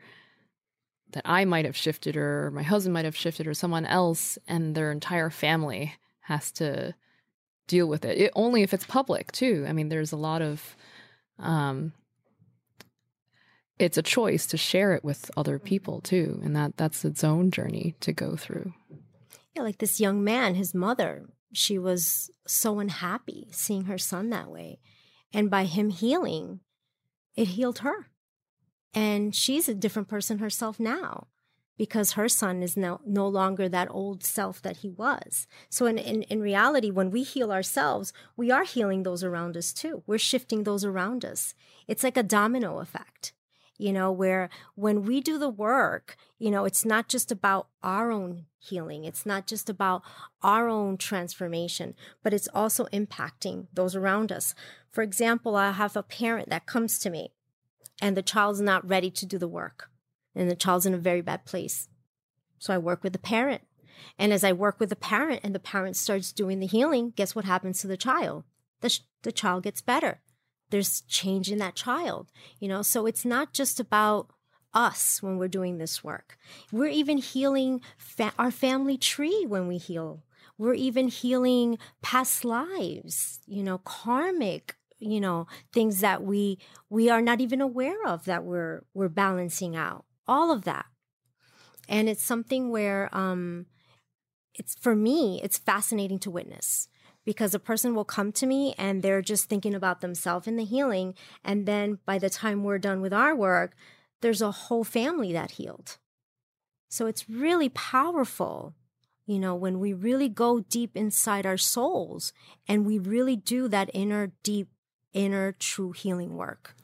that 1.12 1.22
I 1.26 1.45
might 1.45 1.64
have 1.64 1.76
shifted 1.76 2.16
or 2.16 2.51
my 2.53 2.62
husband 2.62 2.95
might 2.95 3.05
have 3.05 3.16
shifted 3.16 3.47
or 3.47 3.53
someone 3.53 3.84
else 3.84 4.38
and 4.49 4.74
their 4.74 4.90
entire 4.90 5.28
family 5.28 5.95
has 6.20 6.51
to 6.53 6.95
deal 7.66 7.86
with 7.86 8.05
it. 8.05 8.16
it 8.18 8.32
only 8.34 8.62
if 8.62 8.72
it's 8.72 8.86
public 8.86 9.30
too. 9.32 9.66
I 9.68 9.72
mean, 9.72 9.88
there's 9.88 10.12
a 10.12 10.16
lot 10.16 10.40
of 10.40 10.76
um 11.38 11.93
it's 13.82 13.98
a 13.98 14.02
choice 14.02 14.46
to 14.46 14.56
share 14.56 14.94
it 14.94 15.04
with 15.04 15.30
other 15.36 15.58
people 15.58 16.00
too 16.00 16.40
and 16.42 16.54
that 16.56 16.76
that's 16.76 17.04
its 17.04 17.24
own 17.24 17.50
journey 17.50 17.94
to 18.00 18.12
go 18.12 18.36
through. 18.36 18.72
Yeah, 19.54 19.62
like 19.62 19.78
this 19.78 20.00
young 20.00 20.24
man, 20.24 20.54
his 20.54 20.74
mother, 20.74 21.26
she 21.52 21.78
was 21.78 22.30
so 22.46 22.78
unhappy 22.78 23.48
seeing 23.50 23.84
her 23.84 23.98
son 23.98 24.30
that 24.30 24.50
way. 24.50 24.78
And 25.32 25.50
by 25.50 25.64
him 25.64 25.90
healing, 25.90 26.60
it 27.36 27.48
healed 27.48 27.80
her. 27.80 28.08
And 28.94 29.34
she's 29.34 29.68
a 29.68 29.74
different 29.74 30.08
person 30.08 30.38
herself 30.38 30.78
now 30.78 31.28
because 31.78 32.12
her 32.12 32.28
son 32.28 32.62
is 32.62 32.76
now 32.76 33.00
no 33.06 33.26
longer 33.26 33.68
that 33.68 33.88
old 33.90 34.22
self 34.22 34.60
that 34.62 34.78
he 34.78 34.90
was. 34.90 35.46
So 35.70 35.86
in, 35.86 35.98
in, 35.98 36.22
in 36.22 36.40
reality, 36.40 36.90
when 36.90 37.10
we 37.10 37.22
heal 37.22 37.50
ourselves, 37.50 38.12
we 38.36 38.50
are 38.50 38.64
healing 38.64 39.02
those 39.02 39.24
around 39.24 39.56
us 39.56 39.72
too. 39.72 40.02
We're 40.06 40.18
shifting 40.18 40.64
those 40.64 40.84
around 40.84 41.24
us. 41.24 41.54
It's 41.88 42.04
like 42.04 42.16
a 42.16 42.22
domino 42.22 42.78
effect, 42.78 43.32
you 43.82 43.92
know, 43.92 44.12
where 44.12 44.48
when 44.76 45.02
we 45.02 45.20
do 45.20 45.38
the 45.38 45.48
work, 45.48 46.16
you 46.38 46.50
know, 46.50 46.64
it's 46.64 46.84
not 46.84 47.08
just 47.08 47.32
about 47.32 47.66
our 47.82 48.12
own 48.12 48.46
healing. 48.60 49.04
It's 49.04 49.26
not 49.26 49.48
just 49.48 49.68
about 49.68 50.02
our 50.40 50.68
own 50.68 50.96
transformation, 50.96 51.94
but 52.22 52.32
it's 52.32 52.48
also 52.54 52.86
impacting 52.86 53.66
those 53.74 53.96
around 53.96 54.30
us. 54.30 54.54
For 54.92 55.02
example, 55.02 55.56
I 55.56 55.72
have 55.72 55.96
a 55.96 56.02
parent 56.04 56.48
that 56.50 56.66
comes 56.66 57.00
to 57.00 57.10
me 57.10 57.32
and 58.00 58.16
the 58.16 58.22
child's 58.22 58.60
not 58.60 58.88
ready 58.88 59.10
to 59.10 59.26
do 59.26 59.36
the 59.36 59.48
work 59.48 59.90
and 60.34 60.48
the 60.48 60.56
child's 60.56 60.86
in 60.86 60.94
a 60.94 60.98
very 60.98 61.20
bad 61.20 61.44
place. 61.44 61.88
So 62.58 62.72
I 62.72 62.78
work 62.78 63.02
with 63.02 63.12
the 63.12 63.18
parent. 63.18 63.62
And 64.16 64.32
as 64.32 64.44
I 64.44 64.52
work 64.52 64.78
with 64.78 64.90
the 64.90 64.96
parent 64.96 65.40
and 65.42 65.54
the 65.54 65.58
parent 65.60 65.96
starts 65.96 66.32
doing 66.32 66.60
the 66.60 66.66
healing, 66.66 67.12
guess 67.16 67.34
what 67.34 67.44
happens 67.44 67.80
to 67.80 67.88
the 67.88 67.96
child? 67.96 68.44
The, 68.80 68.90
sh- 68.90 69.00
the 69.22 69.32
child 69.32 69.64
gets 69.64 69.80
better. 69.80 70.20
There's 70.72 71.02
change 71.02 71.52
in 71.52 71.58
that 71.58 71.76
child, 71.76 72.32
you 72.58 72.66
know? 72.66 72.82
So 72.82 73.06
it's 73.06 73.24
not 73.24 73.52
just 73.52 73.78
about 73.78 74.30
us 74.74 75.22
when 75.22 75.38
we're 75.38 75.48
doing 75.48 75.78
this 75.78 76.02
work. 76.02 76.36
We're 76.72 76.86
even 76.86 77.18
healing 77.18 77.80
fa- 77.96 78.32
our 78.38 78.50
family 78.50 78.96
tree 78.96 79.44
when 79.46 79.68
we 79.68 79.76
heal. 79.78 80.24
We're 80.58 80.74
even 80.74 81.08
healing 81.08 81.78
past 82.02 82.44
lives, 82.44 83.40
you 83.46 83.62
know, 83.62 83.78
karmic 83.78 84.76
you 85.02 85.20
know 85.20 85.46
things 85.72 86.00
that 86.00 86.22
we 86.22 86.58
we 86.88 87.10
are 87.10 87.20
not 87.20 87.40
even 87.40 87.60
aware 87.60 88.06
of 88.06 88.24
that 88.24 88.44
we're 88.44 88.84
we're 88.94 89.08
balancing 89.08 89.74
out 89.74 90.04
all 90.28 90.52
of 90.52 90.62
that 90.62 90.86
and 91.88 92.08
it's 92.08 92.22
something 92.22 92.70
where 92.70 93.08
um 93.12 93.66
it's 94.54 94.76
for 94.76 94.94
me 94.94 95.40
it's 95.42 95.58
fascinating 95.58 96.18
to 96.20 96.30
witness 96.30 96.88
because 97.24 97.54
a 97.54 97.58
person 97.58 97.94
will 97.94 98.04
come 98.04 98.32
to 98.32 98.46
me 98.46 98.74
and 98.76 99.02
they're 99.02 99.22
just 99.22 99.48
thinking 99.48 99.74
about 99.74 100.00
themselves 100.00 100.46
in 100.46 100.56
the 100.56 100.64
healing. 100.64 101.14
And 101.44 101.66
then 101.66 101.98
by 102.04 102.18
the 102.18 102.30
time 102.30 102.64
we're 102.64 102.78
done 102.78 103.00
with 103.00 103.12
our 103.12 103.34
work 103.34 103.74
there's 104.20 104.40
a 104.40 104.52
whole 104.52 104.84
family 104.84 105.32
that 105.32 105.52
healed. 105.52 105.98
So 106.88 107.06
it's 107.06 107.28
really 107.28 107.68
powerful 107.68 108.74
you 109.26 109.38
know, 109.38 109.54
when 109.54 109.78
we 109.78 109.92
really 109.92 110.28
go 110.28 110.60
deep 110.60 110.96
inside 110.96 111.46
our 111.46 111.56
souls 111.56 112.32
and 112.66 112.84
we 112.84 112.98
really 112.98 113.36
do 113.36 113.68
that 113.68 113.90
inner 113.94 114.32
deep 114.42 114.68
inner 115.12 115.52
true 115.52 115.92
healing 115.92 116.36
work. 116.36 116.74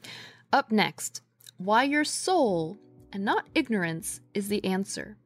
Up 0.52 0.70
next, 0.70 1.22
why 1.56 1.82
your 1.82 2.04
soul 2.04 2.78
and 3.12 3.24
not 3.24 3.46
ignorance 3.54 4.20
is 4.34 4.48
the 4.48 4.64
answer, 4.64 5.16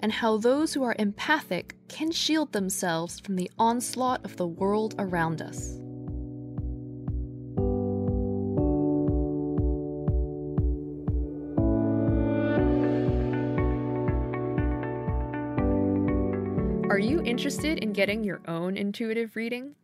and 0.00 0.12
how 0.12 0.36
those 0.36 0.74
who 0.74 0.82
are 0.82 0.96
empathic 0.98 1.76
can 1.88 2.10
shield 2.10 2.52
themselves 2.52 3.20
from 3.20 3.36
the 3.36 3.50
onslaught 3.58 4.24
of 4.24 4.36
the 4.36 4.46
world 4.46 4.94
around 4.98 5.42
us. 5.42 5.78
Are 16.90 16.98
you 16.98 17.22
interested 17.22 17.78
in 17.78 17.92
getting 17.92 18.24
your 18.24 18.40
own 18.48 18.76
intuitive 18.76 19.36
reading? 19.36 19.76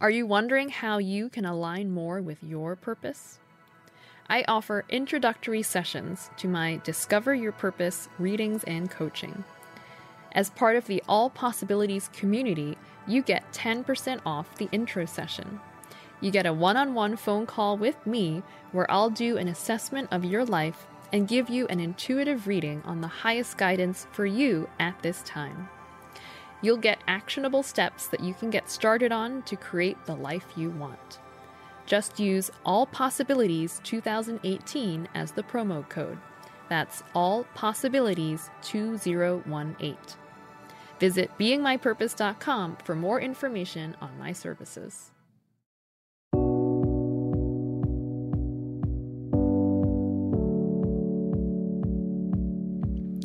Are 0.00 0.10
you 0.10 0.26
wondering 0.26 0.68
how 0.68 0.98
you 0.98 1.28
can 1.28 1.44
align 1.44 1.90
more 1.90 2.20
with 2.20 2.42
your 2.42 2.76
purpose? 2.76 3.38
I 4.30 4.44
offer 4.46 4.84
introductory 4.90 5.62
sessions 5.62 6.28
to 6.36 6.48
my 6.48 6.82
Discover 6.84 7.34
Your 7.34 7.52
Purpose 7.52 8.10
readings 8.18 8.62
and 8.64 8.90
coaching. 8.90 9.42
As 10.32 10.50
part 10.50 10.76
of 10.76 10.86
the 10.86 11.02
All 11.08 11.30
Possibilities 11.30 12.10
community, 12.12 12.76
you 13.06 13.22
get 13.22 13.50
10% 13.52 14.20
off 14.26 14.54
the 14.58 14.68
intro 14.70 15.06
session. 15.06 15.60
You 16.20 16.30
get 16.30 16.44
a 16.44 16.52
one 16.52 16.76
on 16.76 16.92
one 16.92 17.16
phone 17.16 17.46
call 17.46 17.78
with 17.78 18.06
me 18.06 18.42
where 18.72 18.90
I'll 18.90 19.08
do 19.08 19.38
an 19.38 19.48
assessment 19.48 20.08
of 20.10 20.26
your 20.26 20.44
life 20.44 20.84
and 21.10 21.26
give 21.26 21.48
you 21.48 21.66
an 21.68 21.80
intuitive 21.80 22.46
reading 22.46 22.82
on 22.84 23.00
the 23.00 23.08
highest 23.08 23.56
guidance 23.56 24.06
for 24.12 24.26
you 24.26 24.68
at 24.78 25.00
this 25.00 25.22
time. 25.22 25.70
You'll 26.60 26.76
get 26.76 26.98
actionable 27.08 27.62
steps 27.62 28.08
that 28.08 28.20
you 28.20 28.34
can 28.34 28.50
get 28.50 28.68
started 28.68 29.10
on 29.10 29.40
to 29.44 29.56
create 29.56 30.04
the 30.04 30.16
life 30.16 30.44
you 30.54 30.68
want. 30.68 31.18
Just 31.88 32.20
use 32.20 32.50
All 32.66 32.84
Possibilities 32.84 33.80
2018 33.82 35.08
as 35.14 35.32
the 35.32 35.42
promo 35.42 35.88
code. 35.88 36.18
That's 36.68 37.02
All 37.14 37.44
Possibilities 37.54 38.50
2018. 38.60 39.96
Visit 41.00 41.30
beingmypurpose.com 41.38 42.76
for 42.84 42.94
more 42.94 43.18
information 43.18 43.96
on 44.02 44.18
my 44.18 44.32
services. 44.32 45.12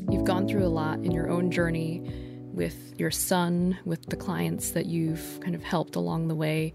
You've 0.10 0.24
gone 0.24 0.48
through 0.48 0.66
a 0.66 0.72
lot 0.72 1.00
in 1.00 1.12
your 1.12 1.30
own 1.30 1.52
journey 1.52 2.02
with 2.54 2.94
your 2.98 3.12
son, 3.12 3.78
with 3.84 4.06
the 4.06 4.16
clients 4.16 4.72
that 4.72 4.86
you've 4.86 5.42
kind 5.42 5.54
of 5.54 5.64
helped 5.64 5.98
along 5.98 6.30
the 6.30 6.36
way, 6.36 6.72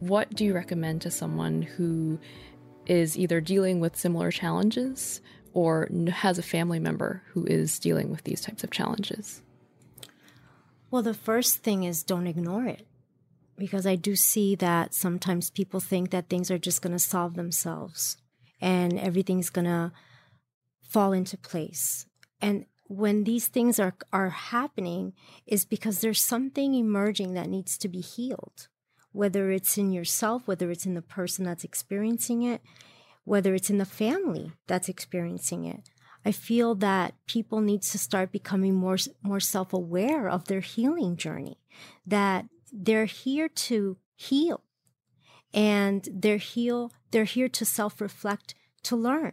what 0.00 0.34
do 0.34 0.44
you 0.44 0.54
recommend 0.54 1.02
to 1.02 1.10
someone 1.10 1.62
who 1.62 2.18
is 2.86 3.16
either 3.16 3.40
dealing 3.40 3.80
with 3.80 3.96
similar 3.96 4.30
challenges 4.30 5.20
or 5.52 5.88
has 6.08 6.38
a 6.38 6.42
family 6.42 6.78
member 6.78 7.22
who 7.28 7.44
is 7.46 7.78
dealing 7.78 8.10
with 8.10 8.24
these 8.24 8.40
types 8.40 8.64
of 8.64 8.70
challenges? 8.70 9.42
Well, 10.90 11.02
the 11.02 11.14
first 11.14 11.58
thing 11.58 11.84
is 11.84 12.02
don't 12.02 12.26
ignore 12.26 12.66
it. 12.66 12.86
Because 13.56 13.86
I 13.86 13.94
do 13.94 14.16
see 14.16 14.54
that 14.54 14.94
sometimes 14.94 15.50
people 15.50 15.80
think 15.80 16.10
that 16.10 16.30
things 16.30 16.50
are 16.50 16.58
just 16.58 16.80
going 16.80 16.94
to 16.94 16.98
solve 16.98 17.34
themselves 17.34 18.16
and 18.58 18.98
everything's 18.98 19.50
going 19.50 19.66
to 19.66 19.92
fall 20.80 21.12
into 21.12 21.36
place. 21.36 22.06
And 22.40 22.64
when 22.86 23.24
these 23.24 23.48
things 23.48 23.78
are 23.78 23.94
are 24.14 24.30
happening 24.30 25.12
is 25.46 25.66
because 25.66 26.00
there's 26.00 26.22
something 26.22 26.74
emerging 26.74 27.34
that 27.34 27.50
needs 27.50 27.76
to 27.78 27.88
be 27.88 28.00
healed 28.00 28.68
whether 29.12 29.50
it's 29.50 29.76
in 29.76 29.92
yourself 29.92 30.46
whether 30.46 30.70
it's 30.70 30.86
in 30.86 30.94
the 30.94 31.02
person 31.02 31.44
that's 31.44 31.64
experiencing 31.64 32.42
it 32.42 32.62
whether 33.24 33.54
it's 33.54 33.70
in 33.70 33.78
the 33.78 33.84
family 33.84 34.52
that's 34.66 34.88
experiencing 34.88 35.64
it. 35.64 35.90
I 36.24 36.32
feel 36.32 36.74
that 36.76 37.14
people 37.26 37.60
need 37.60 37.82
to 37.82 37.98
start 37.98 38.32
becoming 38.32 38.74
more 38.74 38.98
more 39.22 39.40
self-aware 39.40 40.28
of 40.28 40.46
their 40.46 40.60
healing 40.60 41.16
journey 41.16 41.58
that 42.06 42.46
they're 42.72 43.06
here 43.06 43.48
to 43.48 43.96
heal 44.16 44.62
and 45.54 46.08
they're 46.12 46.36
heal 46.36 46.92
they're 47.10 47.24
here 47.24 47.48
to 47.48 47.64
self-reflect 47.64 48.54
to 48.82 48.96
learn. 48.96 49.32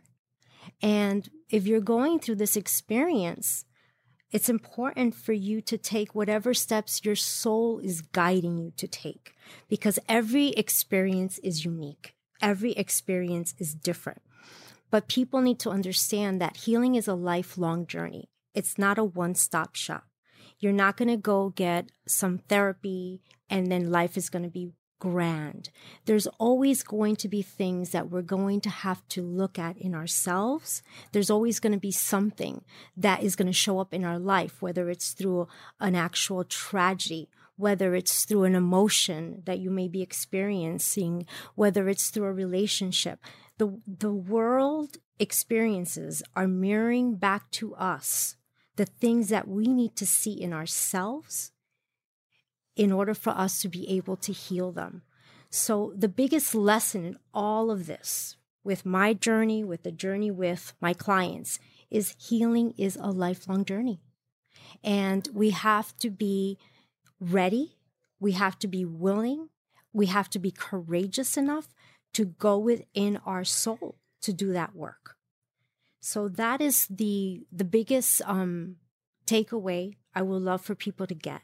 And 0.81 1.29
if 1.49 1.65
you're 1.67 1.81
going 1.81 2.19
through 2.19 2.35
this 2.35 2.55
experience, 2.55 3.65
it's 4.31 4.49
important 4.49 5.15
for 5.15 5.31
you 5.31 5.61
to 5.61 5.77
take 5.77 6.13
whatever 6.13 6.53
steps 6.53 7.01
your 7.05 7.15
soul 7.15 7.79
is 7.79 8.01
guiding 8.01 8.57
you 8.57 8.73
to 8.77 8.87
take 8.87 9.33
because 9.69 9.99
every 10.09 10.49
experience 10.49 11.37
is 11.39 11.63
unique. 11.63 12.13
Every 12.41 12.73
experience 12.73 13.55
is 13.57 13.73
different. 13.73 14.21
But 14.91 15.07
people 15.07 15.41
need 15.41 15.59
to 15.59 15.69
understand 15.69 16.41
that 16.41 16.57
healing 16.57 16.95
is 16.95 17.07
a 17.07 17.13
lifelong 17.13 17.87
journey. 17.87 18.29
It's 18.53 18.77
not 18.77 18.97
a 18.97 19.03
one 19.03 19.35
stop 19.35 19.75
shop. 19.75 20.03
You're 20.59 20.73
not 20.73 20.97
going 20.97 21.09
to 21.09 21.17
go 21.17 21.49
get 21.49 21.89
some 22.07 22.39
therapy 22.39 23.21
and 23.49 23.71
then 23.71 23.91
life 23.91 24.17
is 24.17 24.29
going 24.29 24.43
to 24.43 24.49
be 24.49 24.71
grand. 24.99 25.69
There's 26.05 26.27
always 26.39 26.83
going 26.83 27.15
to 27.17 27.27
be 27.27 27.41
things 27.41 27.91
that 27.91 28.09
we're 28.09 28.21
going 28.21 28.61
to 28.61 28.69
have 28.69 29.07
to 29.09 29.21
look 29.21 29.59
at 29.59 29.77
in 29.77 29.93
ourselves. 29.93 30.81
There's 31.11 31.29
always 31.29 31.59
going 31.59 31.73
to 31.73 31.79
be 31.79 31.91
something 31.91 32.63
that 32.95 33.23
is 33.23 33.35
going 33.35 33.47
to 33.47 33.53
show 33.53 33.79
up 33.79 33.93
in 33.93 34.03
our 34.03 34.19
life, 34.19 34.61
whether 34.61 34.89
it's 34.89 35.11
through 35.11 35.47
an 35.79 35.95
actual 35.95 36.43
tragedy, 36.43 37.29
whether 37.55 37.95
it's 37.95 38.25
through 38.25 38.43
an 38.43 38.55
emotion 38.55 39.43
that 39.45 39.59
you 39.59 39.69
may 39.69 39.87
be 39.87 40.01
experiencing, 40.01 41.25
whether 41.55 41.89
it's 41.89 42.09
through 42.09 42.25
a 42.25 42.33
relationship. 42.33 43.19
The, 43.57 43.79
the 43.87 44.13
world 44.13 44.97
experiences 45.19 46.21
are 46.35 46.47
mirroring 46.47 47.15
back 47.15 47.49
to 47.51 47.73
us 47.75 48.35
the 48.75 48.85
things 48.85 49.29
that 49.29 49.47
we 49.47 49.67
need 49.67 49.95
to 49.95 50.05
see 50.05 50.33
in 50.33 50.53
ourselves 50.53 51.51
in 52.77 52.91
order 52.91 53.13
for 53.13 53.31
us 53.31 53.59
to 53.61 53.67
be 53.67 53.89
able 53.89 54.15
to 54.15 54.31
heal 54.31 54.71
them. 54.71 55.01
So, 55.49 55.93
the 55.95 56.07
biggest 56.07 56.53
lesson 56.53 57.05
in 57.05 57.17
all 57.33 57.71
of 57.71 57.87
this, 57.87 58.37
with 58.63 58.85
my 58.85 59.13
journey, 59.13 59.63
with 59.63 59.83
the 59.83 59.91
journey 59.91 60.29
with 60.29 60.73
my 60.79 60.93
clients, 60.93 61.59
is 61.89 62.15
healing 62.19 62.73
is 62.77 62.95
a 62.97 63.07
lifelong 63.07 63.65
journey. 63.65 63.99
And 64.83 65.27
we 65.33 65.51
have 65.51 65.97
to 65.97 66.09
be 66.09 66.57
ready, 67.19 67.77
we 68.19 68.33
have 68.33 68.59
to 68.59 68.67
be 68.67 68.85
willing, 68.85 69.49
we 69.93 70.07
have 70.07 70.29
to 70.31 70.39
be 70.39 70.51
courageous 70.51 71.37
enough 71.37 71.69
to 72.13 72.25
go 72.25 72.57
within 72.57 73.17
our 73.25 73.43
soul 73.43 73.95
to 74.21 74.33
do 74.33 74.51
that 74.51 74.75
work. 74.75 75.15
So 76.01 76.27
that 76.27 76.61
is 76.61 76.87
the 76.87 77.45
the 77.51 77.63
biggest 77.63 78.21
um, 78.25 78.75
takeaway 79.25 79.95
I 80.13 80.21
would 80.21 80.41
love 80.41 80.61
for 80.61 80.75
people 80.75 81.07
to 81.07 81.15
get 81.15 81.41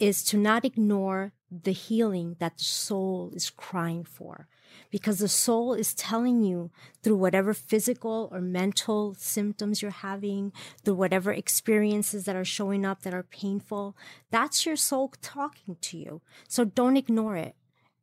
is 0.00 0.24
to 0.24 0.36
not 0.36 0.64
ignore 0.64 1.32
the 1.50 1.72
healing 1.72 2.36
that 2.38 2.58
the 2.58 2.64
soul 2.64 3.32
is 3.34 3.50
crying 3.50 4.04
for. 4.04 4.48
Because 4.90 5.18
the 5.18 5.28
soul 5.28 5.74
is 5.74 5.94
telling 5.94 6.42
you 6.42 6.70
through 7.02 7.16
whatever 7.16 7.52
physical 7.52 8.28
or 8.32 8.40
mental 8.40 9.14
symptoms 9.14 9.82
you're 9.82 9.90
having, 9.90 10.52
through 10.84 10.94
whatever 10.94 11.32
experiences 11.32 12.24
that 12.24 12.36
are 12.36 12.44
showing 12.44 12.84
up 12.84 13.02
that 13.02 13.14
are 13.14 13.24
painful, 13.24 13.96
that's 14.30 14.64
your 14.64 14.76
soul 14.76 15.12
talking 15.20 15.76
to 15.80 15.98
you. 15.98 16.22
So 16.48 16.64
don't 16.64 16.96
ignore 16.96 17.36
it 17.36 17.56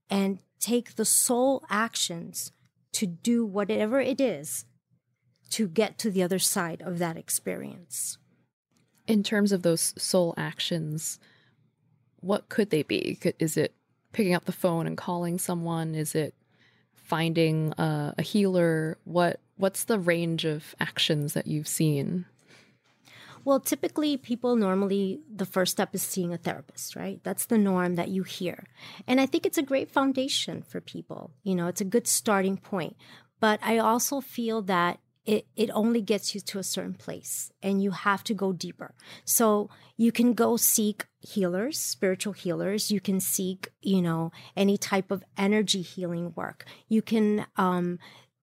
and 0.09 0.39
take 0.59 0.95
the 0.95 1.05
soul 1.05 1.63
actions 1.69 2.51
to 2.93 3.05
do 3.05 3.45
whatever 3.45 3.99
it 3.99 4.19
is 4.19 4.65
to 5.51 5.67
get 5.67 5.97
to 5.99 6.11
the 6.11 6.23
other 6.23 6.39
side 6.39 6.81
of 6.81 6.99
that 6.99 7.17
experience. 7.17 8.17
In 9.07 9.23
terms 9.23 9.51
of 9.51 9.61
those 9.61 9.93
soul 9.97 10.33
actions, 10.35 11.19
what 12.21 12.49
could 12.49 12.69
they 12.69 12.83
be? 12.83 13.19
Is 13.39 13.57
it 13.57 13.73
picking 14.11 14.33
up 14.33 14.45
the 14.45 14.51
phone 14.51 14.87
and 14.87 14.97
calling 14.97 15.37
someone? 15.37 15.95
Is 15.95 16.15
it 16.15 16.33
finding 16.93 17.73
a, 17.77 18.15
a 18.17 18.21
healer? 18.21 18.97
What 19.03 19.39
what's 19.57 19.85
the 19.85 19.99
range 19.99 20.45
of 20.45 20.75
actions 20.79 21.33
that 21.33 21.47
you've 21.47 21.67
seen? 21.67 22.25
Well, 23.45 23.61
typically, 23.61 24.17
people 24.17 24.57
normally, 24.57 25.21
the 25.33 25.45
first 25.45 25.71
step 25.71 25.95
is 25.95 26.01
seeing 26.01 26.33
a 26.33 26.37
therapist, 26.37 26.97
right? 26.97 27.21
That's 27.23 27.45
the 27.45 27.57
norm 27.57 27.95
that 27.95 28.09
you 28.09 28.23
hear. 28.23 28.65
And 29.07 29.21
I 29.21 29.25
think 29.25 29.45
it's 29.45 29.57
a 29.57 29.63
great 29.63 29.89
foundation 29.89 30.63
for 30.63 30.81
people. 30.81 31.31
You 31.43 31.55
know, 31.55 31.67
it's 31.67 31.79
a 31.79 31.85
good 31.85 32.07
starting 32.07 32.57
point. 32.57 32.97
But 33.39 33.61
I 33.63 33.77
also 33.77 34.19
feel 34.19 34.63
that 34.63 34.99
it, 35.27 35.45
it 35.57 35.69
only 35.73 36.01
gets 36.01 36.33
you 36.33 36.39
to 36.39 36.57
a 36.57 36.63
certain 36.63 36.93
place 36.93 37.51
and 37.61 37.83
you 37.83 37.91
have 37.91 38.23
to 38.23 38.33
go 38.33 38.53
deeper. 38.53 38.95
So 39.25 39.69
you 39.97 40.13
can 40.13 40.33
go 40.33 40.55
seek 40.55 41.05
healers, 41.19 41.77
spiritual 41.77 42.31
healers. 42.31 42.89
You 42.91 43.01
can 43.01 43.19
seek, 43.19 43.69
you 43.81 44.01
know, 44.01 44.31
any 44.55 44.77
type 44.77 45.11
of 45.11 45.23
energy 45.37 45.81
healing 45.81 46.31
work. 46.35 46.65
You 46.87 47.01
can, 47.01 47.45
um, 47.57 47.99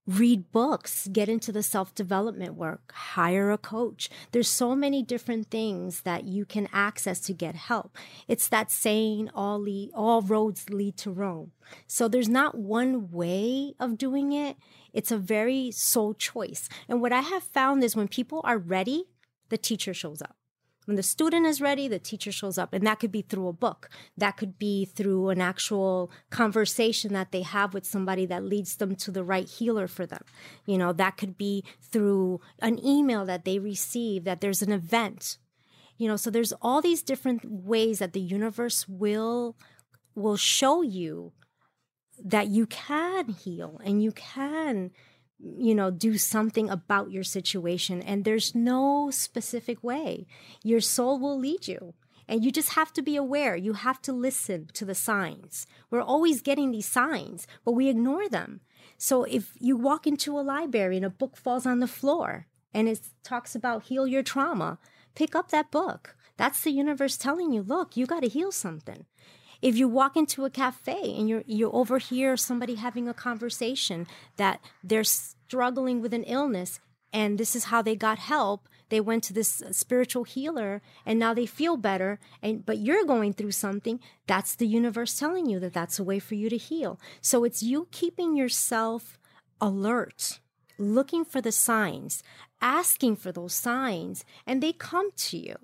read 0.06 0.52
books, 0.52 1.08
get 1.12 1.28
into 1.28 1.50
the 1.52 1.62
self 1.62 1.94
development 1.94 2.54
work, 2.54 2.92
hire 2.92 3.50
a 3.50 3.58
coach. 3.58 4.10
There's 4.32 4.48
so 4.48 4.74
many 4.74 5.02
different 5.02 5.50
things 5.50 6.02
that 6.02 6.24
you 6.24 6.44
can 6.44 6.68
access 6.72 7.20
to 7.20 7.32
get 7.32 7.54
help. 7.54 7.96
It's 8.28 8.48
that 8.48 8.70
saying 8.70 9.30
all 9.34 9.58
lead, 9.58 9.90
all 9.94 10.22
roads 10.22 10.68
lead 10.70 10.96
to 10.98 11.10
Rome. 11.10 11.52
So 11.86 12.08
there's 12.08 12.28
not 12.28 12.56
one 12.56 13.10
way 13.10 13.74
of 13.80 13.98
doing 13.98 14.32
it. 14.32 14.56
It's 14.92 15.10
a 15.10 15.18
very 15.18 15.70
soul 15.70 16.14
choice. 16.14 16.68
And 16.88 17.00
what 17.00 17.12
I 17.12 17.20
have 17.20 17.42
found 17.42 17.82
is 17.82 17.96
when 17.96 18.08
people 18.08 18.40
are 18.44 18.58
ready, 18.58 19.04
the 19.48 19.58
teacher 19.58 19.94
shows 19.94 20.20
up. 20.22 20.36
When 20.84 20.96
the 20.96 21.02
student 21.02 21.46
is 21.46 21.60
ready, 21.60 21.88
the 21.88 21.98
teacher 21.98 22.30
shows 22.30 22.58
up. 22.58 22.72
And 22.72 22.86
that 22.86 23.00
could 23.00 23.12
be 23.12 23.22
through 23.22 23.48
a 23.48 23.52
book. 23.52 23.88
That 24.16 24.36
could 24.36 24.58
be 24.58 24.84
through 24.84 25.30
an 25.30 25.40
actual 25.40 26.10
conversation 26.30 27.12
that 27.14 27.32
they 27.32 27.42
have 27.42 27.72
with 27.74 27.86
somebody 27.86 28.26
that 28.26 28.44
leads 28.44 28.76
them 28.76 28.94
to 28.96 29.10
the 29.10 29.24
right 29.24 29.48
healer 29.48 29.88
for 29.88 30.06
them. 30.06 30.24
You 30.66 30.78
know, 30.78 30.92
that 30.92 31.16
could 31.16 31.38
be 31.38 31.64
through 31.80 32.40
an 32.60 32.84
email 32.84 33.24
that 33.24 33.44
they 33.44 33.58
receive, 33.58 34.24
that 34.24 34.40
there's 34.40 34.62
an 34.62 34.72
event. 34.72 35.38
You 35.96 36.08
know, 36.08 36.16
so 36.16 36.30
there's 36.30 36.52
all 36.60 36.82
these 36.82 37.02
different 37.02 37.44
ways 37.44 38.00
that 38.00 38.12
the 38.12 38.20
universe 38.20 38.88
will 38.88 39.56
will 40.16 40.36
show 40.36 40.82
you 40.82 41.32
that 42.22 42.48
you 42.48 42.66
can 42.66 43.28
heal 43.28 43.80
and 43.84 44.02
you 44.02 44.12
can 44.12 44.90
you 45.38 45.74
know, 45.74 45.90
do 45.90 46.16
something 46.18 46.70
about 46.70 47.10
your 47.10 47.24
situation. 47.24 48.02
And 48.02 48.24
there's 48.24 48.54
no 48.54 49.10
specific 49.10 49.82
way. 49.82 50.26
Your 50.62 50.80
soul 50.80 51.18
will 51.18 51.38
lead 51.38 51.68
you. 51.68 51.94
And 52.26 52.44
you 52.44 52.50
just 52.50 52.70
have 52.70 52.92
to 52.94 53.02
be 53.02 53.16
aware. 53.16 53.54
You 53.54 53.74
have 53.74 54.00
to 54.02 54.12
listen 54.12 54.68
to 54.72 54.84
the 54.84 54.94
signs. 54.94 55.66
We're 55.90 56.00
always 56.00 56.40
getting 56.40 56.70
these 56.70 56.86
signs, 56.86 57.46
but 57.64 57.72
we 57.72 57.88
ignore 57.88 58.28
them. 58.28 58.60
So 58.96 59.24
if 59.24 59.52
you 59.58 59.76
walk 59.76 60.06
into 60.06 60.38
a 60.38 60.40
library 60.40 60.96
and 60.96 61.04
a 61.04 61.10
book 61.10 61.36
falls 61.36 61.66
on 61.66 61.80
the 61.80 61.86
floor 61.86 62.46
and 62.72 62.88
it 62.88 63.00
talks 63.22 63.54
about 63.54 63.84
heal 63.84 64.06
your 64.06 64.22
trauma, 64.22 64.78
pick 65.14 65.34
up 65.34 65.50
that 65.50 65.70
book. 65.70 66.16
That's 66.36 66.62
the 66.62 66.70
universe 66.70 67.16
telling 67.16 67.52
you, 67.52 67.62
look, 67.62 67.96
you 67.96 68.06
got 68.06 68.20
to 68.20 68.28
heal 68.28 68.50
something. 68.50 69.04
If 69.64 69.78
you 69.78 69.88
walk 69.88 70.14
into 70.14 70.44
a 70.44 70.50
cafe 70.50 71.14
and 71.16 71.26
you're 71.26 71.42
you 71.46 71.70
overhear 71.70 72.36
somebody 72.36 72.74
having 72.74 73.08
a 73.08 73.14
conversation 73.14 74.06
that 74.36 74.60
they're 74.82 75.04
struggling 75.04 76.02
with 76.02 76.12
an 76.12 76.24
illness 76.24 76.80
and 77.14 77.38
this 77.38 77.56
is 77.56 77.64
how 77.64 77.80
they 77.80 77.96
got 77.96 78.18
help, 78.18 78.68
they 78.90 79.00
went 79.00 79.24
to 79.24 79.32
this 79.32 79.62
uh, 79.62 79.72
spiritual 79.72 80.24
healer 80.24 80.82
and 81.06 81.18
now 81.18 81.32
they 81.32 81.46
feel 81.46 81.78
better 81.78 82.20
and 82.42 82.66
but 82.66 82.76
you're 82.76 83.06
going 83.06 83.32
through 83.32 83.52
something 83.52 84.00
that's 84.26 84.54
the 84.54 84.66
universe 84.66 85.18
telling 85.18 85.46
you 85.46 85.58
that 85.60 85.72
that's 85.72 85.98
a 85.98 86.04
way 86.04 86.18
for 86.18 86.34
you 86.34 86.50
to 86.50 86.58
heal. 86.58 87.00
So 87.22 87.42
it's 87.42 87.62
you 87.62 87.88
keeping 87.90 88.36
yourself 88.36 89.18
alert 89.62 90.40
looking 90.76 91.24
for 91.24 91.40
the 91.40 91.52
signs 91.52 92.22
asking 92.60 93.16
for 93.16 93.32
those 93.32 93.54
signs 93.54 94.26
and 94.46 94.62
they 94.62 94.74
come 94.74 95.10
to 95.16 95.38
you 95.38 95.56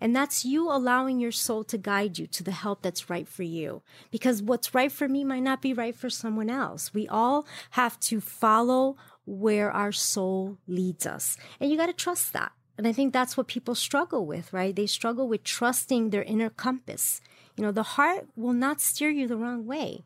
and 0.00 0.14
that's 0.14 0.44
you 0.44 0.70
allowing 0.70 1.18
your 1.18 1.32
soul 1.32 1.64
to 1.64 1.78
guide 1.78 2.18
you 2.18 2.26
to 2.28 2.42
the 2.42 2.52
help 2.52 2.82
that's 2.82 3.10
right 3.10 3.26
for 3.26 3.42
you. 3.42 3.82
Because 4.10 4.42
what's 4.42 4.74
right 4.74 4.92
for 4.92 5.08
me 5.08 5.24
might 5.24 5.42
not 5.42 5.62
be 5.62 5.72
right 5.72 5.94
for 5.94 6.08
someone 6.08 6.50
else. 6.50 6.94
We 6.94 7.08
all 7.08 7.46
have 7.70 7.98
to 8.00 8.20
follow 8.20 8.96
where 9.26 9.70
our 9.70 9.92
soul 9.92 10.58
leads 10.66 11.06
us. 11.06 11.36
And 11.60 11.70
you 11.70 11.76
got 11.76 11.86
to 11.86 11.92
trust 11.92 12.32
that. 12.32 12.52
And 12.76 12.86
I 12.86 12.92
think 12.92 13.12
that's 13.12 13.36
what 13.36 13.48
people 13.48 13.74
struggle 13.74 14.24
with, 14.24 14.52
right? 14.52 14.74
They 14.74 14.86
struggle 14.86 15.26
with 15.26 15.42
trusting 15.42 16.10
their 16.10 16.22
inner 16.22 16.48
compass. 16.48 17.20
You 17.56 17.64
know, 17.64 17.72
the 17.72 17.82
heart 17.82 18.28
will 18.36 18.52
not 18.52 18.80
steer 18.80 19.10
you 19.10 19.26
the 19.26 19.36
wrong 19.36 19.66
way, 19.66 20.04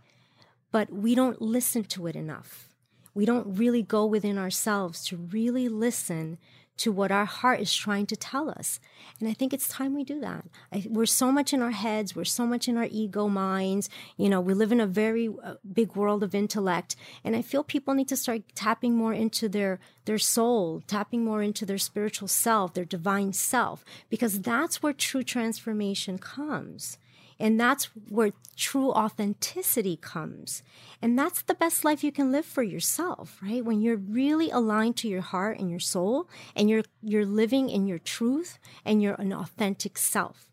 but 0.70 0.90
we 0.90 1.14
don't 1.14 1.42
listen 1.42 1.84
to 1.84 2.06
it 2.06 2.16
enough. 2.16 2.70
We 3.14 3.26
don't 3.26 3.58
really 3.58 3.82
go 3.82 4.06
within 4.06 4.38
ourselves 4.38 5.04
to 5.06 5.18
really 5.18 5.68
listen 5.68 6.38
to 6.78 6.90
what 6.90 7.12
our 7.12 7.24
heart 7.24 7.60
is 7.60 7.74
trying 7.74 8.06
to 8.06 8.16
tell 8.16 8.50
us. 8.50 8.80
And 9.20 9.28
I 9.28 9.34
think 9.34 9.52
it's 9.52 9.68
time 9.68 9.94
we 9.94 10.04
do 10.04 10.20
that. 10.20 10.46
I, 10.72 10.84
we're 10.88 11.06
so 11.06 11.30
much 11.30 11.52
in 11.52 11.62
our 11.62 11.70
heads, 11.70 12.16
we're 12.16 12.24
so 12.24 12.46
much 12.46 12.68
in 12.68 12.76
our 12.76 12.88
ego 12.90 13.28
minds. 13.28 13.88
You 14.16 14.28
know, 14.28 14.40
we 14.40 14.54
live 14.54 14.72
in 14.72 14.80
a 14.80 14.86
very 14.86 15.28
uh, 15.28 15.54
big 15.72 15.94
world 15.94 16.22
of 16.22 16.34
intellect, 16.34 16.96
and 17.24 17.36
I 17.36 17.42
feel 17.42 17.62
people 17.62 17.94
need 17.94 18.08
to 18.08 18.16
start 18.16 18.42
tapping 18.54 18.96
more 18.96 19.12
into 19.12 19.48
their 19.48 19.80
their 20.04 20.18
soul, 20.18 20.82
tapping 20.86 21.24
more 21.24 21.42
into 21.42 21.64
their 21.64 21.78
spiritual 21.78 22.28
self, 22.28 22.74
their 22.74 22.84
divine 22.84 23.32
self, 23.32 23.84
because 24.08 24.40
that's 24.40 24.82
where 24.82 24.92
true 24.92 25.22
transformation 25.22 26.18
comes. 26.18 26.98
And 27.38 27.58
that's 27.58 27.86
where 28.08 28.32
true 28.56 28.92
authenticity 28.92 29.96
comes. 29.96 30.62
And 31.00 31.18
that's 31.18 31.42
the 31.42 31.54
best 31.54 31.84
life 31.84 32.04
you 32.04 32.12
can 32.12 32.30
live 32.30 32.46
for 32.46 32.62
yourself, 32.62 33.38
right? 33.42 33.64
When 33.64 33.80
you're 33.80 33.96
really 33.96 34.50
aligned 34.50 34.96
to 34.98 35.08
your 35.08 35.22
heart 35.22 35.58
and 35.58 35.68
your 35.68 35.80
soul 35.80 36.28
and 36.54 36.70
you're 36.70 36.84
you're 37.02 37.26
living 37.26 37.68
in 37.68 37.88
your 37.88 37.98
truth 37.98 38.60
and 38.84 39.02
you're 39.02 39.14
an 39.14 39.32
authentic 39.32 39.98
self. 39.98 40.46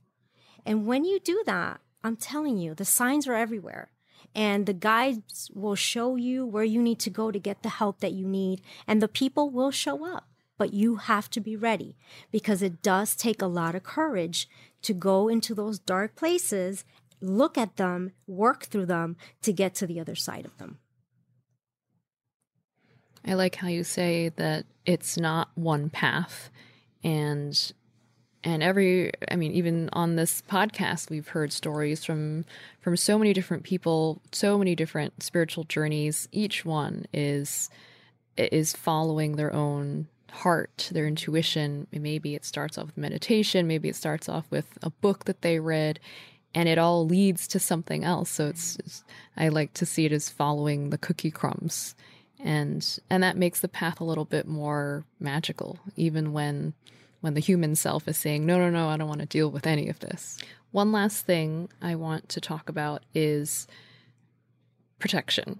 And 0.65 0.87
when 0.87 1.05
you 1.05 1.19
do 1.19 1.43
that, 1.45 1.79
I'm 2.03 2.15
telling 2.15 2.57
you, 2.57 2.73
the 2.73 2.85
signs 2.85 3.27
are 3.27 3.35
everywhere. 3.35 3.91
And 4.35 4.65
the 4.65 4.73
guides 4.73 5.49
will 5.53 5.75
show 5.75 6.15
you 6.15 6.45
where 6.45 6.63
you 6.63 6.81
need 6.81 6.99
to 6.99 7.09
go 7.09 7.31
to 7.31 7.39
get 7.39 7.63
the 7.63 7.69
help 7.69 7.99
that 7.99 8.13
you 8.13 8.27
need. 8.27 8.61
And 8.87 9.01
the 9.01 9.07
people 9.07 9.49
will 9.49 9.71
show 9.71 10.05
up. 10.05 10.27
But 10.57 10.73
you 10.73 10.97
have 10.97 11.29
to 11.31 11.39
be 11.39 11.55
ready 11.55 11.95
because 12.31 12.61
it 12.61 12.81
does 12.81 13.15
take 13.15 13.41
a 13.41 13.47
lot 13.47 13.75
of 13.75 13.83
courage 13.83 14.49
to 14.81 14.93
go 14.93 15.29
into 15.29 15.55
those 15.55 15.79
dark 15.79 16.15
places, 16.15 16.83
look 17.21 17.57
at 17.57 17.77
them, 17.77 18.11
work 18.27 18.65
through 18.65 18.87
them 18.87 19.15
to 19.41 19.53
get 19.53 19.73
to 19.75 19.87
the 19.87 19.99
other 19.99 20.15
side 20.15 20.45
of 20.45 20.57
them. 20.57 20.79
I 23.25 23.33
like 23.33 23.55
how 23.55 23.67
you 23.67 23.83
say 23.83 24.29
that 24.35 24.65
it's 24.85 25.17
not 25.17 25.49
one 25.55 25.89
path 25.89 26.49
and 27.03 27.73
and 28.43 28.63
every 28.63 29.11
i 29.31 29.35
mean 29.35 29.51
even 29.51 29.89
on 29.93 30.15
this 30.15 30.41
podcast 30.49 31.09
we've 31.09 31.29
heard 31.29 31.51
stories 31.51 32.05
from 32.05 32.45
from 32.79 32.95
so 32.95 33.17
many 33.17 33.33
different 33.33 33.63
people 33.63 34.21
so 34.31 34.57
many 34.57 34.75
different 34.75 35.21
spiritual 35.21 35.63
journeys. 35.65 36.27
Each 36.31 36.65
one 36.65 37.05
is 37.13 37.69
is 38.37 38.73
following 38.73 39.35
their 39.35 39.53
own 39.53 40.07
heart 40.31 40.89
their 40.91 41.07
intuition. 41.07 41.87
Maybe 41.91 42.35
it 42.35 42.45
starts 42.45 42.77
off 42.77 42.87
with 42.87 42.97
meditation. 42.97 43.67
Maybe 43.67 43.89
it 43.89 43.95
starts 43.95 44.29
off 44.29 44.45
with 44.49 44.65
a 44.81 44.89
book 44.89 45.25
that 45.25 45.41
they 45.41 45.59
read 45.59 45.99
and 46.55 46.67
it 46.67 46.77
all 46.77 47.05
leads 47.05 47.47
to 47.49 47.59
something 47.59 48.03
else. 48.03 48.29
So 48.29 48.47
it's, 48.47 49.03
i 49.37 49.49
like 49.49 49.73
to 49.75 49.85
see 49.85 50.05
it 50.05 50.11
as 50.11 50.29
following 50.29 50.89
the 50.89 50.97
cookie 50.97 51.31
crumbs. 51.31 51.95
And 52.39 52.99
and 53.09 53.21
that 53.23 53.37
makes 53.37 53.59
the 53.59 53.67
path 53.67 53.99
a 53.99 54.05
little 54.05 54.25
bit 54.25 54.47
more 54.47 55.03
magical 55.19 55.79
even 55.95 56.31
when 56.31 56.73
when 57.21 57.33
the 57.33 57.39
human 57.39 57.75
self 57.75 58.07
is 58.07 58.17
saying, 58.17 58.45
no, 58.45 58.57
no, 58.57 58.69
no, 58.69 58.89
I 58.89 58.97
don't 58.97 59.07
want 59.07 59.21
to 59.21 59.25
deal 59.25 59.49
with 59.49 59.67
any 59.67 59.89
of 59.89 59.99
this. 59.99 60.37
One 60.71 60.91
last 60.91 61.25
thing 61.25 61.69
I 61.81 61.95
want 61.95 62.29
to 62.29 62.41
talk 62.41 62.69
about 62.69 63.03
is 63.13 63.67
protection. 64.99 65.59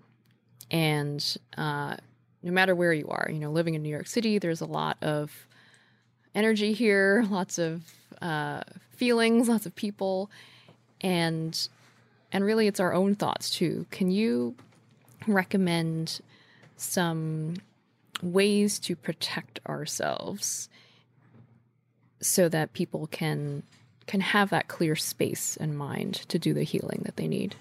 And 0.72 1.38
uh, 1.58 1.98
no 2.44 2.52
matter 2.52 2.76
where 2.76 2.94
you 2.94 3.08
are, 3.10 3.30
you 3.32 3.40
know, 3.40 3.52
living 3.52 3.74
in 3.74 3.82
New 3.82 3.90
York 3.90 4.08
City, 4.08 4.38
there's 4.38 4.62
a 4.62 4.66
lot 4.66 4.98
of 5.02 5.48
energy 6.36 6.74
here, 6.74 7.26
lots 7.30 7.58
of 7.58 7.82
uh, 8.22 8.62
feelings, 8.96 9.50
lots 9.50 9.66
of 9.66 9.76
people, 9.76 10.30
and 11.02 11.68
and 12.32 12.46
really, 12.46 12.68
it's 12.68 12.80
our 12.80 12.94
own 12.94 13.16
thoughts 13.16 13.50
too. 13.50 13.88
Can 13.90 14.12
you 14.12 14.56
recommend 15.26 16.22
some 16.78 17.56
ways 18.22 18.78
to 18.80 18.96
protect 18.96 19.60
ourselves 19.68 20.70
so 22.22 22.50
that 22.50 22.74
people 22.74 23.08
can 23.08 23.64
can 24.08 24.22
have 24.22 24.50
that 24.50 24.68
clear 24.68 24.96
space 24.96 25.56
and 25.58 25.78
mind 25.78 26.16
to 26.28 26.40
do 26.40 26.52
the 26.52 26.64
healing 26.64 27.04
that 27.06 27.16
they 27.16 27.28
need. 27.28 27.56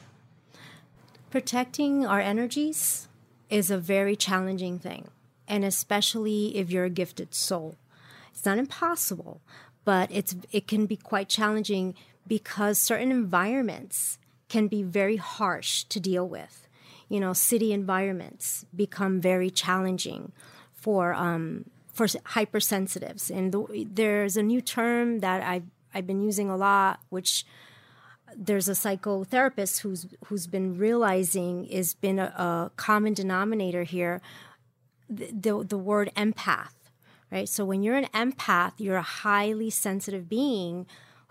Protecting 1.30 2.06
our 2.06 2.20
energies 2.20 3.06
is 3.50 3.70
a 3.70 3.76
very 3.76 4.16
challenging 4.16 4.78
thing, 4.78 5.09
and 5.46 5.62
especially 5.62 6.56
if 6.56 6.70
you're 6.70 6.86
a 6.86 6.90
gifted 6.90 7.34
soul. 7.34 7.76
It's 8.32 8.46
not 8.46 8.56
impossible, 8.56 9.42
but 9.84 10.11
it's 10.11 10.34
it 10.50 10.66
can 10.66 10.86
be 10.86 10.96
quite 10.96 11.28
challenging 11.28 11.94
because 12.26 12.78
certain 12.78 13.11
environments 13.11 14.18
can 14.48 14.68
be 14.68 14.82
very 14.82 15.16
harsh 15.16 15.84
to 15.84 16.00
deal 16.00 16.26
with. 16.26 16.66
You 17.09 17.20
know, 17.20 17.32
city 17.32 17.72
environments 17.72 18.64
become 18.74 19.20
very 19.20 19.50
challenging 19.50 20.32
for 20.72 21.14
um, 21.14 21.66
for 21.99 22.07
hypersensitives. 22.07 23.28
And 23.36 23.51
the, 23.53 23.88
there's 23.92 24.36
a 24.36 24.42
new 24.42 24.61
term 24.61 25.18
that 25.18 25.42
I've, 25.42 25.68
I've 25.92 26.07
been 26.07 26.22
using 26.22 26.49
a 26.49 26.57
lot, 26.57 27.01
which 27.09 27.44
uh, 28.28 28.34
there's 28.36 28.68
a 28.68 28.72
psychotherapist 28.72 29.80
who's 29.80 30.07
who's 30.26 30.46
been 30.46 30.78
realizing 30.78 31.66
is 31.66 31.94
been 31.94 32.20
a, 32.20 32.30
a 32.49 32.70
common 32.76 33.14
denominator 33.14 33.82
here. 33.82 34.20
The, 35.11 35.26
the, 35.32 35.64
the 35.64 35.78
word 35.78 36.12
empath, 36.14 36.76
right? 37.32 37.49
So 37.49 37.64
when 37.64 37.82
you're 37.82 37.96
an 37.96 38.11
empath, 38.14 38.74
you're 38.78 39.03
a 39.09 39.12
highly 39.24 39.70
sensitive 39.70 40.28
being 40.28 40.86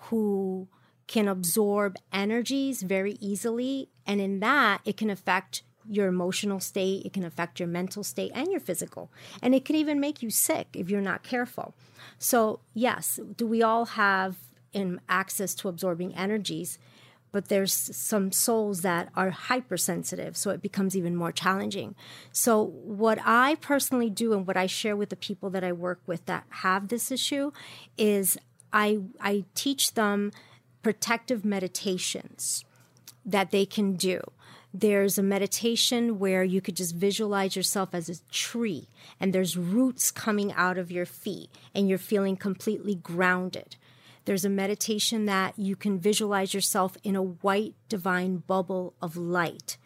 who 0.10 0.68
can 1.06 1.28
absorb 1.30 1.96
energies 2.12 2.84
very 2.84 3.14
easily, 3.22 3.88
and 4.06 4.20
in 4.20 4.42
that, 4.42 4.82
it 4.84 4.98
can 4.98 5.10
affect 5.10 5.64
your 5.90 6.08
emotional 6.08 6.60
state, 6.60 7.06
it 7.06 7.14
can 7.14 7.24
affect 7.24 7.60
your 7.60 7.68
mental 7.68 8.04
state 8.04 8.32
and 8.34 8.52
your 8.52 8.60
physical. 8.60 9.12
And 9.42 9.56
it 9.56 9.66
can 9.66 9.76
even 9.76 10.00
make 10.00 10.22
you 10.22 10.30
sick 10.30 10.68
if 10.74 10.90
you're 10.90 11.02
not 11.02 11.24
careful. 11.24 11.74
So, 12.20 12.60
yes, 12.74 13.20
do 13.36 13.48
we 13.48 13.62
all 13.62 13.86
have 13.86 14.38
in 14.74 15.00
access 15.08 15.54
to 15.56 15.70
absorbing 15.70 16.16
energies? 16.16 16.78
But 17.32 17.50
there's 17.50 17.74
some 17.74 18.32
souls 18.32 18.82
that 18.82 19.10
are 19.16 19.30
hypersensitive, 19.30 20.38
so 20.38 20.50
it 20.50 20.62
becomes 20.62 20.96
even 20.96 21.16
more 21.16 21.32
challenging. 21.32 21.94
So, 22.32 22.64
what 22.64 23.20
I 23.24 23.56
personally 23.56 24.10
do 24.10 24.34
and 24.34 24.48
what 24.48 24.58
I 24.58 24.66
share 24.66 24.96
with 24.96 25.10
the 25.10 25.18
people 25.18 25.50
that 25.52 25.64
I 25.64 25.74
work 25.74 26.00
with 26.08 26.26
that 26.26 26.46
have 26.50 26.88
this 26.88 27.12
issue 27.12 27.52
is 27.98 28.38
I, 28.72 29.00
I 29.20 29.44
teach 29.56 29.94
them 29.94 30.32
protective 30.82 31.44
meditations 31.44 32.64
that 33.26 33.52
they 33.52 33.66
can 33.66 33.96
do. 33.96 34.22
There's 34.80 35.18
a 35.18 35.24
meditation 35.24 36.20
where 36.20 36.44
you 36.44 36.62
could 36.62 36.76
just 36.76 36.94
visualize 36.94 37.56
yourself 37.56 37.96
as 37.96 38.10
a 38.10 38.22
tree 38.32 38.90
and 39.20 39.34
there's 39.34 39.58
roots 39.58 40.12
coming 40.12 40.54
out 40.54 40.78
of 40.78 40.92
your 40.92 41.08
feet 41.08 41.50
and 41.74 41.90
you're 41.90 41.98
feeling 41.98 42.38
completely 42.38 42.94
grounded. 42.94 43.76
There's 44.26 44.46
a 44.46 44.50
meditation 44.50 45.26
that 45.26 45.58
you 45.58 45.76
can 45.76 45.98
visualize 45.98 46.54
yourself 46.54 46.96
in 47.04 47.16
a 47.16 47.24
white 47.24 47.74
divine 47.90 48.44
bubble 48.46 48.94
of 49.02 49.18
light. 49.18 49.78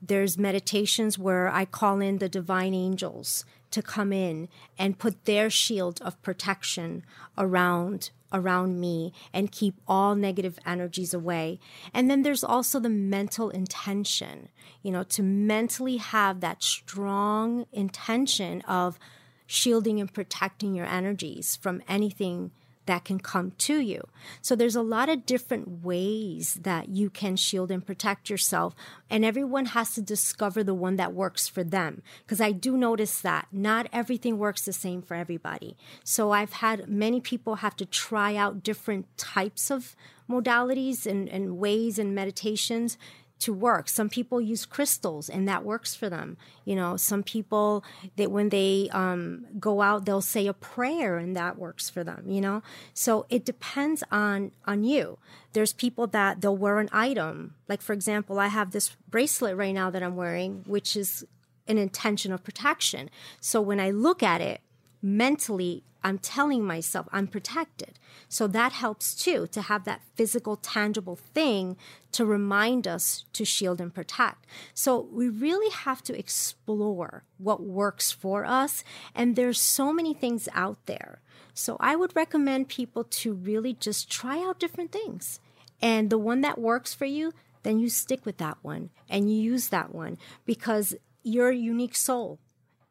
There's 0.00 0.38
meditations 0.38 1.18
where 1.18 1.48
I 1.48 1.64
call 1.64 2.00
in 2.00 2.18
the 2.18 2.28
divine 2.28 2.72
angels 2.72 3.44
to 3.72 3.82
come 3.82 4.12
in 4.12 4.48
and 4.78 4.98
put 5.00 5.24
their 5.24 5.50
shield 5.50 6.00
of 6.02 6.22
protection 6.22 7.02
around 7.36 8.10
around 8.32 8.80
me 8.80 9.12
and 9.32 9.52
keep 9.52 9.74
all 9.86 10.14
negative 10.14 10.58
energies 10.66 11.14
away. 11.14 11.58
And 11.92 12.10
then 12.10 12.22
there's 12.22 12.44
also 12.44 12.80
the 12.80 12.88
mental 12.88 13.50
intention, 13.50 14.48
you 14.82 14.90
know, 14.90 15.02
to 15.04 15.22
mentally 15.22 15.96
have 15.98 16.40
that 16.40 16.62
strong 16.62 17.66
intention 17.72 18.62
of 18.62 18.98
shielding 19.46 20.00
and 20.00 20.12
protecting 20.12 20.74
your 20.74 20.86
energies 20.86 21.56
from 21.56 21.82
anything 21.88 22.52
that 22.86 23.04
can 23.04 23.18
come 23.18 23.52
to 23.52 23.78
you. 23.78 24.02
So 24.40 24.56
there's 24.56 24.76
a 24.76 24.82
lot 24.82 25.08
of 25.08 25.26
different 25.26 25.84
ways 25.84 26.58
that 26.62 26.88
you 26.88 27.10
can 27.10 27.36
shield 27.36 27.70
and 27.70 27.84
protect 27.84 28.30
yourself 28.30 28.74
and 29.08 29.24
everyone 29.24 29.66
has 29.66 29.94
to 29.94 30.02
discover 30.02 30.64
the 30.64 30.74
one 30.74 30.96
that 30.96 31.12
works 31.12 31.46
for 31.46 31.62
them 31.62 32.02
because 32.22 32.40
I 32.40 32.52
do 32.52 32.76
notice 32.76 33.20
that 33.20 33.48
not 33.52 33.86
everything 33.92 34.38
works 34.38 34.64
the 34.64 34.72
same 34.72 35.02
for 35.02 35.14
everybody. 35.14 35.76
So 36.04 36.32
I've 36.32 36.54
had 36.54 36.88
many 36.88 37.20
people 37.20 37.56
have 37.56 37.76
to 37.76 37.86
try 37.86 38.34
out 38.34 38.62
different 38.62 39.06
types 39.16 39.70
of 39.70 39.94
modalities 40.28 41.06
and, 41.06 41.28
and 41.28 41.58
ways 41.58 41.98
and 41.98 42.14
meditations 42.14 42.96
to 43.40 43.52
work. 43.52 43.88
Some 43.88 44.08
people 44.08 44.40
use 44.40 44.64
crystals 44.64 45.28
and 45.28 45.48
that 45.48 45.64
works 45.64 45.94
for 45.94 46.08
them. 46.08 46.36
You 46.64 46.76
know, 46.76 46.96
some 46.96 47.22
people 47.22 47.84
that 48.16 48.30
when 48.30 48.50
they 48.50 48.88
um, 48.92 49.46
go 49.58 49.82
out, 49.82 50.04
they'll 50.04 50.20
say 50.20 50.46
a 50.46 50.52
prayer 50.52 51.18
and 51.18 51.36
that 51.36 51.58
works 51.58 51.90
for 51.90 52.04
them. 52.04 52.24
You 52.28 52.40
know, 52.40 52.62
so 52.94 53.26
it 53.28 53.44
depends 53.44 54.04
on 54.10 54.52
on 54.66 54.84
you. 54.84 55.18
There's 55.52 55.72
people 55.72 56.06
that 56.08 56.40
they'll 56.40 56.56
wear 56.56 56.78
an 56.78 56.88
item. 56.92 57.54
Like 57.68 57.82
for 57.82 57.92
example, 57.92 58.38
I 58.38 58.48
have 58.48 58.70
this 58.70 58.96
bracelet 59.08 59.56
right 59.56 59.74
now 59.74 59.90
that 59.90 60.02
I'm 60.02 60.16
wearing, 60.16 60.62
which 60.66 60.96
is 60.96 61.24
an 61.66 61.78
intention 61.78 62.32
of 62.32 62.44
protection. 62.44 63.10
So 63.40 63.60
when 63.60 63.80
I 63.80 63.90
look 63.90 64.22
at 64.22 64.40
it, 64.40 64.60
mentally 65.02 65.84
I'm 66.02 66.18
telling 66.18 66.64
myself 66.64 67.08
I'm 67.12 67.26
protected. 67.26 67.98
So 68.28 68.46
that 68.48 68.72
helps 68.72 69.14
too 69.14 69.46
to 69.48 69.62
have 69.62 69.84
that 69.84 70.02
physical, 70.14 70.56
tangible 70.56 71.16
thing 71.16 71.76
to 72.12 72.24
remind 72.24 72.88
us 72.88 73.24
to 73.34 73.44
shield 73.44 73.80
and 73.80 73.94
protect. 73.94 74.46
So 74.72 75.08
we 75.12 75.28
really 75.28 75.70
have 75.70 76.02
to 76.04 76.18
explore 76.18 77.24
what 77.38 77.62
works 77.62 78.10
for 78.10 78.44
us. 78.44 78.82
And 79.14 79.36
there's 79.36 79.60
so 79.60 79.92
many 79.92 80.14
things 80.14 80.48
out 80.54 80.86
there. 80.86 81.20
So 81.52 81.76
I 81.80 81.96
would 81.96 82.16
recommend 82.16 82.68
people 82.68 83.04
to 83.04 83.34
really 83.34 83.74
just 83.74 84.10
try 84.10 84.38
out 84.42 84.58
different 84.58 84.92
things. 84.92 85.40
And 85.82 86.10
the 86.10 86.18
one 86.18 86.40
that 86.40 86.58
works 86.58 86.94
for 86.94 87.04
you, 87.04 87.32
then 87.62 87.78
you 87.78 87.88
stick 87.88 88.24
with 88.24 88.38
that 88.38 88.58
one 88.62 88.90
and 89.08 89.30
you 89.30 89.40
use 89.40 89.68
that 89.68 89.94
one 89.94 90.16
because 90.46 90.94
you're 91.22 91.50
a 91.50 91.56
unique 91.56 91.96
soul 91.96 92.38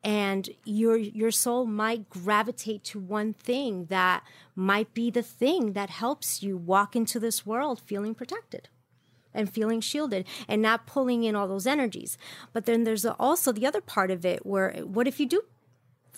and 0.04 0.50
your 0.64 0.98
your 0.98 1.32
soul 1.32 1.66
might 1.66 2.10
gravitate 2.10 2.84
to 2.86 3.00
one 3.00 3.34
thing 3.34 3.86
that 3.86 4.24
might 4.56 4.94
be 4.94 5.12
the 5.12 5.24
thing 5.24 5.74
that 5.74 5.90
helps 5.90 6.42
you 6.42 6.56
walk 6.58 6.96
into 6.96 7.20
this 7.20 7.46
world 7.46 7.82
feeling 7.86 8.16
protected. 8.16 8.70
and 9.32 9.54
feeling 9.54 9.80
shielded 9.80 10.26
and 10.48 10.60
not 10.60 10.88
pulling 10.88 11.24
in 11.24 11.36
all 11.36 11.48
those 11.48 11.68
energies. 11.68 12.18
But 12.52 12.66
then 12.66 12.84
there's 12.84 13.06
also 13.06 13.52
the 13.52 13.68
other 13.68 13.80
part 13.80 14.10
of 14.10 14.26
it 14.26 14.44
where 14.44 14.72
what 14.82 15.08
if 15.08 15.20
you 15.20 15.28
do 15.28 15.44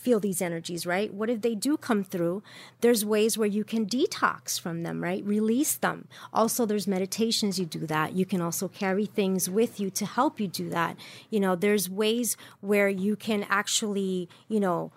feel 0.01 0.19
these 0.19 0.41
energies, 0.41 0.85
right? 0.85 1.13
What 1.13 1.29
if 1.29 1.41
they 1.41 1.55
do 1.55 1.77
come 1.77 2.03
through? 2.03 2.41
There's 2.81 3.05
ways 3.05 3.37
where 3.37 3.47
you 3.47 3.63
can 3.63 3.85
detox 3.85 4.59
from 4.59 4.83
them, 4.83 5.03
right? 5.03 5.23
Release 5.23 5.75
them. 5.75 6.07
Also, 6.33 6.65
there's 6.65 6.87
meditations 6.87 7.59
you 7.59 7.65
do 7.65 7.85
that. 7.85 8.13
You 8.13 8.25
can 8.25 8.41
also 8.41 8.67
carry 8.67 9.05
things 9.05 9.49
with 9.49 9.79
you 9.79 9.89
to 9.91 10.05
help 10.05 10.39
you 10.39 10.47
do 10.47 10.69
that. 10.69 10.97
You 11.29 11.39
know, 11.39 11.55
there's 11.55 11.89
ways 11.89 12.35
where 12.61 12.89
you 12.89 13.15
can 13.15 13.45
actually, 13.49 14.27
you 14.47 14.59
know, 14.59 14.91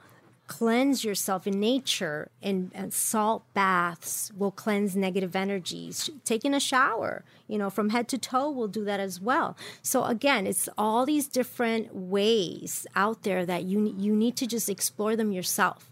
cleanse 0.46 1.04
yourself 1.04 1.46
in 1.46 1.58
nature 1.58 2.30
and, 2.42 2.70
and, 2.74 2.92
salt 2.92 3.44
baths 3.54 4.30
will 4.36 4.50
cleanse 4.50 4.94
negative 4.94 5.34
energies. 5.34 6.10
Taking 6.24 6.52
a 6.52 6.60
shower 6.60 7.24
you 7.48 7.58
know 7.58 7.70
from 7.70 7.90
head 7.90 8.08
to 8.08 8.18
toe 8.18 8.50
will 8.50 8.68
do 8.68 8.84
that 8.84 9.00
as 9.00 9.20
well. 9.20 9.56
So 9.82 10.04
again 10.04 10.46
it's 10.46 10.68
all 10.76 11.06
these 11.06 11.28
different 11.28 11.94
ways 11.94 12.86
out 12.94 13.22
there 13.22 13.46
that 13.46 13.64
you 13.64 13.94
you 13.98 14.14
need 14.14 14.36
to 14.36 14.46
just 14.46 14.68
explore 14.68 15.16
them 15.16 15.32
yourself 15.32 15.90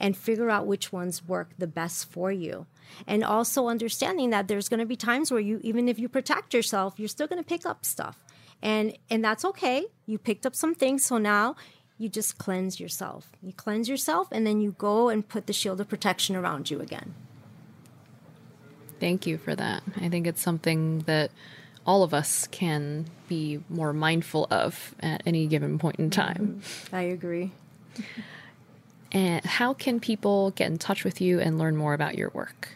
and 0.00 0.16
figure 0.16 0.50
out 0.50 0.66
which 0.66 0.92
ones 0.92 1.26
work 1.26 1.50
the 1.58 1.66
best 1.66 2.10
for 2.10 2.32
you. 2.32 2.66
And 3.06 3.22
also 3.22 3.68
understanding 3.68 4.30
that 4.30 4.48
there's 4.48 4.68
going 4.68 4.80
to 4.80 4.86
be 4.86 4.96
times 4.96 5.30
where 5.30 5.40
you 5.40 5.60
even 5.62 5.88
if 5.88 5.98
you 5.98 6.08
protect 6.08 6.54
yourself 6.54 6.94
you're 6.98 7.08
still 7.08 7.28
going 7.28 7.42
to 7.42 7.48
pick 7.48 7.64
up 7.64 7.84
stuff. 7.84 8.24
And 8.60 8.96
and 9.10 9.24
that's 9.24 9.44
okay. 9.44 9.86
You 10.06 10.18
picked 10.18 10.44
up 10.44 10.56
some 10.56 10.74
things 10.74 11.04
so 11.04 11.18
now 11.18 11.54
you 11.98 12.08
just 12.08 12.38
cleanse 12.38 12.80
yourself. 12.80 13.30
You 13.42 13.52
cleanse 13.52 13.88
yourself 13.88 14.28
and 14.32 14.46
then 14.46 14.60
you 14.60 14.74
go 14.78 15.08
and 15.08 15.26
put 15.26 15.46
the 15.46 15.52
shield 15.52 15.80
of 15.80 15.88
protection 15.88 16.36
around 16.36 16.70
you 16.70 16.80
again. 16.80 17.14
Thank 19.00 19.26
you 19.26 19.38
for 19.38 19.54
that. 19.54 19.82
I 20.00 20.08
think 20.08 20.26
it's 20.26 20.40
something 20.40 21.00
that 21.00 21.30
all 21.86 22.02
of 22.02 22.14
us 22.14 22.46
can 22.48 23.06
be 23.28 23.60
more 23.68 23.92
mindful 23.92 24.46
of 24.50 24.94
at 25.00 25.22
any 25.26 25.46
given 25.46 25.78
point 25.78 25.96
in 25.96 26.10
time. 26.10 26.62
Mm-hmm. 26.62 26.96
I 26.96 27.02
agree. 27.02 27.52
and 29.12 29.44
how 29.44 29.74
can 29.74 29.98
people 30.00 30.52
get 30.52 30.70
in 30.70 30.78
touch 30.78 31.04
with 31.04 31.20
you 31.20 31.40
and 31.40 31.58
learn 31.58 31.76
more 31.76 31.94
about 31.94 32.16
your 32.16 32.30
work? 32.30 32.68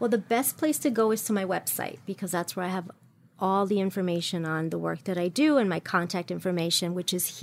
Well, 0.00 0.10
the 0.10 0.18
best 0.18 0.56
place 0.56 0.78
to 0.78 0.90
go 0.90 1.10
is 1.10 1.22
to 1.24 1.32
my 1.32 1.44
website 1.44 1.98
because 2.06 2.32
that's 2.32 2.56
where 2.56 2.66
I 2.66 2.70
have 2.70 2.90
all 3.38 3.66
the 3.66 3.80
information 3.80 4.44
on 4.44 4.70
the 4.70 4.78
work 4.78 5.04
that 5.04 5.18
I 5.18 5.28
do 5.28 5.58
and 5.58 5.68
my 5.68 5.80
contact 5.80 6.30
information, 6.30 6.94
which 6.94 7.12
is 7.12 7.40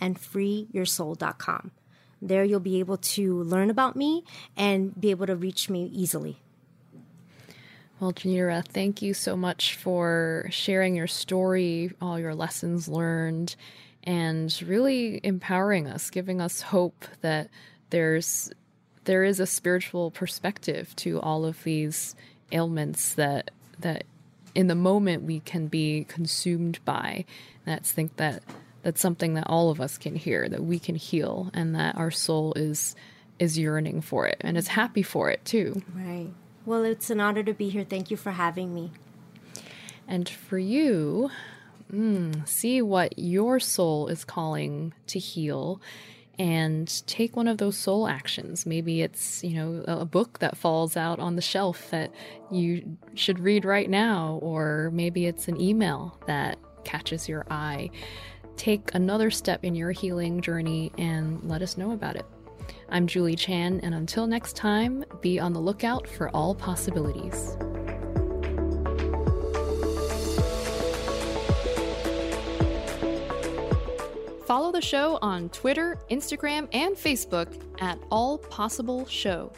healandfreeyoursoul.com. 0.00 1.70
There 2.22 2.44
you'll 2.44 2.60
be 2.60 2.78
able 2.80 2.96
to 2.96 3.42
learn 3.42 3.70
about 3.70 3.96
me 3.96 4.24
and 4.56 4.98
be 4.98 5.10
able 5.10 5.26
to 5.26 5.36
reach 5.36 5.68
me 5.68 5.90
easily. 5.92 6.38
Well, 8.00 8.12
Janira, 8.12 8.66
thank 8.66 9.00
you 9.00 9.14
so 9.14 9.36
much 9.36 9.74
for 9.74 10.48
sharing 10.50 10.96
your 10.96 11.06
story, 11.06 11.92
all 12.00 12.18
your 12.18 12.34
lessons 12.34 12.88
learned, 12.88 13.56
and 14.04 14.54
really 14.66 15.20
empowering 15.22 15.86
us, 15.86 16.10
giving 16.10 16.40
us 16.40 16.60
hope 16.60 17.06
that 17.22 17.48
there's 17.90 18.50
there 19.04 19.24
is 19.24 19.38
a 19.38 19.46
spiritual 19.46 20.10
perspective 20.10 20.94
to 20.96 21.20
all 21.20 21.44
of 21.44 21.62
these 21.62 22.14
ailments 22.52 23.14
that 23.14 23.50
that 23.78 24.04
in 24.54 24.66
the 24.66 24.74
moment 24.74 25.22
we 25.22 25.40
can 25.40 25.66
be 25.66 26.04
consumed 26.04 26.84
by. 26.84 27.24
That's 27.64 27.92
think 27.92 28.16
that 28.16 28.42
that's 28.86 29.00
something 29.00 29.34
that 29.34 29.48
all 29.48 29.70
of 29.70 29.80
us 29.80 29.98
can 29.98 30.14
hear, 30.14 30.48
that 30.48 30.62
we 30.62 30.78
can 30.78 30.94
heal, 30.94 31.50
and 31.52 31.74
that 31.74 31.96
our 31.96 32.12
soul 32.12 32.52
is 32.54 32.94
is 33.40 33.58
yearning 33.58 34.00
for 34.00 34.28
it 34.28 34.36
and 34.42 34.56
is 34.56 34.68
happy 34.68 35.02
for 35.02 35.28
it 35.28 35.44
too. 35.44 35.82
Right. 35.92 36.28
Well, 36.64 36.84
it's 36.84 37.10
an 37.10 37.20
honor 37.20 37.42
to 37.42 37.52
be 37.52 37.68
here. 37.68 37.82
Thank 37.82 38.12
you 38.12 38.16
for 38.16 38.30
having 38.30 38.72
me. 38.72 38.92
And 40.06 40.28
for 40.28 40.56
you, 40.56 41.32
mm, 41.92 42.48
see 42.48 42.80
what 42.80 43.18
your 43.18 43.58
soul 43.58 44.06
is 44.06 44.24
calling 44.24 44.94
to 45.08 45.18
heal 45.18 45.80
and 46.38 47.04
take 47.08 47.34
one 47.34 47.48
of 47.48 47.58
those 47.58 47.76
soul 47.76 48.06
actions. 48.06 48.66
Maybe 48.66 49.02
it's, 49.02 49.42
you 49.42 49.56
know, 49.56 49.84
a 49.88 50.04
book 50.04 50.38
that 50.38 50.56
falls 50.56 50.96
out 50.96 51.18
on 51.18 51.34
the 51.34 51.42
shelf 51.42 51.90
that 51.90 52.12
you 52.52 52.96
should 53.14 53.40
read 53.40 53.64
right 53.64 53.90
now, 53.90 54.38
or 54.42 54.90
maybe 54.92 55.26
it's 55.26 55.48
an 55.48 55.60
email 55.60 56.16
that 56.28 56.56
catches 56.84 57.28
your 57.28 57.44
eye. 57.50 57.90
Take 58.56 58.94
another 58.94 59.30
step 59.30 59.64
in 59.64 59.74
your 59.74 59.92
healing 59.92 60.40
journey 60.40 60.90
and 60.98 61.42
let 61.44 61.60
us 61.62 61.76
know 61.76 61.92
about 61.92 62.16
it. 62.16 62.24
I'm 62.88 63.06
Julie 63.06 63.36
Chan, 63.36 63.80
and 63.82 63.94
until 63.94 64.26
next 64.26 64.56
time, 64.56 65.04
be 65.20 65.38
on 65.38 65.52
the 65.52 65.60
lookout 65.60 66.08
for 66.08 66.30
all 66.30 66.54
possibilities. 66.54 67.56
Follow 74.46 74.70
the 74.70 74.80
show 74.80 75.18
on 75.20 75.48
Twitter, 75.48 75.98
Instagram, 76.10 76.68
and 76.72 76.96
Facebook 76.96 77.60
at 77.80 77.98
All 78.10 78.38
Possible 78.38 79.04
Show. 79.06 79.52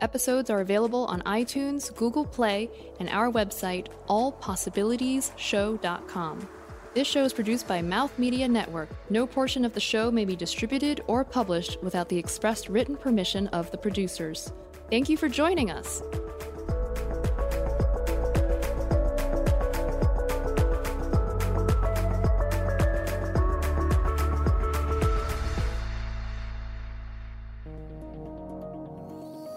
Episodes 0.00 0.50
are 0.50 0.60
available 0.60 1.04
on 1.06 1.22
iTunes, 1.22 1.94
Google 1.94 2.26
Play, 2.26 2.68
and 2.98 3.08
our 3.08 3.30
website, 3.30 3.86
allpossibilitiesshow.com. 4.08 6.48
This 6.92 7.06
show 7.06 7.22
is 7.22 7.32
produced 7.32 7.68
by 7.68 7.82
Mouth 7.82 8.18
Media 8.18 8.48
Network. 8.48 8.88
No 9.10 9.24
portion 9.24 9.64
of 9.64 9.72
the 9.72 9.80
show 9.80 10.10
may 10.10 10.24
be 10.24 10.34
distributed 10.34 11.02
or 11.06 11.24
published 11.24 11.80
without 11.84 12.08
the 12.08 12.18
expressed 12.18 12.68
written 12.68 12.96
permission 12.96 13.46
of 13.48 13.70
the 13.70 13.78
producers. 13.78 14.52
Thank 14.90 15.08
you 15.08 15.16
for 15.16 15.28
joining 15.28 15.70
us. 15.70 16.02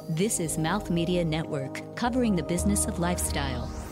This 0.08 0.40
is 0.40 0.60
Mouth 0.60 0.92
Media 0.92 1.26
Network, 1.26 1.96
covering 1.96 2.36
the 2.36 2.44
business 2.44 2.86
of 2.86 3.00
lifestyle. 3.00 3.83